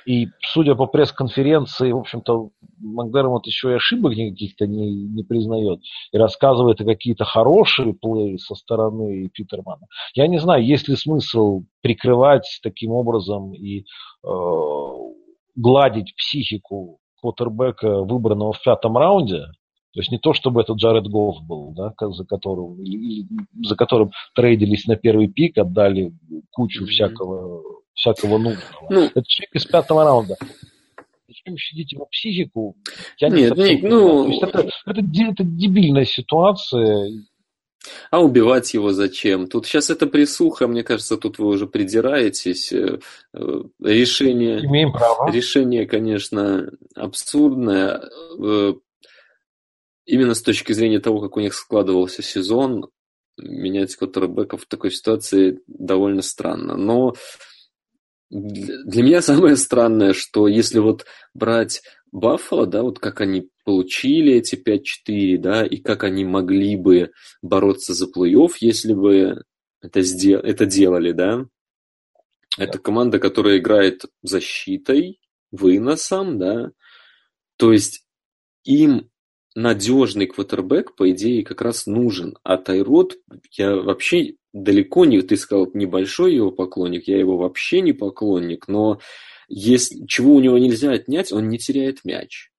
и 0.06 0.28
судя 0.40 0.74
по 0.74 0.86
пресс-конференции, 0.86 1.92
в 1.92 1.98
общем-то, 1.98 2.50
Макдермот 2.78 3.46
еще 3.46 3.72
и 3.72 3.76
ошибок 3.76 4.16
никаких-то 4.16 4.66
не, 4.66 4.90
не 4.92 5.22
признает. 5.22 5.80
И 6.12 6.18
рассказывает 6.18 6.80
о 6.80 6.84
какие-то 6.84 7.24
хорошие 7.24 7.94
плей 7.94 8.38
со 8.38 8.54
стороны 8.54 9.28
Питермана. 9.28 9.86
Я 10.14 10.26
не 10.26 10.38
знаю, 10.38 10.64
есть 10.64 10.88
ли 10.88 10.96
смысл 10.96 11.64
прикрывать 11.82 12.60
таким 12.62 12.92
образом 12.92 13.54
и 13.54 13.80
э, 13.80 14.28
гладить 15.56 16.14
психику 16.16 16.98
квотербека, 17.20 18.02
выбранного 18.02 18.52
в 18.52 18.62
пятом 18.62 18.96
раунде, 18.96 19.44
то 19.94 20.00
есть 20.00 20.12
не 20.12 20.18
то, 20.18 20.32
чтобы 20.32 20.60
это 20.60 20.74
Джаред 20.74 21.08
Гофф 21.08 21.42
был, 21.42 21.72
да, 21.72 21.92
за 22.10 22.24
которым, 22.24 22.78
за 23.64 23.74
которым 23.74 24.12
трейдились 24.34 24.86
на 24.86 24.96
первый 24.96 25.28
пик, 25.28 25.58
отдали 25.58 26.12
кучу 26.52 26.84
mm-hmm. 26.84 26.88
всякого, 26.88 27.62
всякого 27.98 28.38
нужного. 28.38 28.86
Ну, 28.88 29.04
это 29.04 29.22
человек 29.26 29.54
из 29.54 29.66
пятого 29.66 30.04
раунда. 30.04 30.36
Зачем 31.26 31.56
щадить 31.58 31.92
его 31.92 32.06
психику? 32.06 32.76
Я 33.18 33.28
нет, 33.28 33.56
не 33.56 33.74
нет, 33.74 33.82
ну... 33.82 34.24
То 34.24 34.30
есть 34.30 34.42
это, 34.42 34.58
это, 34.86 35.00
это 35.00 35.44
дебильная 35.44 36.04
ситуация. 36.04 37.10
А 38.10 38.20
убивать 38.20 38.72
его 38.74 38.92
зачем? 38.92 39.46
Тут 39.46 39.66
сейчас 39.66 39.90
это 39.90 40.06
присуха, 40.06 40.68
мне 40.68 40.82
кажется, 40.82 41.16
тут 41.16 41.38
вы 41.38 41.48
уже 41.48 41.66
придираетесь. 41.66 42.72
Э, 42.72 42.98
э, 43.34 43.62
решение, 43.82 44.64
Имеем 44.64 44.92
право. 44.92 45.30
решение, 45.30 45.86
конечно, 45.86 46.70
абсурдное. 46.94 48.02
Э, 48.42 48.74
именно 50.06 50.34
с 50.34 50.42
точки 50.42 50.72
зрения 50.72 51.00
того, 51.00 51.20
как 51.20 51.36
у 51.36 51.40
них 51.40 51.54
складывался 51.54 52.22
сезон, 52.22 52.88
менять 53.36 53.94
квотербеков 53.96 54.64
в 54.64 54.66
такой 54.66 54.90
ситуации 54.90 55.60
довольно 55.66 56.22
странно. 56.22 56.76
Но 56.76 57.14
для 58.30 59.02
меня 59.02 59.22
самое 59.22 59.56
странное, 59.56 60.12
что 60.12 60.48
если 60.48 60.78
вот 60.78 61.06
брать 61.34 61.82
Баффало, 62.12 62.66
да, 62.66 62.82
вот 62.82 62.98
как 62.98 63.20
они 63.20 63.48
получили 63.64 64.34
эти 64.34 64.56
5-4, 64.56 65.38
да, 65.38 65.64
и 65.64 65.76
как 65.78 66.04
они 66.04 66.24
могли 66.24 66.76
бы 66.76 67.10
бороться 67.42 67.94
за 67.94 68.06
плей-офф, 68.06 68.52
если 68.60 68.94
бы 68.94 69.42
это, 69.80 70.02
сдел- 70.02 70.40
это 70.40 70.66
делали, 70.66 71.12
да. 71.12 71.46
Это 72.56 72.78
команда, 72.78 73.18
которая 73.18 73.58
играет 73.58 74.04
защитой, 74.22 75.20
выносом, 75.50 76.38
да. 76.38 76.70
То 77.56 77.72
есть 77.72 78.04
им 78.64 79.10
надежный 79.54 80.26
квотербек, 80.26 80.94
по 80.96 81.10
идее, 81.10 81.44
как 81.44 81.62
раз 81.62 81.86
нужен. 81.86 82.36
А 82.42 82.56
Тайрод, 82.56 83.16
я 83.52 83.76
вообще 83.76 84.34
далеко 84.52 85.04
не, 85.04 85.20
ты 85.22 85.36
сказал, 85.36 85.70
небольшой 85.74 86.34
его 86.34 86.50
поклонник, 86.50 87.08
я 87.08 87.18
его 87.18 87.36
вообще 87.36 87.80
не 87.80 87.92
поклонник, 87.92 88.68
но 88.68 89.00
если, 89.48 90.06
чего 90.06 90.34
у 90.34 90.40
него 90.40 90.58
нельзя 90.58 90.92
отнять, 90.92 91.32
он 91.32 91.48
не 91.48 91.58
теряет 91.58 92.04
мяч. 92.04 92.50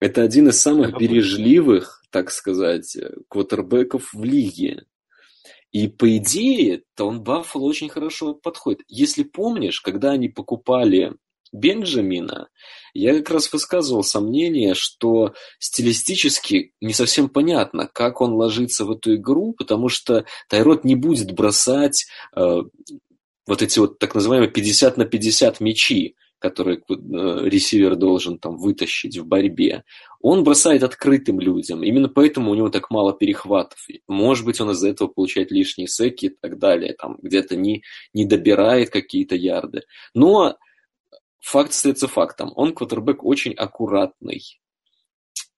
Это 0.00 0.22
один 0.22 0.48
из 0.48 0.60
самых 0.60 0.98
бережливых, 0.98 2.02
так 2.10 2.30
сказать, 2.30 2.96
квотербеков 3.28 4.12
в 4.12 4.24
лиге. 4.24 4.84
И 5.70 5.88
по 5.88 6.16
идее, 6.16 6.82
то 6.94 7.06
он 7.06 7.22
Баффало 7.22 7.64
очень 7.64 7.88
хорошо 7.88 8.34
подходит. 8.34 8.82
Если 8.86 9.22
помнишь, 9.22 9.80
когда 9.80 10.12
они 10.12 10.28
покупали 10.28 11.14
Бенджамина, 11.54 12.48
я 12.94 13.14
как 13.14 13.30
раз 13.30 13.52
высказывал 13.52 14.02
сомнение, 14.02 14.74
что 14.74 15.34
стилистически 15.58 16.72
не 16.80 16.92
совсем 16.92 17.28
понятно, 17.28 17.88
как 17.92 18.20
он 18.20 18.32
ложится 18.32 18.84
в 18.84 18.90
эту 18.90 19.14
игру, 19.14 19.54
потому 19.56 19.88
что 19.88 20.24
Тайрот 20.48 20.84
не 20.84 20.96
будет 20.96 21.32
бросать 21.32 22.06
э, 22.36 22.62
вот 23.46 23.62
эти 23.62 23.78
вот 23.78 23.98
так 23.98 24.14
называемые 24.14 24.50
50 24.50 24.96
на 24.96 25.04
50 25.04 25.60
мячи, 25.60 26.16
которые 26.40 26.78
э, 26.78 26.82
ресивер 27.48 27.96
должен 27.96 28.38
там 28.38 28.56
вытащить 28.56 29.16
в 29.16 29.24
борьбе. 29.24 29.84
Он 30.20 30.42
бросает 30.42 30.82
открытым 30.82 31.40
людям. 31.40 31.84
Именно 31.84 32.08
поэтому 32.08 32.50
у 32.50 32.54
него 32.54 32.68
так 32.68 32.90
мало 32.90 33.12
перехватов. 33.12 33.78
Может 34.08 34.44
быть, 34.44 34.60
он 34.60 34.72
из-за 34.72 34.88
этого 34.88 35.08
получает 35.08 35.50
лишние 35.50 35.86
секи 35.86 36.26
и 36.26 36.36
так 36.40 36.58
далее. 36.58 36.94
Там 36.94 37.16
где-то 37.22 37.56
не, 37.56 37.82
не 38.12 38.24
добирает 38.24 38.90
какие-то 38.90 39.36
ярды. 39.36 39.82
Но 40.14 40.56
факт 41.44 41.70
остается 41.70 42.08
фактом. 42.08 42.52
Он 42.56 42.74
квотербек 42.74 43.22
очень 43.22 43.52
аккуратный. 43.52 44.58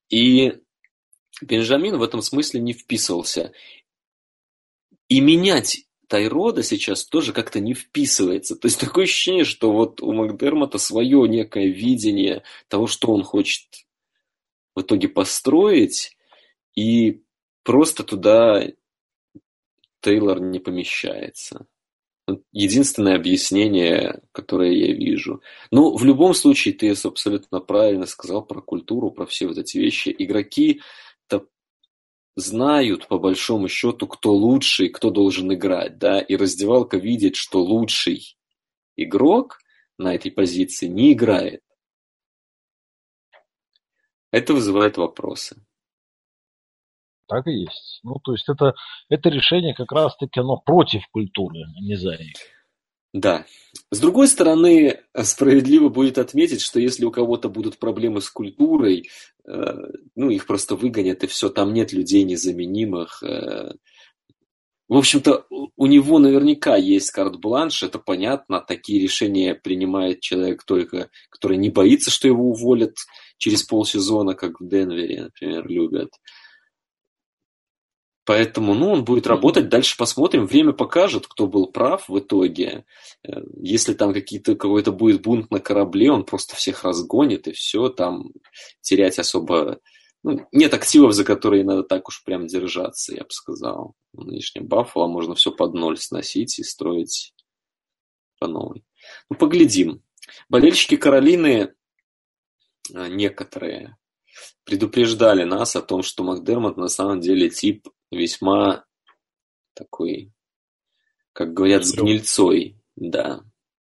И 0.08 0.58
Бенджамин 1.40 1.96
в 1.96 2.02
этом 2.02 2.22
смысле 2.22 2.60
не 2.60 2.72
вписывался. 2.72 3.52
И 5.08 5.20
менять 5.20 5.86
Тайрода 6.08 6.64
сейчас 6.64 7.04
тоже 7.04 7.32
как-то 7.32 7.60
не 7.60 7.74
вписывается. 7.74 8.56
То 8.56 8.66
есть 8.66 8.80
такое 8.80 9.04
ощущение, 9.04 9.44
что 9.44 9.72
вот 9.72 10.00
у 10.02 10.12
Макдермота 10.12 10.78
свое 10.78 11.28
некое 11.28 11.68
видение 11.68 12.42
того, 12.66 12.88
что 12.88 13.12
он 13.12 13.22
хочет 13.22 13.86
в 14.74 14.80
итоге 14.80 15.08
построить, 15.08 16.16
и 16.74 17.22
просто 17.62 18.02
туда 18.02 18.66
Тейлор 20.00 20.40
не 20.40 20.58
помещается. 20.58 21.66
Единственное 22.52 23.14
объяснение, 23.14 24.20
которое 24.32 24.72
я 24.72 24.92
вижу. 24.92 25.42
Ну, 25.70 25.96
в 25.96 26.04
любом 26.04 26.34
случае, 26.34 26.74
ты 26.74 26.90
абсолютно 26.90 27.60
правильно 27.60 28.06
сказал 28.06 28.44
про 28.44 28.60
культуру, 28.60 29.12
про 29.12 29.26
все 29.26 29.46
вот 29.46 29.58
эти 29.58 29.78
вещи. 29.78 30.14
Игроки 30.18 30.80
знают, 32.36 33.08
по 33.08 33.18
большому 33.18 33.68
счету, 33.68 34.06
кто 34.06 34.32
лучший, 34.32 34.90
кто 34.90 35.10
должен 35.10 35.52
играть, 35.52 35.98
да, 35.98 36.20
и 36.20 36.36
раздевалка 36.36 36.98
видит, 36.98 37.34
что 37.34 37.62
лучший 37.62 38.36
игрок 38.96 39.58
на 39.98 40.14
этой 40.14 40.30
позиции 40.30 40.86
не 40.86 41.14
играет. 41.14 41.62
Это 44.30 44.52
вызывает 44.52 44.98
вопросы. 44.98 45.56
Так 47.28 47.46
и 47.46 47.52
есть. 47.52 48.00
Ну, 48.04 48.16
то 48.22 48.32
есть 48.32 48.48
это, 48.48 48.74
это 49.08 49.28
решение 49.28 49.74
как 49.74 49.90
раз-таки 49.92 50.40
оно 50.40 50.58
против 50.58 51.02
культуры, 51.10 51.64
а 51.76 51.80
не 51.80 51.96
за 51.96 52.16
ней. 52.16 52.34
Да. 53.12 53.46
С 53.90 53.98
другой 53.98 54.28
стороны, 54.28 55.00
справедливо 55.22 55.88
будет 55.88 56.18
отметить, 56.18 56.60
что 56.60 56.78
если 56.78 57.04
у 57.04 57.10
кого-то 57.10 57.48
будут 57.48 57.78
проблемы 57.78 58.20
с 58.20 58.28
культурой, 58.30 59.08
э, 59.48 59.74
ну, 60.14 60.28
их 60.28 60.46
просто 60.46 60.76
выгонят, 60.76 61.24
и 61.24 61.26
все, 61.26 61.48
там 61.48 61.72
нет 61.72 61.92
людей 61.92 62.24
незаменимых. 62.24 63.22
Э. 63.22 63.72
В 64.88 64.96
общем-то, 64.96 65.46
у 65.48 65.86
него 65.86 66.18
наверняка 66.18 66.76
есть 66.76 67.10
карт-бланш, 67.10 67.82
это 67.82 67.98
понятно, 67.98 68.60
такие 68.60 69.00
решения 69.00 69.54
принимает 69.54 70.20
человек 70.20 70.64
только, 70.64 71.08
который 71.30 71.56
не 71.56 71.70
боится, 71.70 72.10
что 72.10 72.28
его 72.28 72.50
уволят 72.50 72.96
через 73.38 73.62
полсезона, 73.64 74.34
как 74.34 74.60
в 74.60 74.68
Денвере, 74.68 75.22
например, 75.24 75.66
любят. 75.66 76.10
Поэтому, 78.26 78.74
ну, 78.74 78.90
он 78.90 79.04
будет 79.04 79.28
работать, 79.28 79.68
дальше 79.68 79.96
посмотрим. 79.96 80.46
Время 80.46 80.72
покажет, 80.72 81.28
кто 81.28 81.46
был 81.46 81.68
прав 81.68 82.08
в 82.08 82.18
итоге. 82.18 82.84
Э, 83.22 83.40
если 83.56 83.94
там 83.94 84.12
какие-то, 84.12 84.56
какой-то 84.56 84.90
будет 84.90 85.22
бунт 85.22 85.52
на 85.52 85.60
корабле, 85.60 86.10
он 86.10 86.24
просто 86.24 86.56
всех 86.56 86.82
разгонит, 86.82 87.46
и 87.46 87.52
все, 87.52 87.88
там 87.88 88.32
терять 88.80 89.20
особо... 89.20 89.78
Ну, 90.24 90.44
нет 90.50 90.74
активов, 90.74 91.12
за 91.12 91.24
которые 91.24 91.62
надо 91.62 91.84
так 91.84 92.08
уж 92.08 92.24
прям 92.24 92.48
держаться, 92.48 93.14
я 93.14 93.22
бы 93.22 93.30
сказал. 93.30 93.94
В 94.12 94.24
нынешнем 94.24 94.66
Баффало 94.66 95.06
можно 95.06 95.36
все 95.36 95.52
под 95.52 95.74
ноль 95.74 95.96
сносить 95.96 96.58
и 96.58 96.64
строить 96.64 97.32
по 98.40 98.48
новой. 98.48 98.84
Ну, 99.30 99.36
поглядим. 99.36 100.02
Болельщики 100.48 100.96
Каролины, 100.96 101.74
э, 102.92 103.06
некоторые, 103.06 103.96
предупреждали 104.64 105.44
нас 105.44 105.76
о 105.76 105.80
том, 105.80 106.02
что 106.02 106.24
Макдермот 106.24 106.76
на 106.76 106.88
самом 106.88 107.20
деле 107.20 107.50
тип 107.50 107.86
весьма 108.16 108.84
такой, 109.74 110.32
как 111.32 111.52
говорят, 111.52 111.84
с 111.84 111.94
гнильцой, 111.94 112.76
да. 112.96 113.40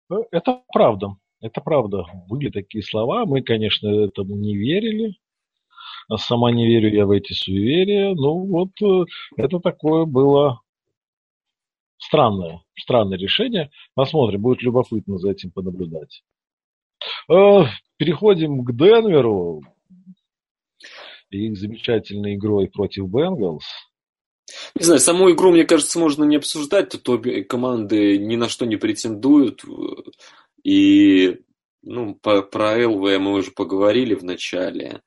Ну, 0.09 0.27
это 0.31 0.63
правда. 0.71 1.15
Это 1.41 1.59
правда. 1.59 2.05
Были 2.27 2.49
такие 2.49 2.83
слова. 2.83 3.25
Мы, 3.25 3.41
конечно, 3.41 3.87
этому 3.87 4.35
не 4.35 4.55
верили. 4.55 5.15
А 6.07 6.17
сама 6.17 6.51
не 6.51 6.67
верю 6.67 6.93
я 6.93 7.05
в 7.05 7.11
эти 7.11 7.33
суеверия. 7.33 8.13
Ну, 8.13 8.45
вот 8.45 8.71
э, 8.81 9.05
это 9.37 9.59
такое 9.59 10.05
было 10.05 10.61
странное, 11.97 12.61
странное 12.77 13.17
решение. 13.17 13.71
Посмотрим, 13.95 14.41
будет 14.41 14.61
любопытно 14.61 15.17
за 15.17 15.31
этим 15.31 15.51
понаблюдать. 15.51 16.23
Э, 17.29 17.63
переходим 17.97 18.63
к 18.63 18.75
Денверу 18.75 19.61
и 21.29 21.47
их 21.47 21.57
замечательной 21.57 22.35
игрой 22.35 22.67
против 22.67 23.07
Бенгалс. 23.07 23.65
Не 24.75 24.85
знаю, 24.85 24.99
саму 24.99 25.31
игру, 25.31 25.51
мне 25.51 25.65
кажется, 25.65 25.99
можно 25.99 26.23
не 26.23 26.37
обсуждать. 26.37 26.89
Тут 26.89 27.07
обе 27.09 27.43
команды 27.43 28.17
ни 28.17 28.35
на 28.35 28.49
что 28.49 28.65
не 28.65 28.77
претендуют. 28.77 29.63
И 30.63 31.41
ну, 31.81 32.15
по, 32.15 32.41
про 32.41 32.87
ЛВ 32.87 33.19
мы 33.19 33.33
уже 33.33 33.51
поговорили 33.51 34.13
в 34.13 34.23
начале. 34.23 35.01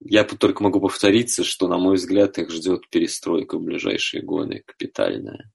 Я 0.00 0.24
только 0.24 0.62
могу 0.62 0.80
повториться, 0.80 1.42
что, 1.42 1.68
на 1.68 1.78
мой 1.78 1.96
взгляд, 1.96 2.38
их 2.38 2.50
ждет 2.50 2.88
перестройка 2.90 3.58
в 3.58 3.62
ближайшие 3.62 4.22
годы, 4.22 4.62
капитальная. 4.64 5.50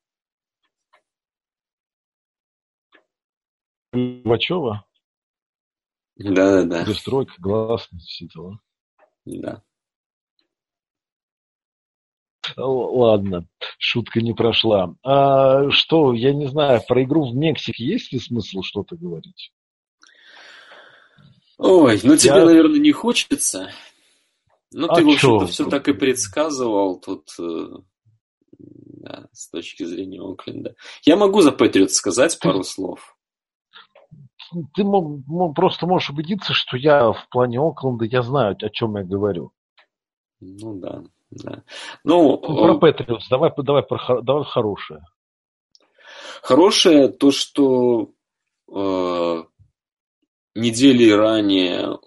Вачева? 3.93 4.85
Да-да-да. 6.15 6.85
Перестройка, 6.85 7.33
гласность, 7.39 8.07
все 8.07 8.27
дела. 8.27 8.59
Да. 9.25 9.63
Ладно, 12.57 13.47
шутка 13.77 14.21
не 14.21 14.33
прошла. 14.33 14.95
А 15.03 15.69
что, 15.71 16.13
я 16.13 16.33
не 16.33 16.47
знаю, 16.47 16.81
про 16.87 17.03
игру 17.03 17.29
в 17.29 17.35
Мексике 17.35 17.85
есть 17.85 18.11
ли 18.11 18.19
смысл 18.19 18.61
что-то 18.61 18.95
говорить? 18.95 19.51
Ой, 21.57 21.99
ну 22.03 22.17
тебе, 22.17 22.35
я... 22.35 22.45
наверное, 22.45 22.79
не 22.79 22.91
хочется. 22.91 23.71
Ну, 24.71 24.87
а 24.87 24.95
ты, 24.95 25.03
в 25.03 25.09
общем-то, 25.09 25.47
все 25.47 25.65
так 25.65 25.87
и 25.87 25.93
предсказывал 25.93 26.99
тут 26.99 27.27
э, 27.39 27.67
да, 28.57 29.27
с 29.31 29.49
точки 29.49 29.83
зрения 29.83 30.21
Окленда. 30.21 30.75
Я 31.03 31.17
могу 31.17 31.41
за 31.41 31.51
Патриот 31.51 31.91
сказать 31.91 32.39
пару 32.39 32.63
слов. 32.63 33.15
Ты 34.75 34.83
просто 35.55 35.87
можешь 35.87 36.09
убедиться, 36.09 36.53
что 36.53 36.77
я 36.77 37.11
в 37.11 37.27
плане 37.29 37.59
Окленда, 37.59 38.05
я 38.05 38.21
знаю, 38.21 38.57
о 38.59 38.69
чем 38.69 38.97
я 38.97 39.03
говорю. 39.03 39.51
Ну 40.39 40.79
да. 40.79 41.03
Да. 41.31 41.63
Ну, 42.03 42.37
про 42.37 42.77
Патриотс, 42.77 43.27
давай, 43.29 43.51
давай, 43.57 43.83
про, 43.83 44.21
давай 44.21 44.43
хорошее. 44.43 45.01
Хорошее 46.41 47.07
то, 47.07 47.31
что 47.31 48.11
э, 48.69 49.43
недели 50.55 51.09
ранее 51.09 51.99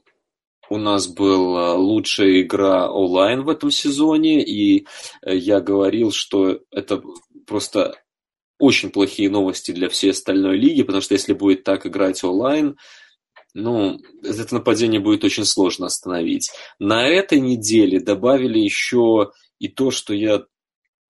у 0.68 0.76
нас 0.76 1.06
была 1.06 1.74
лучшая 1.74 2.42
игра 2.42 2.90
онлайн 2.90 3.42
в 3.42 3.48
этом 3.48 3.70
сезоне, 3.70 4.42
и 4.44 4.86
я 5.24 5.60
говорил, 5.60 6.10
что 6.10 6.60
это 6.70 7.02
просто 7.46 7.94
очень 8.58 8.90
плохие 8.90 9.30
новости 9.30 9.72
для 9.72 9.88
всей 9.88 10.10
остальной 10.10 10.58
лиги, 10.58 10.82
потому 10.82 11.02
что 11.02 11.14
если 11.14 11.32
будет 11.32 11.64
так 11.64 11.86
играть 11.86 12.22
онлайн, 12.24 12.76
ну, 13.54 14.00
это 14.22 14.52
нападение 14.52 15.00
будет 15.00 15.24
очень 15.24 15.44
сложно 15.44 15.86
остановить. 15.86 16.50
На 16.80 17.06
этой 17.06 17.40
неделе 17.40 18.00
добавили 18.00 18.58
еще 18.58 19.30
и 19.60 19.68
то, 19.68 19.92
что 19.92 20.12
я 20.12 20.44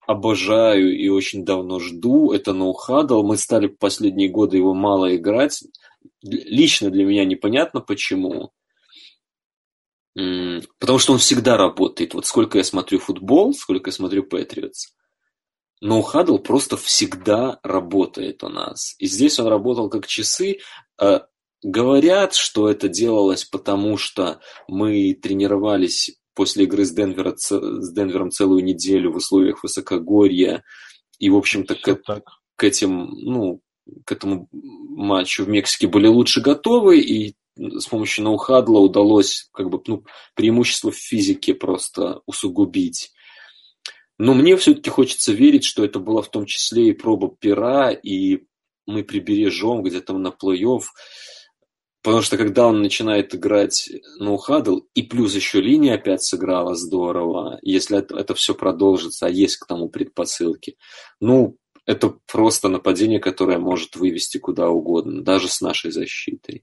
обожаю 0.06 0.94
и 0.94 1.08
очень 1.08 1.44
давно 1.46 1.80
жду, 1.80 2.32
это 2.32 2.52
ноу-хадл. 2.52 3.22
Мы 3.22 3.38
стали 3.38 3.66
последние 3.68 4.28
годы 4.28 4.58
его 4.58 4.74
мало 4.74 5.16
играть. 5.16 5.64
Лично 6.22 6.90
для 6.90 7.06
меня 7.06 7.24
непонятно 7.24 7.80
почему. 7.80 8.52
Потому 10.14 10.98
что 10.98 11.12
он 11.14 11.18
всегда 11.18 11.56
работает. 11.56 12.12
Вот 12.12 12.26
сколько 12.26 12.58
я 12.58 12.64
смотрю 12.64 12.98
футбол, 12.98 13.54
сколько 13.54 13.88
я 13.88 13.92
смотрю 13.92 14.22
Патриотс. 14.22 14.94
Ноу-хадл 15.80 16.38
просто 16.38 16.76
всегда 16.76 17.58
работает 17.62 18.44
у 18.44 18.48
нас. 18.48 18.94
И 18.98 19.06
здесь 19.06 19.38
он 19.40 19.48
работал 19.48 19.88
как 19.88 20.06
часы. 20.06 20.58
Говорят, 21.64 22.34
что 22.34 22.68
это 22.68 22.90
делалось 22.90 23.46
потому, 23.46 23.96
что 23.96 24.38
мы 24.68 25.14
тренировались 25.14 26.14
после 26.34 26.64
игры 26.64 26.84
с, 26.84 26.92
Денвера, 26.92 27.34
с 27.34 27.92
Денвером 27.94 28.30
целую 28.30 28.62
неделю 28.62 29.10
в 29.10 29.16
условиях 29.16 29.62
высокогорья. 29.62 30.62
И, 31.18 31.30
в 31.30 31.36
общем-то, 31.36 31.74
к, 31.76 32.22
к 32.56 32.64
этим, 32.64 33.08
ну, 33.12 33.62
к 34.04 34.12
этому 34.12 34.46
матчу 34.52 35.44
в 35.44 35.48
Мексике 35.48 35.86
были 35.86 36.06
лучше 36.06 36.42
готовы, 36.42 37.00
и 37.00 37.34
с 37.56 37.86
помощью 37.86 38.24
ноухадла 38.24 38.80
удалось 38.80 39.48
как 39.54 39.70
бы, 39.70 39.80
ну, 39.86 40.04
преимущество 40.34 40.90
в 40.90 40.96
физике 40.96 41.54
просто 41.54 42.20
усугубить. 42.26 43.10
Но 44.18 44.34
мне 44.34 44.54
все-таки 44.58 44.90
хочется 44.90 45.32
верить, 45.32 45.64
что 45.64 45.82
это 45.82 45.98
была 45.98 46.20
в 46.20 46.30
том 46.30 46.44
числе 46.44 46.90
и 46.90 46.92
проба 46.92 47.34
пера, 47.34 47.90
и 47.90 48.40
мы 48.84 49.02
прибережем 49.02 49.82
где-то 49.82 50.12
на 50.12 50.28
плей-офф 50.28 50.82
Потому 52.04 52.20
что 52.20 52.36
когда 52.36 52.66
он 52.66 52.82
начинает 52.82 53.34
играть 53.34 53.88
ноу-хадл, 54.18 54.80
и 54.94 55.02
плюс 55.02 55.34
еще 55.34 55.62
линия 55.62 55.94
опять 55.94 56.22
сыграла 56.22 56.74
здорово, 56.74 57.58
если 57.62 57.96
это, 57.96 58.18
это 58.18 58.34
все 58.34 58.54
продолжится, 58.54 59.24
а 59.24 59.30
есть 59.30 59.56
к 59.56 59.66
тому 59.66 59.88
предпосылки, 59.88 60.76
ну, 61.18 61.56
это 61.86 62.14
просто 62.30 62.68
нападение, 62.68 63.20
которое 63.20 63.58
может 63.58 63.96
вывести 63.96 64.36
куда 64.36 64.68
угодно, 64.68 65.24
даже 65.24 65.48
с 65.48 65.62
нашей 65.62 65.92
защитой. 65.92 66.62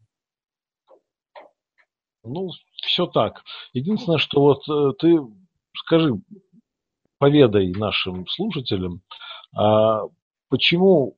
Ну, 2.23 2.51
все 2.75 3.07
так. 3.07 3.41
Единственное, 3.73 4.19
что 4.19 4.41
вот 4.41 4.69
э, 4.69 4.93
ты 4.99 5.17
скажи, 5.75 6.21
поведай 7.17 7.71
нашим 7.71 8.27
слушателям, 8.27 9.01
а 9.55 10.03
почему 10.49 11.17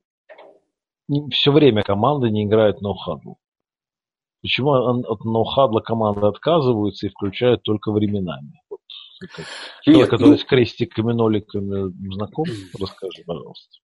все 1.30 1.52
время 1.52 1.82
команда 1.82 2.30
не 2.30 2.44
играет 2.44 2.80
ноу-хадл? 2.80 3.36
Почему 4.44 4.72
от 4.74 5.24
ноу-хадла 5.24 5.80
команды 5.80 6.26
отказываются 6.26 7.06
и 7.06 7.08
включают 7.08 7.62
только 7.62 7.90
временами? 7.90 8.60
Вот, 8.68 8.80
человек, 9.82 10.10
который 10.10 10.32
ну... 10.32 10.36
с 10.36 10.44
крестиками, 10.44 11.14
ноликами 11.14 11.90
знаком, 12.12 12.44
расскажи, 12.78 13.22
пожалуйста. 13.26 13.78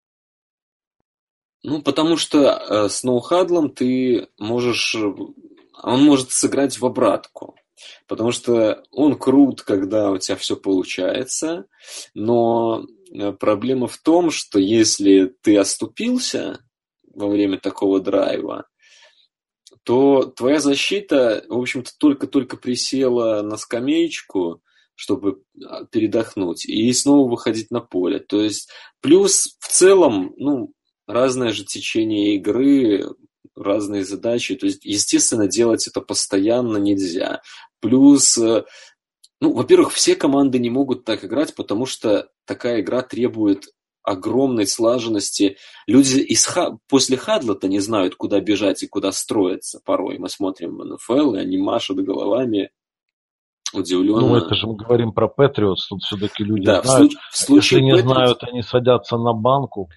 Ну, 1.63 1.81
потому 1.81 2.19
что 2.19 2.39
э, 2.41 2.89
с 2.91 3.03
ноу-хадлом 3.05 3.71
ты 3.71 4.29
можешь... 4.39 4.95
Он 4.95 6.05
может 6.05 6.31
сыграть 6.31 6.79
в 6.79 6.85
обратку. 6.85 7.57
Потому 8.07 8.31
что 8.31 8.85
он 8.91 9.17
крут, 9.17 9.63
когда 9.63 10.11
у 10.11 10.19
тебя 10.19 10.37
все 10.37 10.57
получается, 10.57 11.65
но 12.13 12.85
э, 13.15 13.33
проблема 13.33 13.87
в 13.87 13.97
том, 13.97 14.31
что 14.31 14.59
если 14.59 15.35
ты 15.41 15.57
оступился 15.57 16.63
во 17.15 17.29
время 17.29 17.59
такого 17.59 17.99
драйва, 17.99 18.67
то 19.85 20.25
твоя 20.25 20.61
защита, 20.61 21.45
в 21.49 21.59
общем-то, 21.59 21.91
только-только 21.99 22.57
присела 22.57 23.43
на 23.43 23.57
скамеечку, 23.57 24.63
чтобы 24.95 25.43
а, 25.65 25.87
передохнуть, 25.87 26.67
и 26.67 26.93
снова 26.93 27.29
выходить 27.29 27.71
на 27.71 27.81
поле. 27.81 28.19
То 28.19 28.41
есть, 28.41 28.71
плюс 29.01 29.57
в 29.59 29.69
целом, 29.69 30.35
ну, 30.37 30.75
разное 31.07 31.53
же 31.53 31.65
течение 31.65 32.37
игры, 32.37 33.07
разные 33.57 34.05
задачи. 34.05 34.57
То 34.57 34.67
есть, 34.67 34.85
естественно, 34.85 35.47
делать 35.47 35.87
это 35.87 36.01
постоянно 36.01 36.77
нельзя. 36.77 37.41
Плюс, 37.81 38.37
э, 38.39 38.65
ну, 39.41 39.53
во-первых, 39.53 39.93
все 39.93 40.15
команды 40.17 40.59
не 40.59 40.71
могут 40.71 41.05
так 41.05 41.25
играть, 41.25 41.55
потому 41.55 41.87
что 41.87 42.29
такая 42.45 42.81
игра 42.81 43.03
требует 43.03 43.69
огромной 44.03 44.67
слаженности. 44.67 45.57
Люди 45.87 46.19
из 46.19 46.47
ха... 46.47 46.79
после 46.89 47.17
Хадла-то 47.17 47.69
не 47.69 47.81
знают, 47.81 48.15
куда 48.15 48.41
бежать 48.41 48.83
и 48.83 48.89
куда 48.89 49.13
строиться 49.13 49.81
порой. 49.85 50.19
Мы 50.19 50.29
смотрим 50.29 50.77
в 50.77 50.85
НФЛ, 50.85 51.35
и 51.35 51.39
они 51.39 51.59
машут 51.59 51.99
головами 51.99 52.71
удивленно. 53.73 54.21
Ну, 54.21 54.37
это 54.37 54.55
же 54.55 54.67
мы 54.67 54.77
говорим 54.77 55.13
про 55.13 55.29
Патриотс, 55.29 55.89
тут 55.89 56.03
все-таки 56.03 56.45
люди 56.45 56.67
да, 56.67 56.83
знают. 56.83 57.13
В, 57.31 57.37
случае 57.37 57.81
Если 57.81 57.85
не 57.85 57.93
Patriots... 57.93 58.13
знают, 58.13 58.43
они 58.43 58.63
садятся 58.63 59.17
на 59.17 59.33
банку. 59.33 59.91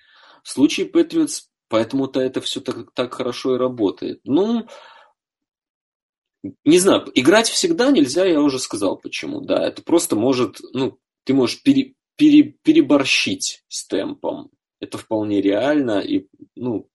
В 0.43 0.49
случае 0.49 0.85
Патриотс, 0.85 1.47
поэтому-то 1.69 2.19
это 2.19 2.41
все 2.41 2.61
так, 2.61 2.91
так 2.93 3.13
хорошо 3.13 3.55
и 3.55 3.59
работает. 3.59 4.19
Ну, 4.25 4.67
не 6.65 6.77
знаю, 6.77 7.09
играть 7.15 7.49
всегда 7.49 7.91
нельзя, 7.91 8.25
я 8.25 8.41
уже 8.41 8.59
сказал 8.59 8.97
почему. 8.97 9.41
Да, 9.41 9.65
это 9.65 9.81
просто 9.81 10.15
может, 10.15 10.59
ну, 10.73 10.97
ты 11.23 11.33
можешь 11.33 11.63
пере, 11.63 11.93
пере, 12.15 12.55
переборщить 12.63 13.63
с 13.67 13.87
темпом. 13.87 14.51
Это 14.79 14.97
вполне 14.97 15.41
реально, 15.41 15.99
и, 15.99 16.27
ну, 16.55 16.89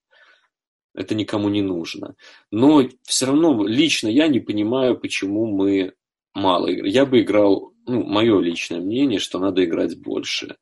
это 0.95 1.14
никому 1.14 1.49
не 1.49 1.62
нужно. 1.62 2.16
Но 2.51 2.87
все 3.03 3.27
равно 3.27 3.66
лично 3.66 4.09
я 4.09 4.29
не 4.29 4.41
понимаю, 4.41 4.99
почему 4.99 5.47
мы 5.47 5.95
мало 6.35 6.73
играем. 6.73 6.93
Я 6.93 7.07
бы 7.07 7.21
играл, 7.21 7.73
ну, 7.87 8.05
мое 8.05 8.41
личное 8.41 8.81
мнение, 8.81 9.19
что 9.19 9.39
надо 9.39 9.64
играть 9.64 9.99
больше. 9.99 10.57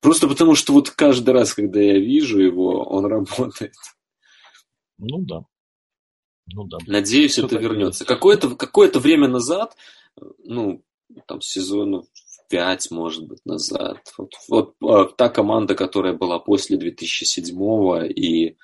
Просто 0.00 0.28
потому, 0.28 0.54
что 0.54 0.72
вот 0.72 0.90
каждый 0.90 1.30
раз, 1.30 1.54
когда 1.54 1.80
я 1.80 1.98
вижу 1.98 2.40
его, 2.40 2.84
он 2.84 3.06
работает. 3.06 3.74
Ну 4.98 5.20
да. 5.20 5.42
Ну 6.52 6.64
да. 6.64 6.78
Надеюсь, 6.86 7.32
Все 7.32 7.46
это 7.46 7.56
вернется. 7.56 8.04
Какое-то 8.04 8.56
какое 8.56 8.90
время 8.90 9.28
назад, 9.28 9.76
ну, 10.44 10.82
там 11.26 11.40
сезонов 11.40 12.06
пять, 12.48 12.90
может 12.90 13.26
быть, 13.26 13.44
назад. 13.44 13.98
Вот, 14.16 14.32
вот 14.48 14.74
а, 14.82 15.04
та 15.04 15.28
команда, 15.28 15.74
которая 15.74 16.12
была 16.12 16.38
после 16.38 16.76
2007 16.76 18.10
и 18.14 18.56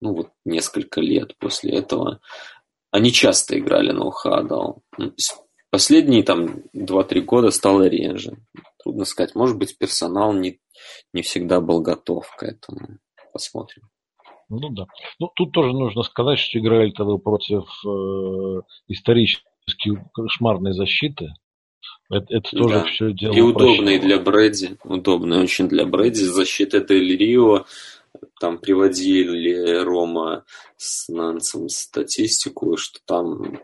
ну 0.00 0.14
вот 0.14 0.30
несколько 0.44 1.00
лет 1.00 1.36
после 1.38 1.72
этого, 1.72 2.20
они 2.90 3.10
часто 3.10 3.58
играли 3.58 3.90
на 3.90 4.04
Ухадал. 4.04 4.82
Последние 5.70 6.22
там 6.22 6.62
2-3 6.76 7.20
года 7.22 7.50
стало 7.50 7.88
реже. 7.88 8.36
Трудно 8.82 9.04
сказать. 9.04 9.34
Может 9.34 9.58
быть, 9.58 9.76
персонал 9.76 10.32
не, 10.32 10.60
не 11.12 11.22
всегда 11.22 11.60
был 11.60 11.80
готов 11.80 12.30
к 12.36 12.44
этому. 12.44 12.98
Посмотрим. 13.32 13.88
Ну 14.48 14.68
да. 14.68 14.86
Ну, 15.18 15.28
тут 15.34 15.52
тоже 15.52 15.72
нужно 15.72 16.02
сказать, 16.02 16.38
что 16.38 16.58
играли 16.58 16.92
тогда 16.92 17.16
против 17.16 17.64
э, 17.84 18.60
исторически 18.88 19.42
кошмарной 20.12 20.74
защиты. 20.74 21.34
Это, 22.10 22.26
это 22.28 22.50
тоже 22.50 22.74
да. 22.74 22.84
все 22.84 23.12
дело. 23.12 23.34
И 23.34 23.40
удобный 23.40 23.98
для 23.98 24.18
Брэди. 24.18 24.76
Удобный 24.84 25.42
очень 25.42 25.68
для 25.68 25.86
Брэди. 25.86 26.22
Защита 26.22 26.80
Дель 26.80 27.16
Рио. 27.16 27.64
Там 28.40 28.58
приводили 28.58 29.82
Рома 29.82 30.44
с 30.76 31.08
Нансом 31.08 31.68
статистику, 31.68 32.76
что 32.76 33.00
там 33.06 33.58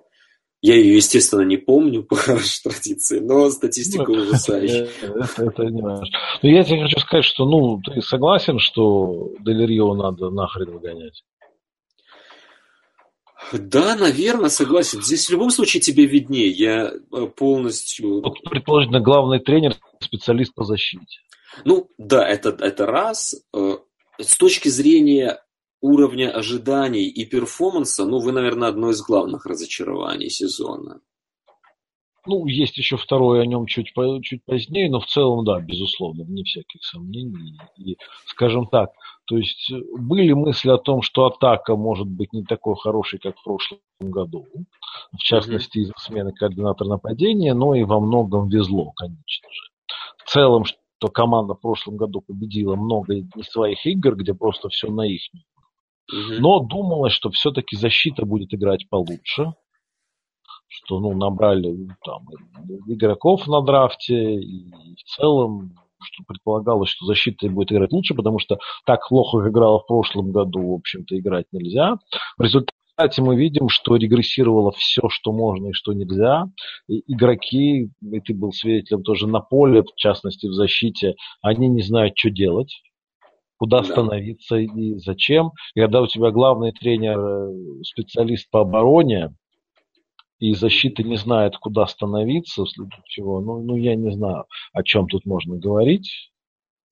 я 0.63 0.77
ее, 0.77 0.97
естественно, 0.97 1.41
не 1.41 1.57
помню 1.57 2.03
по 2.09 2.17
хорошей 2.17 2.63
традиции, 2.63 3.19
но 3.21 3.51
статистика 3.51 4.11
ну, 4.11 4.23
ужасающая. 4.23 4.89
Это, 5.03 5.45
это 5.45 5.65
не 5.65 5.83
важно. 5.83 6.07
Но 6.43 6.49
я 6.49 6.65
тебе 6.65 6.83
хочу 6.83 6.99
сказать, 7.01 7.25
что 7.25 7.47
ну, 7.47 7.81
ты 7.83 8.03
согласен, 8.03 8.59
что 8.59 9.31
Дель 9.41 9.79
надо 9.95 10.31
нахрен 10.31 10.71
выгонять? 10.73 11.23
Да, 13.53 13.97
наверное, 13.97 14.51
согласен. 14.51 15.03
Здесь 15.03 15.27
в 15.27 15.31
любом 15.31 15.51
случае 15.51 15.81
тебе 15.81 16.07
виднее. 16.07 16.49
Я 16.49 16.93
э, 16.93 17.27
полностью... 17.27 18.21
Вот, 18.23 18.41
предположительно, 18.43 19.01
главный 19.01 19.41
тренер, 19.41 19.77
специалист 20.01 20.55
по 20.55 20.65
защите. 20.65 21.21
Ну, 21.65 21.89
да, 21.99 22.27
это, 22.27 22.51
это 22.51 22.87
раз. 22.87 23.35
Э, 23.55 23.79
с 24.19 24.37
точки 24.37 24.69
зрения 24.69 25.43
уровня 25.81 26.31
ожиданий 26.31 27.09
и 27.09 27.25
перформанса, 27.25 28.05
ну, 28.05 28.19
вы, 28.19 28.33
наверное, 28.33 28.69
одно 28.69 28.91
из 28.91 29.01
главных 29.03 29.47
разочарований 29.47 30.31
сезона. 30.31 31.01
Ну, 32.31 32.47
есть 32.47 32.79
еще 32.79 32.97
второй 32.97 33.43
о 33.43 33.45
нем 33.45 33.67
чуть, 33.67 33.93
чуть 34.23 34.45
позднее, 34.45 34.89
но 34.89 35.01
в 35.01 35.07
целом, 35.07 35.45
да, 35.45 35.59
безусловно, 35.59 36.23
вне 36.23 36.45
всяких 36.45 36.85
сомнений. 36.85 37.59
И, 37.77 37.97
скажем 38.27 38.69
так, 38.69 38.93
то 39.27 39.37
есть 39.37 39.73
были 39.99 40.33
мысли 40.33 40.71
о 40.71 40.79
том, 40.79 41.03
что 41.03 41.27
атака 41.27 41.75
может 41.75 42.07
быть 42.07 42.33
не 42.33 42.45
такой 42.45 42.77
хорошей, 42.77 43.19
как 43.19 43.37
в 43.37 43.43
прошлом 43.43 43.81
году, 43.99 44.47
в 45.13 45.19
частности, 45.19 45.79
из-за 45.79 45.95
смены 45.99 46.33
координатора 46.33 46.91
нападения, 46.91 47.53
но 47.53 47.75
и 47.75 47.83
во 47.83 47.99
многом 47.99 48.49
везло, 48.49 48.93
конечно 48.95 49.49
же. 49.51 49.63
В 50.25 50.31
целом, 50.31 50.67
что 50.67 51.09
команда 51.09 51.55
в 51.55 51.61
прошлом 51.61 51.97
году 51.97 52.21
победила 52.21 52.77
много 52.77 53.17
не 53.17 53.43
своих 53.43 53.85
игр, 53.87 54.15
где 54.15 54.35
просто 54.35 54.69
все 54.69 54.89
на 54.89 55.03
их 55.03 55.23
но 56.13 56.61
думалось, 56.61 57.13
что 57.13 57.31
все-таки 57.31 57.77
защита 57.77 58.25
будет 58.25 58.53
играть 58.55 58.89
получше, 58.89 59.55
что 60.71 61.01
ну, 61.01 61.15
набрали 61.15 61.77
там, 62.05 62.27
игроков 62.87 63.47
на 63.47 63.61
драфте, 63.61 64.37
и 64.37 64.73
в 64.95 65.17
целом 65.17 65.73
что 66.03 66.25
предполагалось, 66.27 66.89
что 66.89 67.05
защита 67.05 67.47
будет 67.51 67.73
играть 67.73 67.93
лучше, 67.93 68.15
потому 68.15 68.39
что 68.39 68.59
так 68.87 69.07
плохо 69.07 69.47
играла 69.47 69.81
в 69.81 69.87
прошлом 69.87 70.33
году, 70.33 70.71
в 70.71 70.75
общем-то, 70.77 71.19
играть 71.19 71.45
нельзя. 71.53 71.97
В 72.39 72.43
результате 72.43 73.21
мы 73.21 73.37
видим, 73.37 73.69
что 73.69 73.97
регрессировало 73.97 74.73
все, 74.73 75.03
что 75.11 75.33
можно 75.33 75.69
и 75.69 75.73
что 75.73 75.93
нельзя. 75.93 76.47
И 76.89 77.03
игроки, 77.07 77.91
и 78.01 78.21
ты 78.21 78.33
был 78.33 78.53
свидетелем 78.53 79.03
тоже 79.03 79.27
на 79.27 79.41
поле, 79.41 79.83
в 79.83 79.95
частности 79.97 80.47
в 80.47 80.55
защите, 80.55 81.17
они 81.43 81.69
не 81.69 81.83
знают, 81.83 82.17
что 82.17 82.31
делать 82.31 82.81
куда 83.61 83.81
да. 83.81 83.85
становиться 83.85 84.57
и 84.57 84.95
зачем. 84.95 85.51
И 85.75 85.81
когда 85.81 86.01
у 86.01 86.07
тебя 86.07 86.31
главный 86.31 86.73
тренер, 86.73 87.19
э, 87.21 87.83
специалист 87.83 88.51
по 88.51 88.63
обороне, 88.63 89.35
и 90.41 90.55
защита 90.55 91.03
не 91.03 91.17
знает, 91.17 91.57
куда 91.59 91.87
становиться, 91.87 92.65
вследствие 92.65 93.03
чего, 93.07 93.41
ну, 93.41 93.63
ну, 93.63 93.77
я 93.77 93.95
не 93.95 94.11
знаю, 94.11 94.47
о 94.73 94.83
чем 94.83 95.07
тут 95.07 95.27
можно 95.27 95.57
говорить. 95.57 96.31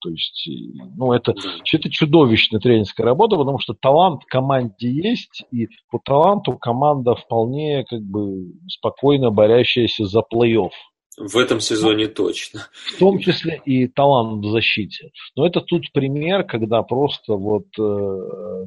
То 0.01 0.09
есть, 0.09 0.49
ну, 0.95 1.11
это, 1.11 1.33
это 1.33 1.89
чудовищная 1.89 2.61
тренерская 2.61 3.05
работа, 3.05 3.35
потому 3.35 3.59
что 3.59 3.73
талант 3.73 4.23
команде 4.25 4.89
есть, 4.89 5.43
и 5.51 5.67
по 5.91 5.99
таланту 5.99 6.57
команда 6.57 7.15
вполне 7.15 7.83
как 7.83 8.01
бы 8.01 8.53
спокойно 8.69 9.29
борящаяся 9.29 10.05
за 10.05 10.19
плей-офф. 10.19 10.71
В 11.17 11.35
этом 11.35 11.59
сезоне 11.59 12.07
ну, 12.07 12.13
точно. 12.13 12.61
В 12.95 12.97
том 12.97 13.19
числе 13.19 13.61
и 13.65 13.87
талант 13.87 14.45
в 14.45 14.49
защите. 14.51 15.11
Но 15.35 15.45
это 15.45 15.59
тут 15.59 15.91
пример, 15.91 16.45
когда 16.45 16.81
просто 16.81 17.33
вот 17.33 17.65
э, 17.77 18.65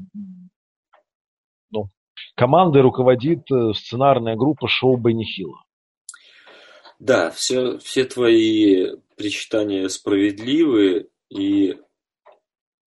ну, 1.71 1.89
командой 2.35 2.83
руководит 2.83 3.51
э, 3.51 3.73
сценарная 3.75 4.37
группа 4.37 4.69
шоу 4.69 4.97
Бенни 4.97 5.25
Хилла. 5.25 5.63
Да, 6.99 7.31
все, 7.31 7.79
все 7.79 8.05
твои 8.05 8.97
причитания 9.17 9.89
справедливы, 9.89 11.09
и 11.31 11.77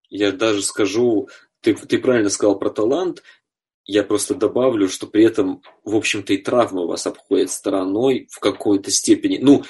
я 0.08 0.30
даже 0.30 0.62
скажу, 0.62 1.28
ты, 1.60 1.74
ты 1.74 1.98
правильно 1.98 2.30
сказал 2.30 2.58
про 2.58 2.70
талант, 2.70 3.22
я 3.86 4.02
просто 4.02 4.34
добавлю, 4.34 4.88
что 4.88 5.06
при 5.06 5.24
этом, 5.24 5.62
в 5.84 5.96
общем-то, 5.96 6.32
и 6.32 6.38
травмы 6.38 6.86
вас 6.86 7.06
обходят 7.06 7.50
стороной 7.50 8.28
в 8.30 8.38
какой-то 8.38 8.90
степени. 8.90 9.38
Ну, 9.42 9.64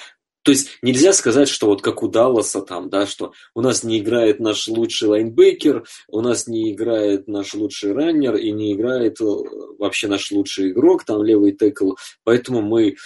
то 0.45 0.51
есть 0.51 0.79
нельзя 0.83 1.15
сказать, 1.15 1.49
что 1.49 1.69
вот 1.69 1.81
как 1.81 2.03
у 2.03 2.09
Далласа 2.09 2.61
там, 2.61 2.91
да, 2.91 3.07
что 3.07 3.33
у 3.55 3.63
нас 3.63 3.83
не 3.83 3.99
играет 3.99 4.41
наш 4.41 4.69
лучший 4.69 5.09
лайнбекер, 5.09 5.87
у 6.09 6.21
нас 6.21 6.47
не 6.47 6.71
играет 6.71 7.27
наш 7.29 7.55
лучший 7.55 7.95
раннер 7.95 8.37
и 8.37 8.53
не 8.53 8.75
играет 8.75 9.23
э, 9.23 9.25
вообще 9.79 10.07
наш 10.07 10.31
лучший 10.31 10.73
игрок, 10.73 11.05
там 11.05 11.25
левый 11.25 11.53
текл, 11.53 11.93
поэтому 12.25 12.61
мы 12.61 12.97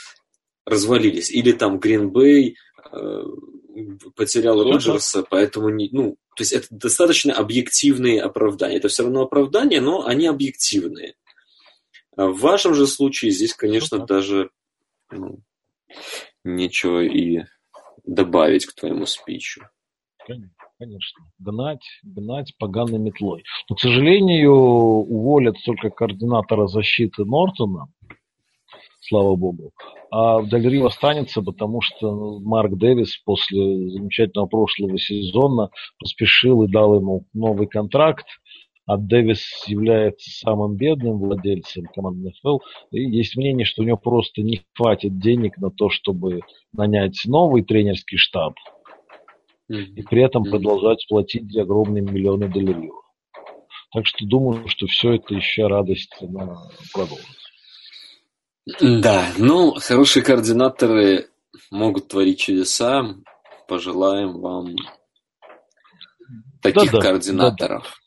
развалились. 0.67 1.31
Или 1.31 1.53
там 1.53 1.79
Гринбей 1.79 2.57
э, 2.93 3.23
потерял 4.17 4.65
Роджерса, 4.65 5.23
поэтому 5.23 5.69
не, 5.69 5.89
ну, 5.93 6.17
то 6.35 6.43
есть 6.43 6.53
это 6.53 6.67
достаточно 6.71 7.35
объективные 7.35 8.21
оправдания. 8.21 8.79
Это 8.79 8.89
все 8.89 9.05
равно 9.05 9.23
оправдания, 9.23 9.81
но 9.81 10.05
они 10.05 10.27
объективные. 10.27 11.15
А 12.17 12.27
в 12.27 12.41
вашем 12.41 12.75
же 12.75 12.89
случае 12.89 13.31
здесь, 13.31 13.55
конечно, 13.55 14.01
даже 14.01 14.51
ну, 15.13 15.39
нечего 16.45 17.03
и 17.03 17.45
добавить 18.05 18.67
к 18.67 18.75
твоему 18.75 19.07
спичу. 19.07 19.63
Конечно, 20.79 21.25
гнать, 21.39 21.83
гнать 22.05 22.55
поганой 22.59 22.99
метлой. 22.99 23.43
Но, 23.69 23.77
к 23.77 23.81
сожалению, 23.81 24.53
уволят 24.53 25.57
только 25.65 25.91
координатора 25.91 26.69
защиты 26.69 27.25
Нортона, 27.25 27.89
слава 29.01 29.35
богу. 29.35 29.73
А 30.11 30.43
Дальрил 30.43 30.87
останется, 30.87 31.43
потому 31.43 31.81
что 31.81 32.39
Марк 32.41 32.77
Дэвис 32.77 33.17
после 33.25 33.91
замечательного 33.91 34.47
прошлого 34.47 34.99
сезона 34.99 35.71
поспешил 35.99 36.63
и 36.63 36.71
дал 36.71 36.95
ему 36.95 37.25
новый 37.33 37.67
контракт. 37.67 38.27
А 38.89 38.97
Дэвис 38.97 39.65
является 39.67 40.31
самым 40.31 40.77
бедным 40.77 41.19
владельцем 41.19 41.85
команды 41.95 42.31
НФЛ. 42.31 42.61
И 42.91 43.03
есть 43.03 43.37
мнение, 43.37 43.67
что 43.67 43.83
у 43.83 43.85
него 43.85 43.99
просто 43.99 44.41
не 44.41 44.63
хватит 44.75 45.21
денег 45.21 45.59
на 45.59 45.71
то, 45.71 45.91
чтобы 45.91 46.41
нанять 46.73 47.21
новый 47.27 47.63
тренерский 47.63 48.17
штаб 48.17 48.55
и 49.69 50.03
при 50.03 50.25
этом 50.25 50.45
продолжать 50.45 51.05
платить 51.07 51.55
огромные 51.55 52.03
миллионы 52.03 52.49
долларов. 52.49 52.95
Так 53.93 54.07
что 54.07 54.25
думаю, 54.25 54.67
что 54.69 54.87
все 54.87 55.17
это 55.17 55.35
еще 55.35 55.67
радость 55.67 56.15
она 56.23 56.57
продолжится. 56.95 57.33
Да, 58.81 59.27
ну, 59.37 59.75
хорошие 59.75 60.23
координаторы 60.23 61.29
могут 61.71 62.09
творить 62.09 62.41
чудеса. 62.41 63.17
Пожелаем 63.67 64.41
вам 64.41 64.77
таких 66.63 66.91
да, 66.91 66.99
да, 66.99 67.01
координаторов. 67.03 68.01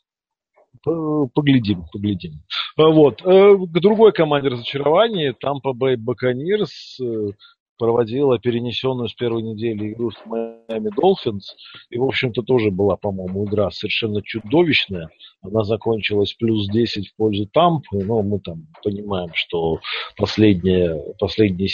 Поглядим, 0.84 1.84
поглядим. 1.92 2.42
А 2.76 2.88
вот. 2.88 3.22
Э, 3.22 3.56
к 3.56 3.80
другой 3.80 4.12
команде 4.12 4.48
разочарования, 4.48 5.32
Tampa 5.32 5.72
Bay 5.72 5.96
Buccaneers, 5.96 7.34
проводила 7.82 8.38
перенесенную 8.38 9.08
с 9.08 9.14
первой 9.14 9.42
недели 9.42 9.92
игру 9.92 10.12
с 10.12 10.24
Майами 10.24 10.88
Долфинс. 10.94 11.56
И, 11.90 11.98
в 11.98 12.04
общем-то, 12.04 12.42
тоже 12.42 12.70
была, 12.70 12.96
по-моему, 12.96 13.44
игра 13.44 13.72
совершенно 13.72 14.22
чудовищная. 14.22 15.08
Она 15.40 15.64
закончилась 15.64 16.32
плюс 16.34 16.68
10 16.68 17.08
в 17.08 17.16
пользу 17.16 17.46
Тампы. 17.52 18.04
Но 18.04 18.22
мы 18.22 18.38
там 18.38 18.68
понимаем, 18.84 19.30
что 19.34 19.80
последние, 20.16 20.96
последние 21.18 21.66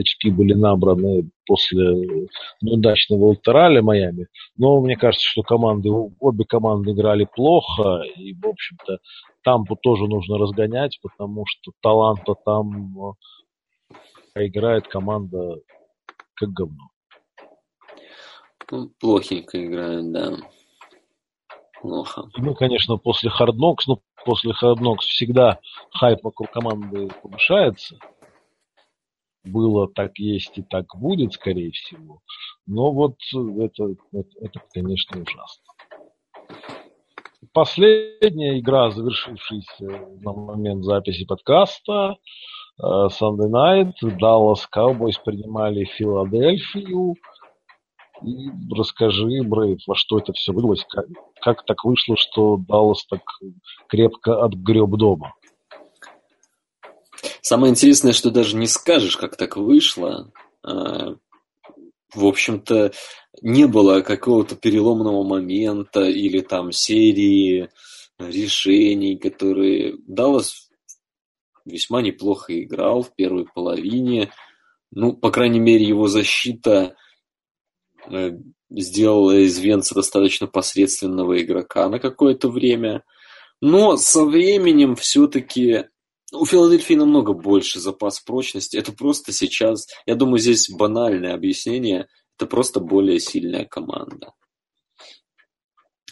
очки 0.00 0.30
были 0.30 0.54
набраны 0.54 1.28
после 1.44 2.32
неудачного 2.62 3.26
ультраля 3.26 3.82
Майами. 3.82 4.28
Но 4.56 4.80
мне 4.80 4.96
кажется, 4.96 5.28
что 5.28 5.42
команды, 5.42 5.90
обе 5.90 6.46
команды 6.46 6.92
играли 6.92 7.28
плохо. 7.36 8.00
И, 8.16 8.32
в 8.32 8.46
общем-то, 8.46 9.00
Тампу 9.44 9.76
тоже 9.76 10.06
нужно 10.06 10.38
разгонять, 10.38 10.98
потому 11.02 11.44
что 11.46 11.72
таланта 11.82 12.34
там 12.42 13.14
а 14.36 14.46
играет 14.46 14.86
команда 14.86 15.56
как 16.34 16.50
говно. 16.50 16.90
Плохенько 19.00 19.64
играют, 19.64 20.12
да. 20.12 20.36
Плохо. 21.80 22.28
Ну, 22.36 22.54
конечно, 22.54 22.98
после 22.98 23.30
Hard 23.30 23.54
Knocks, 23.54 23.84
ну, 23.86 24.02
после 24.26 24.52
Hard 24.52 24.76
Knocks 24.80 25.06
всегда 25.06 25.58
хайп 25.90 26.22
вокруг 26.22 26.50
команды 26.50 27.08
повышается. 27.22 27.98
Было, 29.42 29.88
так 29.88 30.18
есть 30.18 30.58
и 30.58 30.62
так 30.62 30.84
будет, 30.96 31.32
скорее 31.32 31.70
всего. 31.70 32.20
Но 32.66 32.92
вот 32.92 33.16
это, 33.32 33.94
это, 34.12 34.28
это 34.40 34.60
конечно, 34.74 35.22
ужасно. 35.22 35.64
Последняя 37.54 38.58
игра, 38.58 38.90
завершившаяся 38.90 40.08
на 40.20 40.32
момент 40.32 40.84
записи 40.84 41.24
подкаста, 41.24 42.16
Sunday 42.80 43.48
Night, 43.48 43.94
Dallas 44.02 44.66
Cowboys 44.74 45.14
принимали 45.24 45.84
Филадельфию. 45.84 47.14
И 48.22 48.48
расскажи, 48.74 49.42
Брейв, 49.42 49.80
во 49.86 49.94
что 49.94 50.18
это 50.18 50.32
все 50.32 50.52
вылилось? 50.52 50.84
Как, 50.88 51.06
как 51.40 51.64
так 51.64 51.84
вышло, 51.84 52.16
что 52.16 52.56
Даллас 52.56 53.04
так 53.06 53.20
крепко 53.88 54.42
отгреб 54.42 54.90
дома? 54.90 55.34
Самое 57.42 57.70
интересное, 57.70 58.12
что 58.12 58.30
даже 58.30 58.56
не 58.56 58.66
скажешь, 58.66 59.16
как 59.16 59.36
так 59.36 59.56
вышло. 59.56 60.32
А, 60.62 61.14
в 62.14 62.24
общем-то, 62.24 62.92
не 63.42 63.66
было 63.66 64.00
какого-то 64.00 64.56
переломного 64.56 65.22
момента 65.22 66.00
или 66.00 66.40
там 66.40 66.72
серии 66.72 67.68
решений, 68.18 69.16
которые 69.16 69.96
Даллас 70.06 70.65
весьма 71.66 72.00
неплохо 72.00 72.58
играл 72.62 73.02
в 73.02 73.14
первой 73.14 73.44
половине. 73.44 74.32
Ну, 74.90 75.12
по 75.12 75.30
крайней 75.30 75.60
мере, 75.60 75.84
его 75.84 76.08
защита 76.08 76.96
э, 78.08 78.30
сделала 78.70 79.36
из 79.38 79.58
Венца 79.58 79.94
достаточно 79.94 80.46
посредственного 80.46 81.42
игрока 81.42 81.88
на 81.88 81.98
какое-то 81.98 82.48
время. 82.48 83.04
Но 83.60 83.96
со 83.96 84.24
временем 84.24 84.96
все-таки 84.96 85.86
у 86.32 86.44
Филадельфии 86.44 86.94
намного 86.94 87.32
больше 87.32 87.80
запас 87.80 88.20
прочности. 88.20 88.76
Это 88.76 88.92
просто 88.92 89.32
сейчас, 89.32 89.88
я 90.06 90.14
думаю, 90.14 90.38
здесь 90.38 90.70
банальное 90.70 91.34
объяснение. 91.34 92.08
Это 92.36 92.46
просто 92.46 92.80
более 92.80 93.18
сильная 93.18 93.64
команда. 93.64 94.32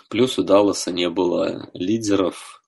Плюс 0.09 0.39
у 0.39 0.43
Далласа 0.43 0.93
не 0.93 1.11
было 1.11 1.71
лидеров, 1.75 2.64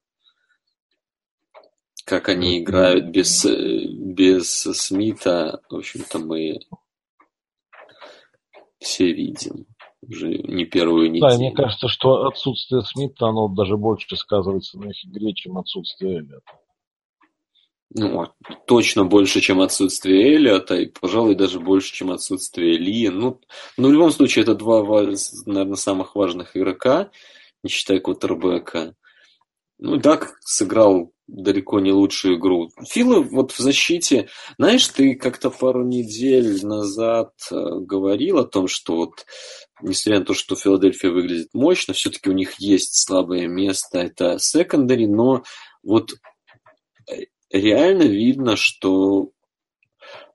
как 2.07 2.28
они 2.28 2.61
играют 2.61 3.07
без, 3.07 3.44
э, 3.44 3.84
без 3.88 4.48
Смита, 4.48 5.61
в 5.68 5.74
общем-то, 5.74 6.20
мы 6.20 6.61
все 8.78 9.12
видим 9.12 9.66
уже 10.02 10.28
не 10.28 10.64
первую 10.66 11.11
неделю. 11.11 11.28
Да, 11.28 11.36
мне 11.36 11.52
кажется, 11.52 11.88
что 11.88 12.28
отсутствие 12.28 12.82
Смита, 12.82 13.26
оно 13.26 13.48
даже 13.48 13.76
больше 13.76 14.16
сказывается 14.16 14.78
на 14.78 14.90
их 14.90 15.04
игре, 15.04 15.34
чем 15.34 15.59
отсутствие 15.59 16.18
Эллиота. 16.18 16.52
Ну, 17.90 18.26
точно 18.68 19.04
больше, 19.04 19.40
чем 19.40 19.61
отсутствие 19.61 20.34
Эллиота, 20.34 20.76
и, 20.76 20.86
пожалуй, 20.86 21.34
даже 21.34 21.59
больше, 21.59 21.92
чем 21.92 22.12
отсутствие 22.12 22.78
Ли. 22.78 23.09
Ну, 23.09 23.40
ну, 23.76 23.88
в 23.88 23.92
любом 23.92 24.12
случае, 24.12 24.44
это 24.44 24.54
два, 24.54 24.80
наверное, 24.84 25.74
самых 25.74 26.14
важных 26.14 26.57
игрока, 26.57 27.11
не 27.64 27.70
считая 27.70 27.98
Кутербека. 27.98 28.94
Ну, 29.78 29.96
Дак 29.98 30.36
сыграл 30.40 31.12
далеко 31.26 31.80
не 31.80 31.92
лучшую 31.92 32.38
игру. 32.38 32.70
Фила 32.88 33.20
вот 33.20 33.52
в 33.52 33.58
защите, 33.58 34.28
знаешь, 34.58 34.86
ты 34.88 35.16
как-то 35.16 35.50
пару 35.50 35.84
недель 35.84 36.64
назад 36.64 37.32
э, 37.50 37.54
говорил 37.80 38.38
о 38.38 38.46
том, 38.46 38.68
что 38.68 38.96
вот 38.96 39.26
несмотря 39.82 40.20
на 40.20 40.24
то, 40.24 40.34
что 40.34 40.56
Филадельфия 40.56 41.10
выглядит 41.10 41.48
мощно, 41.52 41.94
все-таки 41.94 42.30
у 42.30 42.32
них 42.32 42.54
есть 42.60 43.04
слабое 43.04 43.48
место, 43.48 43.98
это 43.98 44.38
секондари, 44.38 45.06
но 45.06 45.42
вот 45.82 46.12
э, 47.10 47.24
реально 47.50 48.04
видно, 48.04 48.56
что 48.56 49.32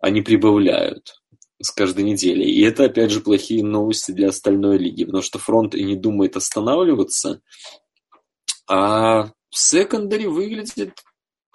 они 0.01 0.21
прибавляют 0.21 1.21
с 1.61 1.71
каждой 1.71 2.03
неделей. 2.03 2.51
И 2.51 2.61
это, 2.63 2.85
опять 2.85 3.11
же, 3.11 3.21
плохие 3.21 3.63
новости 3.63 4.11
для 4.11 4.29
остальной 4.29 4.77
лиги, 4.77 5.05
потому 5.05 5.21
что 5.21 5.39
фронт 5.39 5.75
и 5.75 5.83
не 5.83 5.95
думает 5.95 6.35
останавливаться, 6.35 7.41
а 8.67 9.31
секондари 9.51 10.27
выглядит, 10.27 11.03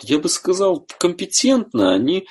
я 0.03 0.19
бы 0.19 0.29
сказал, 0.29 0.87
компетентно. 0.99 1.95
Они 1.95 2.27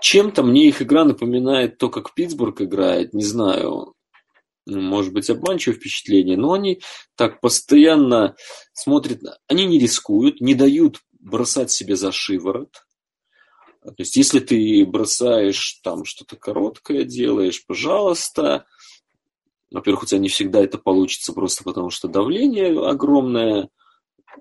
чем-то 0.00 0.42
мне 0.42 0.68
их 0.68 0.82
игра 0.82 1.04
напоминает 1.04 1.78
то, 1.78 1.88
как 1.88 2.14
Питтсбург 2.14 2.60
играет, 2.60 3.14
не 3.14 3.24
знаю, 3.24 3.94
ну, 4.66 4.80
может 4.80 5.12
быть, 5.12 5.30
обманчивое 5.30 5.76
впечатление, 5.76 6.36
но 6.36 6.52
они 6.52 6.80
так 7.16 7.40
постоянно 7.40 8.36
смотрят, 8.72 9.20
они 9.48 9.66
не 9.66 9.78
рискуют, 9.78 10.40
не 10.40 10.54
дают 10.54 11.00
бросать 11.18 11.70
себе 11.70 11.96
за 11.96 12.12
шиворот. 12.12 12.84
То 13.84 13.94
есть, 13.98 14.16
если 14.16 14.38
ты 14.38 14.84
бросаешь 14.86 15.80
там 15.82 16.04
что-то 16.04 16.36
короткое, 16.36 17.04
делаешь, 17.04 17.64
пожалуйста. 17.66 18.66
Во-первых, 19.72 20.04
у 20.04 20.06
тебя 20.06 20.20
не 20.20 20.28
всегда 20.28 20.62
это 20.62 20.78
получится 20.78 21.32
просто 21.32 21.64
потому, 21.64 21.90
что 21.90 22.06
давление 22.06 22.88
огромное– 22.88 23.68
а, 23.78 23.81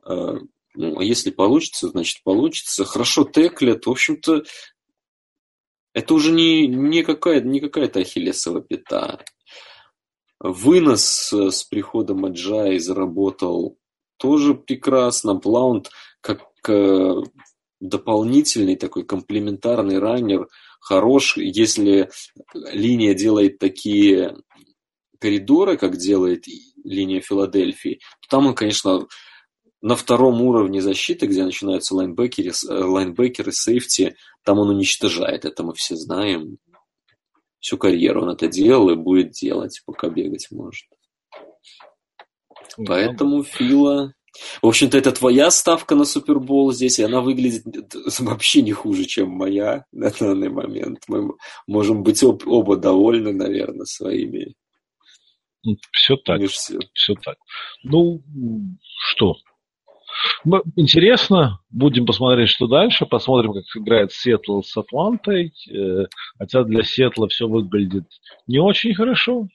ну, 0.06 1.00
а 1.00 1.04
если 1.04 1.32
получится, 1.32 1.90
значит 1.90 2.24
получится. 2.24 2.86
Хорошо 2.86 3.24
теклят. 3.26 3.86
В 3.86 3.92
общем-то, 3.92 4.44
это 5.94 6.14
уже 6.14 6.32
не, 6.32 6.68
не, 6.68 7.04
какая, 7.04 7.42
не 7.42 7.60
какая-то 7.60 8.00
ахиллесова 8.00 8.62
пята. 8.62 9.24
Вынос 10.40 11.32
с 11.34 11.64
приходом 11.66 12.26
Аджай 12.26 12.80
заработал 12.80 13.78
тоже 14.18 14.56
прекрасно. 14.56 15.36
Блаунд 15.36 15.92
как 16.22 16.48
э, 16.68 17.16
дополнительный 17.80 18.76
такой 18.76 19.04
комплементарный 19.04 20.00
раннер 20.00 20.48
хорош, 20.80 21.38
если 21.38 22.10
линия 22.54 23.14
делает 23.14 23.60
такие 23.60 24.38
коридоры, 25.20 25.78
как 25.78 25.98
делает 25.98 26.46
линия 26.84 27.22
Филадельфии, 27.22 28.00
то 28.22 28.38
там 28.38 28.48
он, 28.48 28.56
конечно, 28.56 29.08
на 29.82 29.96
втором 29.96 30.42
уровне 30.42 30.82
защиты, 30.82 31.26
где 31.26 31.44
начинаются 31.44 31.96
лайнбекеры, 31.96 32.52
э, 32.52 32.74
лайнбекеры, 32.74 33.52
сейфти, 33.52 34.16
там 34.44 34.60
он 34.60 34.70
уничтожает. 34.70 35.46
Это 35.46 35.64
мы 35.64 35.74
все 35.74 35.96
знаем. 35.96 36.58
Всю 37.60 37.78
карьеру 37.78 38.24
он 38.24 38.30
это 38.30 38.48
делал 38.48 38.90
и 38.90 38.96
будет 38.96 39.32
делать, 39.32 39.82
пока 39.86 40.10
бегать 40.10 40.48
может. 40.52 40.88
Поэтому 42.86 43.44
Фила... 43.44 44.14
В 44.62 44.68
общем-то, 44.68 44.98
это 44.98 45.12
твоя 45.12 45.52
ставка 45.52 45.94
на 45.94 46.06
Супербол 46.06 46.72
здесь, 46.72 47.00
и 47.00 47.04
она 47.04 47.20
выглядит 47.20 47.66
вообще 48.20 48.62
не 48.62 48.72
хуже, 48.72 49.04
чем 49.04 49.30
моя 49.30 49.86
на 49.92 50.10
данный 50.10 50.50
момент. 50.50 51.04
Мы 51.08 51.34
можем 51.68 52.02
быть 52.02 52.24
об, 52.24 52.48
оба 52.48 52.78
довольны, 52.78 53.34
наверное, 53.34 53.86
своими. 53.86 54.56
Все 55.92 56.16
так. 56.16 56.42
Все. 56.50 56.80
все 56.94 57.14
так. 57.16 57.38
Ну, 57.84 58.24
что? 59.12 59.36
Интересно. 60.76 61.60
Будем 61.70 62.06
посмотреть, 62.06 62.50
что 62.50 62.68
дальше. 62.68 63.06
Посмотрим, 63.06 63.54
как 63.54 63.64
играет 63.76 64.12
Сиэтл 64.12 64.62
с 64.62 64.76
Атлантой. 64.76 65.54
Э, 65.70 66.06
хотя 66.38 66.64
для 66.64 66.84
Сиэтла 66.84 67.28
все 67.28 67.48
выглядит 67.48 68.06
не 68.48 68.60
очень 68.60 68.94
хорошо 68.94 69.48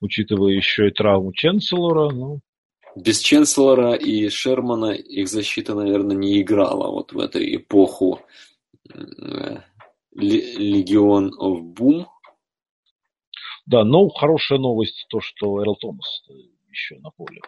учитывая 0.00 0.52
еще 0.52 0.88
и 0.88 0.90
травму 0.90 1.32
Ченселора. 1.32 2.10
Ну. 2.10 2.40
Без 2.96 3.20
Ченселора 3.20 3.94
и 3.94 4.28
Шермана 4.28 4.92
их 4.92 5.28
защита, 5.28 5.74
наверное, 5.74 6.16
не 6.16 6.40
играла 6.40 6.90
вот 6.90 7.12
в 7.12 7.18
эту 7.18 7.38
эпоху 7.38 8.20
Легион 10.14 11.32
of 11.40 11.74
Boom. 11.74 12.06
Да, 13.66 13.84
но 13.84 14.08
хорошая 14.08 14.58
новость 14.58 15.06
то, 15.10 15.20
что 15.20 15.62
Эрл 15.62 15.76
Томас 15.76 16.24
еще 16.70 16.96
на 16.98 17.10
поле. 17.10 17.40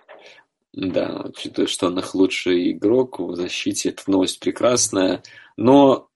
Да, 0.72 1.22
учитывая, 1.24 1.66
что 1.66 1.88
он 1.88 1.98
их 1.98 2.14
лучший 2.14 2.72
игрок 2.72 3.18
в 3.18 3.34
защите, 3.34 3.88
эта 3.88 4.08
новость 4.10 4.38
прекрасная. 4.38 5.22
Но 5.56 6.08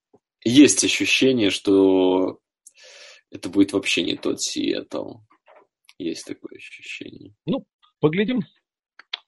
есть 0.45 0.85
ощущение, 0.85 1.51
что 1.51 2.39
это 3.31 3.49
будет 3.49 3.73
вообще 3.73 4.05
не 4.05 4.17
тот 4.17 4.41
Сиэтл. 4.41 5.17
Есть 5.99 6.27
такое 6.27 6.57
ощущение. 6.57 7.35
Ну, 7.47 7.65
поглядим. 8.01 8.43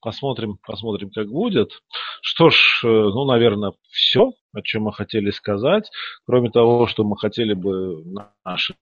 Посмотрим, 0.00 0.58
посмотрим, 0.64 1.10
как 1.10 1.28
будет. 1.28 1.82
Что 2.22 2.50
ж, 2.50 2.82
э, 2.84 2.86
ну, 2.86 3.24
наверное, 3.24 3.72
все, 3.90 4.32
о 4.52 4.62
чем 4.62 4.82
мы 4.82 4.92
хотели 4.92 5.30
сказать. 5.30 5.90
Кроме 6.26 6.50
того, 6.50 6.86
что 6.86 7.02
мы 7.02 7.16
хотели 7.16 7.54
бы 7.54 8.04
наших 8.44 8.76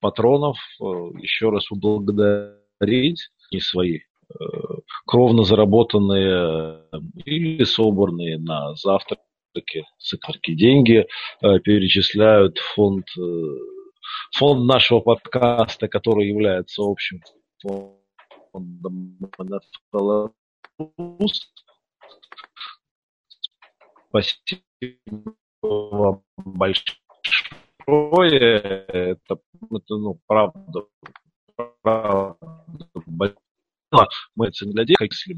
патронов 0.00 0.56
э, 0.80 0.84
еще 1.20 1.50
раз 1.50 1.66
поблагодарить 1.66 3.30
и 3.50 3.58
свои 3.58 4.00
кровно 5.06 5.44
заработанные 5.44 6.82
или 7.24 7.64
собранные 7.64 8.38
на 8.38 8.74
завтраки, 8.74 9.86
сыкарки 9.98 10.54
деньги 10.54 11.06
перечисляют 11.40 12.58
в 12.58 12.74
фонд 12.74 13.06
фонд 14.36 14.66
нашего 14.66 15.00
подкаста, 15.00 15.88
который 15.88 16.28
является 16.28 16.82
общим 16.82 17.20
фондом 18.52 19.18
Спасибо 24.08 25.34
вам 25.62 26.22
большое. 26.36 26.98
Это, 27.86 29.38
это 29.70 29.96
ну, 29.96 30.20
правда, 30.26 30.86
правда 31.82 32.36
мы 34.34 34.48
это 34.48 34.66
для 34.66 34.84
детей, 34.84 35.08
если 35.10 35.34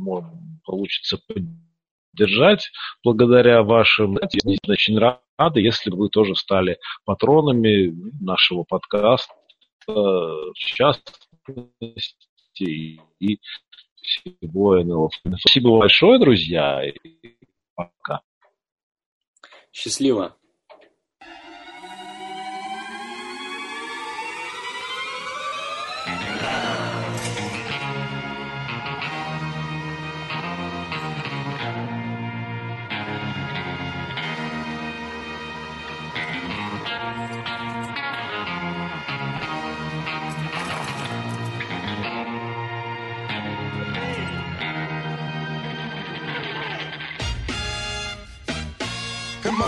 получится 0.65 1.19
поддержать 1.27 2.71
благодаря 3.05 3.63
вашим. 3.63 4.19
Я 4.19 4.59
очень 4.69 4.99
рады, 4.99 5.61
если 5.61 5.91
бы 5.91 5.97
вы 5.99 6.09
тоже 6.09 6.35
стали 6.35 6.79
патронами 7.05 7.93
нашего 8.23 8.65
подкаста, 8.65 9.35
в 9.87 10.55
частности, 10.55 11.21
и 13.21 13.39
всего 14.01 14.83
НЛО. 14.83 15.11
Спасибо 15.39 15.79
большое, 15.79 16.19
друзья, 16.19 16.83
и 16.85 17.37
пока. 17.75 18.23
Счастливо. 19.73 20.37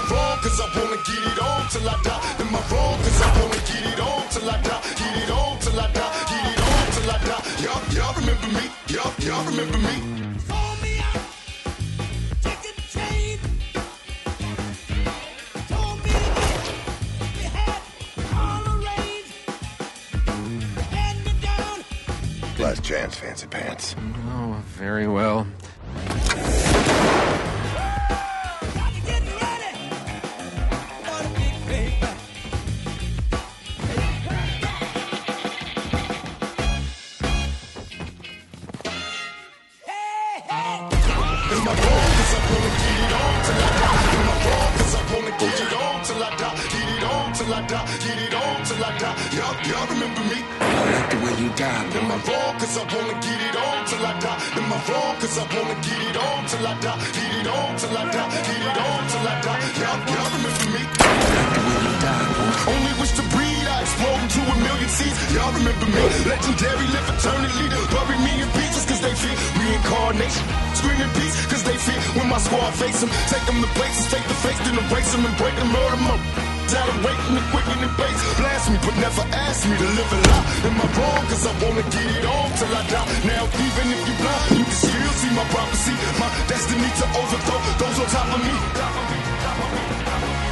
Cause 0.07 0.61
I 0.61 0.67
wanna 0.79 0.97
get 1.03 1.23
it 1.31 1.39
on 1.39 1.69
till 1.71 1.89
I 1.89 1.97
die. 2.03 2.23
Am 2.41 2.55
I 2.55 2.61
wrong? 2.71 2.99
Cause 3.03 3.23
I 3.23 3.41
wanna 3.41 3.61
get 3.69 3.85
it 3.93 4.01
on 4.01 4.29
till 4.31 4.51
I 4.51 4.63
die. 4.63 4.83
Get 5.01 5.15
it 5.23 5.31
on 5.31 5.59
till 5.59 5.81
I 5.81 5.93
die. 5.93 6.13
Get 6.31 6.45
it 6.53 6.61
on 6.69 6.85
till 6.95 7.11
I 7.11 7.19
die. 7.29 7.45
Y'all, 7.65 7.83
y'all 7.95 8.15
remember 8.15 8.49
me? 8.49 8.65
Y'all, 8.89 9.13
y'all 9.19 9.45
remember 9.45 9.79
me? 9.79 10.19
Last 22.59 22.83
chance, 22.83 23.15
fancy 23.15 23.47
pants. 23.47 23.95
Oh, 24.31 24.61
very 24.77 25.07
well. 25.07 25.47
hitting 77.29 77.45
it 77.45 77.51
quick 77.53 77.67
in 77.77 77.81
the 77.85 77.89
face. 78.01 78.21
Blast 78.39 78.71
me, 78.71 78.79
but 78.81 78.97
never 78.97 79.25
ask 79.33 79.69
me 79.69 79.77
to 79.77 79.89
live 79.97 80.13
a 80.13 80.19
lie. 80.29 80.47
Am 80.69 80.81
I 80.81 80.87
wrong? 80.97 81.25
Cause 81.29 81.47
I 81.47 81.53
wanna 81.63 81.83
get 81.83 82.07
it 82.17 82.25
on 82.25 82.49
till 82.57 82.73
I 82.73 82.83
die. 82.89 83.09
Now, 83.29 83.45
even 83.45 83.87
if 83.93 84.01
you 84.09 84.15
blind, 84.17 84.59
you 84.59 84.65
can 84.65 84.73
still 84.73 85.13
see 85.21 85.33
my 85.37 85.45
prophecy. 85.53 85.95
My 86.19 86.29
destiny 86.49 86.89
to 86.89 87.07
overthrow 87.21 87.61
those 87.79 87.99
on 88.01 88.09
top 88.09 88.29
of 88.35 88.41
me. 88.41 88.55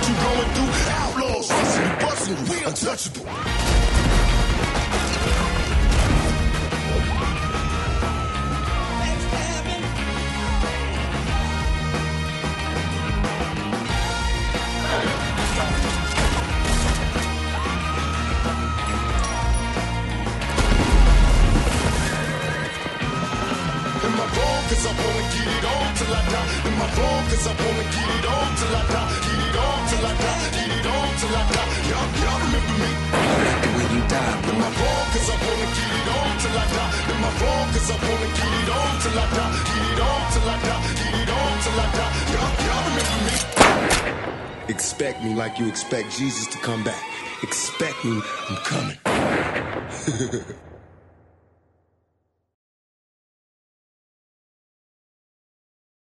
You 0.07 0.15
going 0.27 0.51
through 0.55 0.73
outlaws, 1.01 1.51
rushing, 1.51 1.93
busting, 2.01 2.41
we 2.49 2.57
untouchable. 2.65 3.56
in 26.67 26.75
my 26.79 26.89
Cause 27.31 27.47
I 27.47 27.53
wanna 27.55 27.85
get 27.95 28.09
it 28.17 28.27
on 28.27 28.51
till 28.59 28.75
I 28.75 28.83
die. 28.91 29.09
Get 29.27 29.41
it 29.47 29.57
on 29.57 29.81
till 29.89 30.07
I 30.07 30.13
die. 30.23 30.41
Get 30.57 30.71
it 30.77 30.87
on 30.87 31.09
till 31.21 31.37
I 31.37 31.43
die. 31.55 31.69
Y'all, 31.91 32.09
y'all 32.23 32.41
remember 32.45 32.77
me. 32.83 32.91
When 33.77 33.89
you 33.95 34.03
die 34.09 34.35
In 34.51 34.57
my 34.59 34.71
phone 34.79 35.07
Cause 35.13 35.29
I 35.31 35.37
wanna 35.45 35.69
get 35.77 35.91
it 35.99 36.09
on 36.17 36.33
till 36.43 36.57
I 36.57 36.67
die. 36.77 37.13
In 37.13 37.19
my 37.25 37.33
phone 37.41 37.67
Cause 37.75 37.91
I 37.91 37.97
wanna 38.07 38.29
get 38.39 38.53
it 38.61 38.71
on 38.79 38.93
till 39.03 39.19
I 39.23 39.27
die. 39.37 39.53
Get 39.71 39.87
it 39.93 40.01
on 40.09 40.21
till 40.33 40.49
I 40.55 40.57
die. 40.67 40.83
Get 41.01 41.15
it 41.23 41.31
on 41.39 41.53
till 41.65 41.79
I 41.85 41.87
die. 41.99 42.13
Y'all, 42.33 42.53
y'all 42.67 42.85
remember 42.89 43.21
me. 43.27 43.35
Expect 44.75 45.23
me 45.23 45.31
like 45.35 45.59
you 45.59 45.67
expect 45.69 46.11
Jesus 46.19 46.47
to 46.49 46.59
come 46.59 46.83
back. 46.83 47.03
Expect 47.43 48.05
me, 48.05 48.21
I'm 48.49 48.57
coming. 48.71 48.99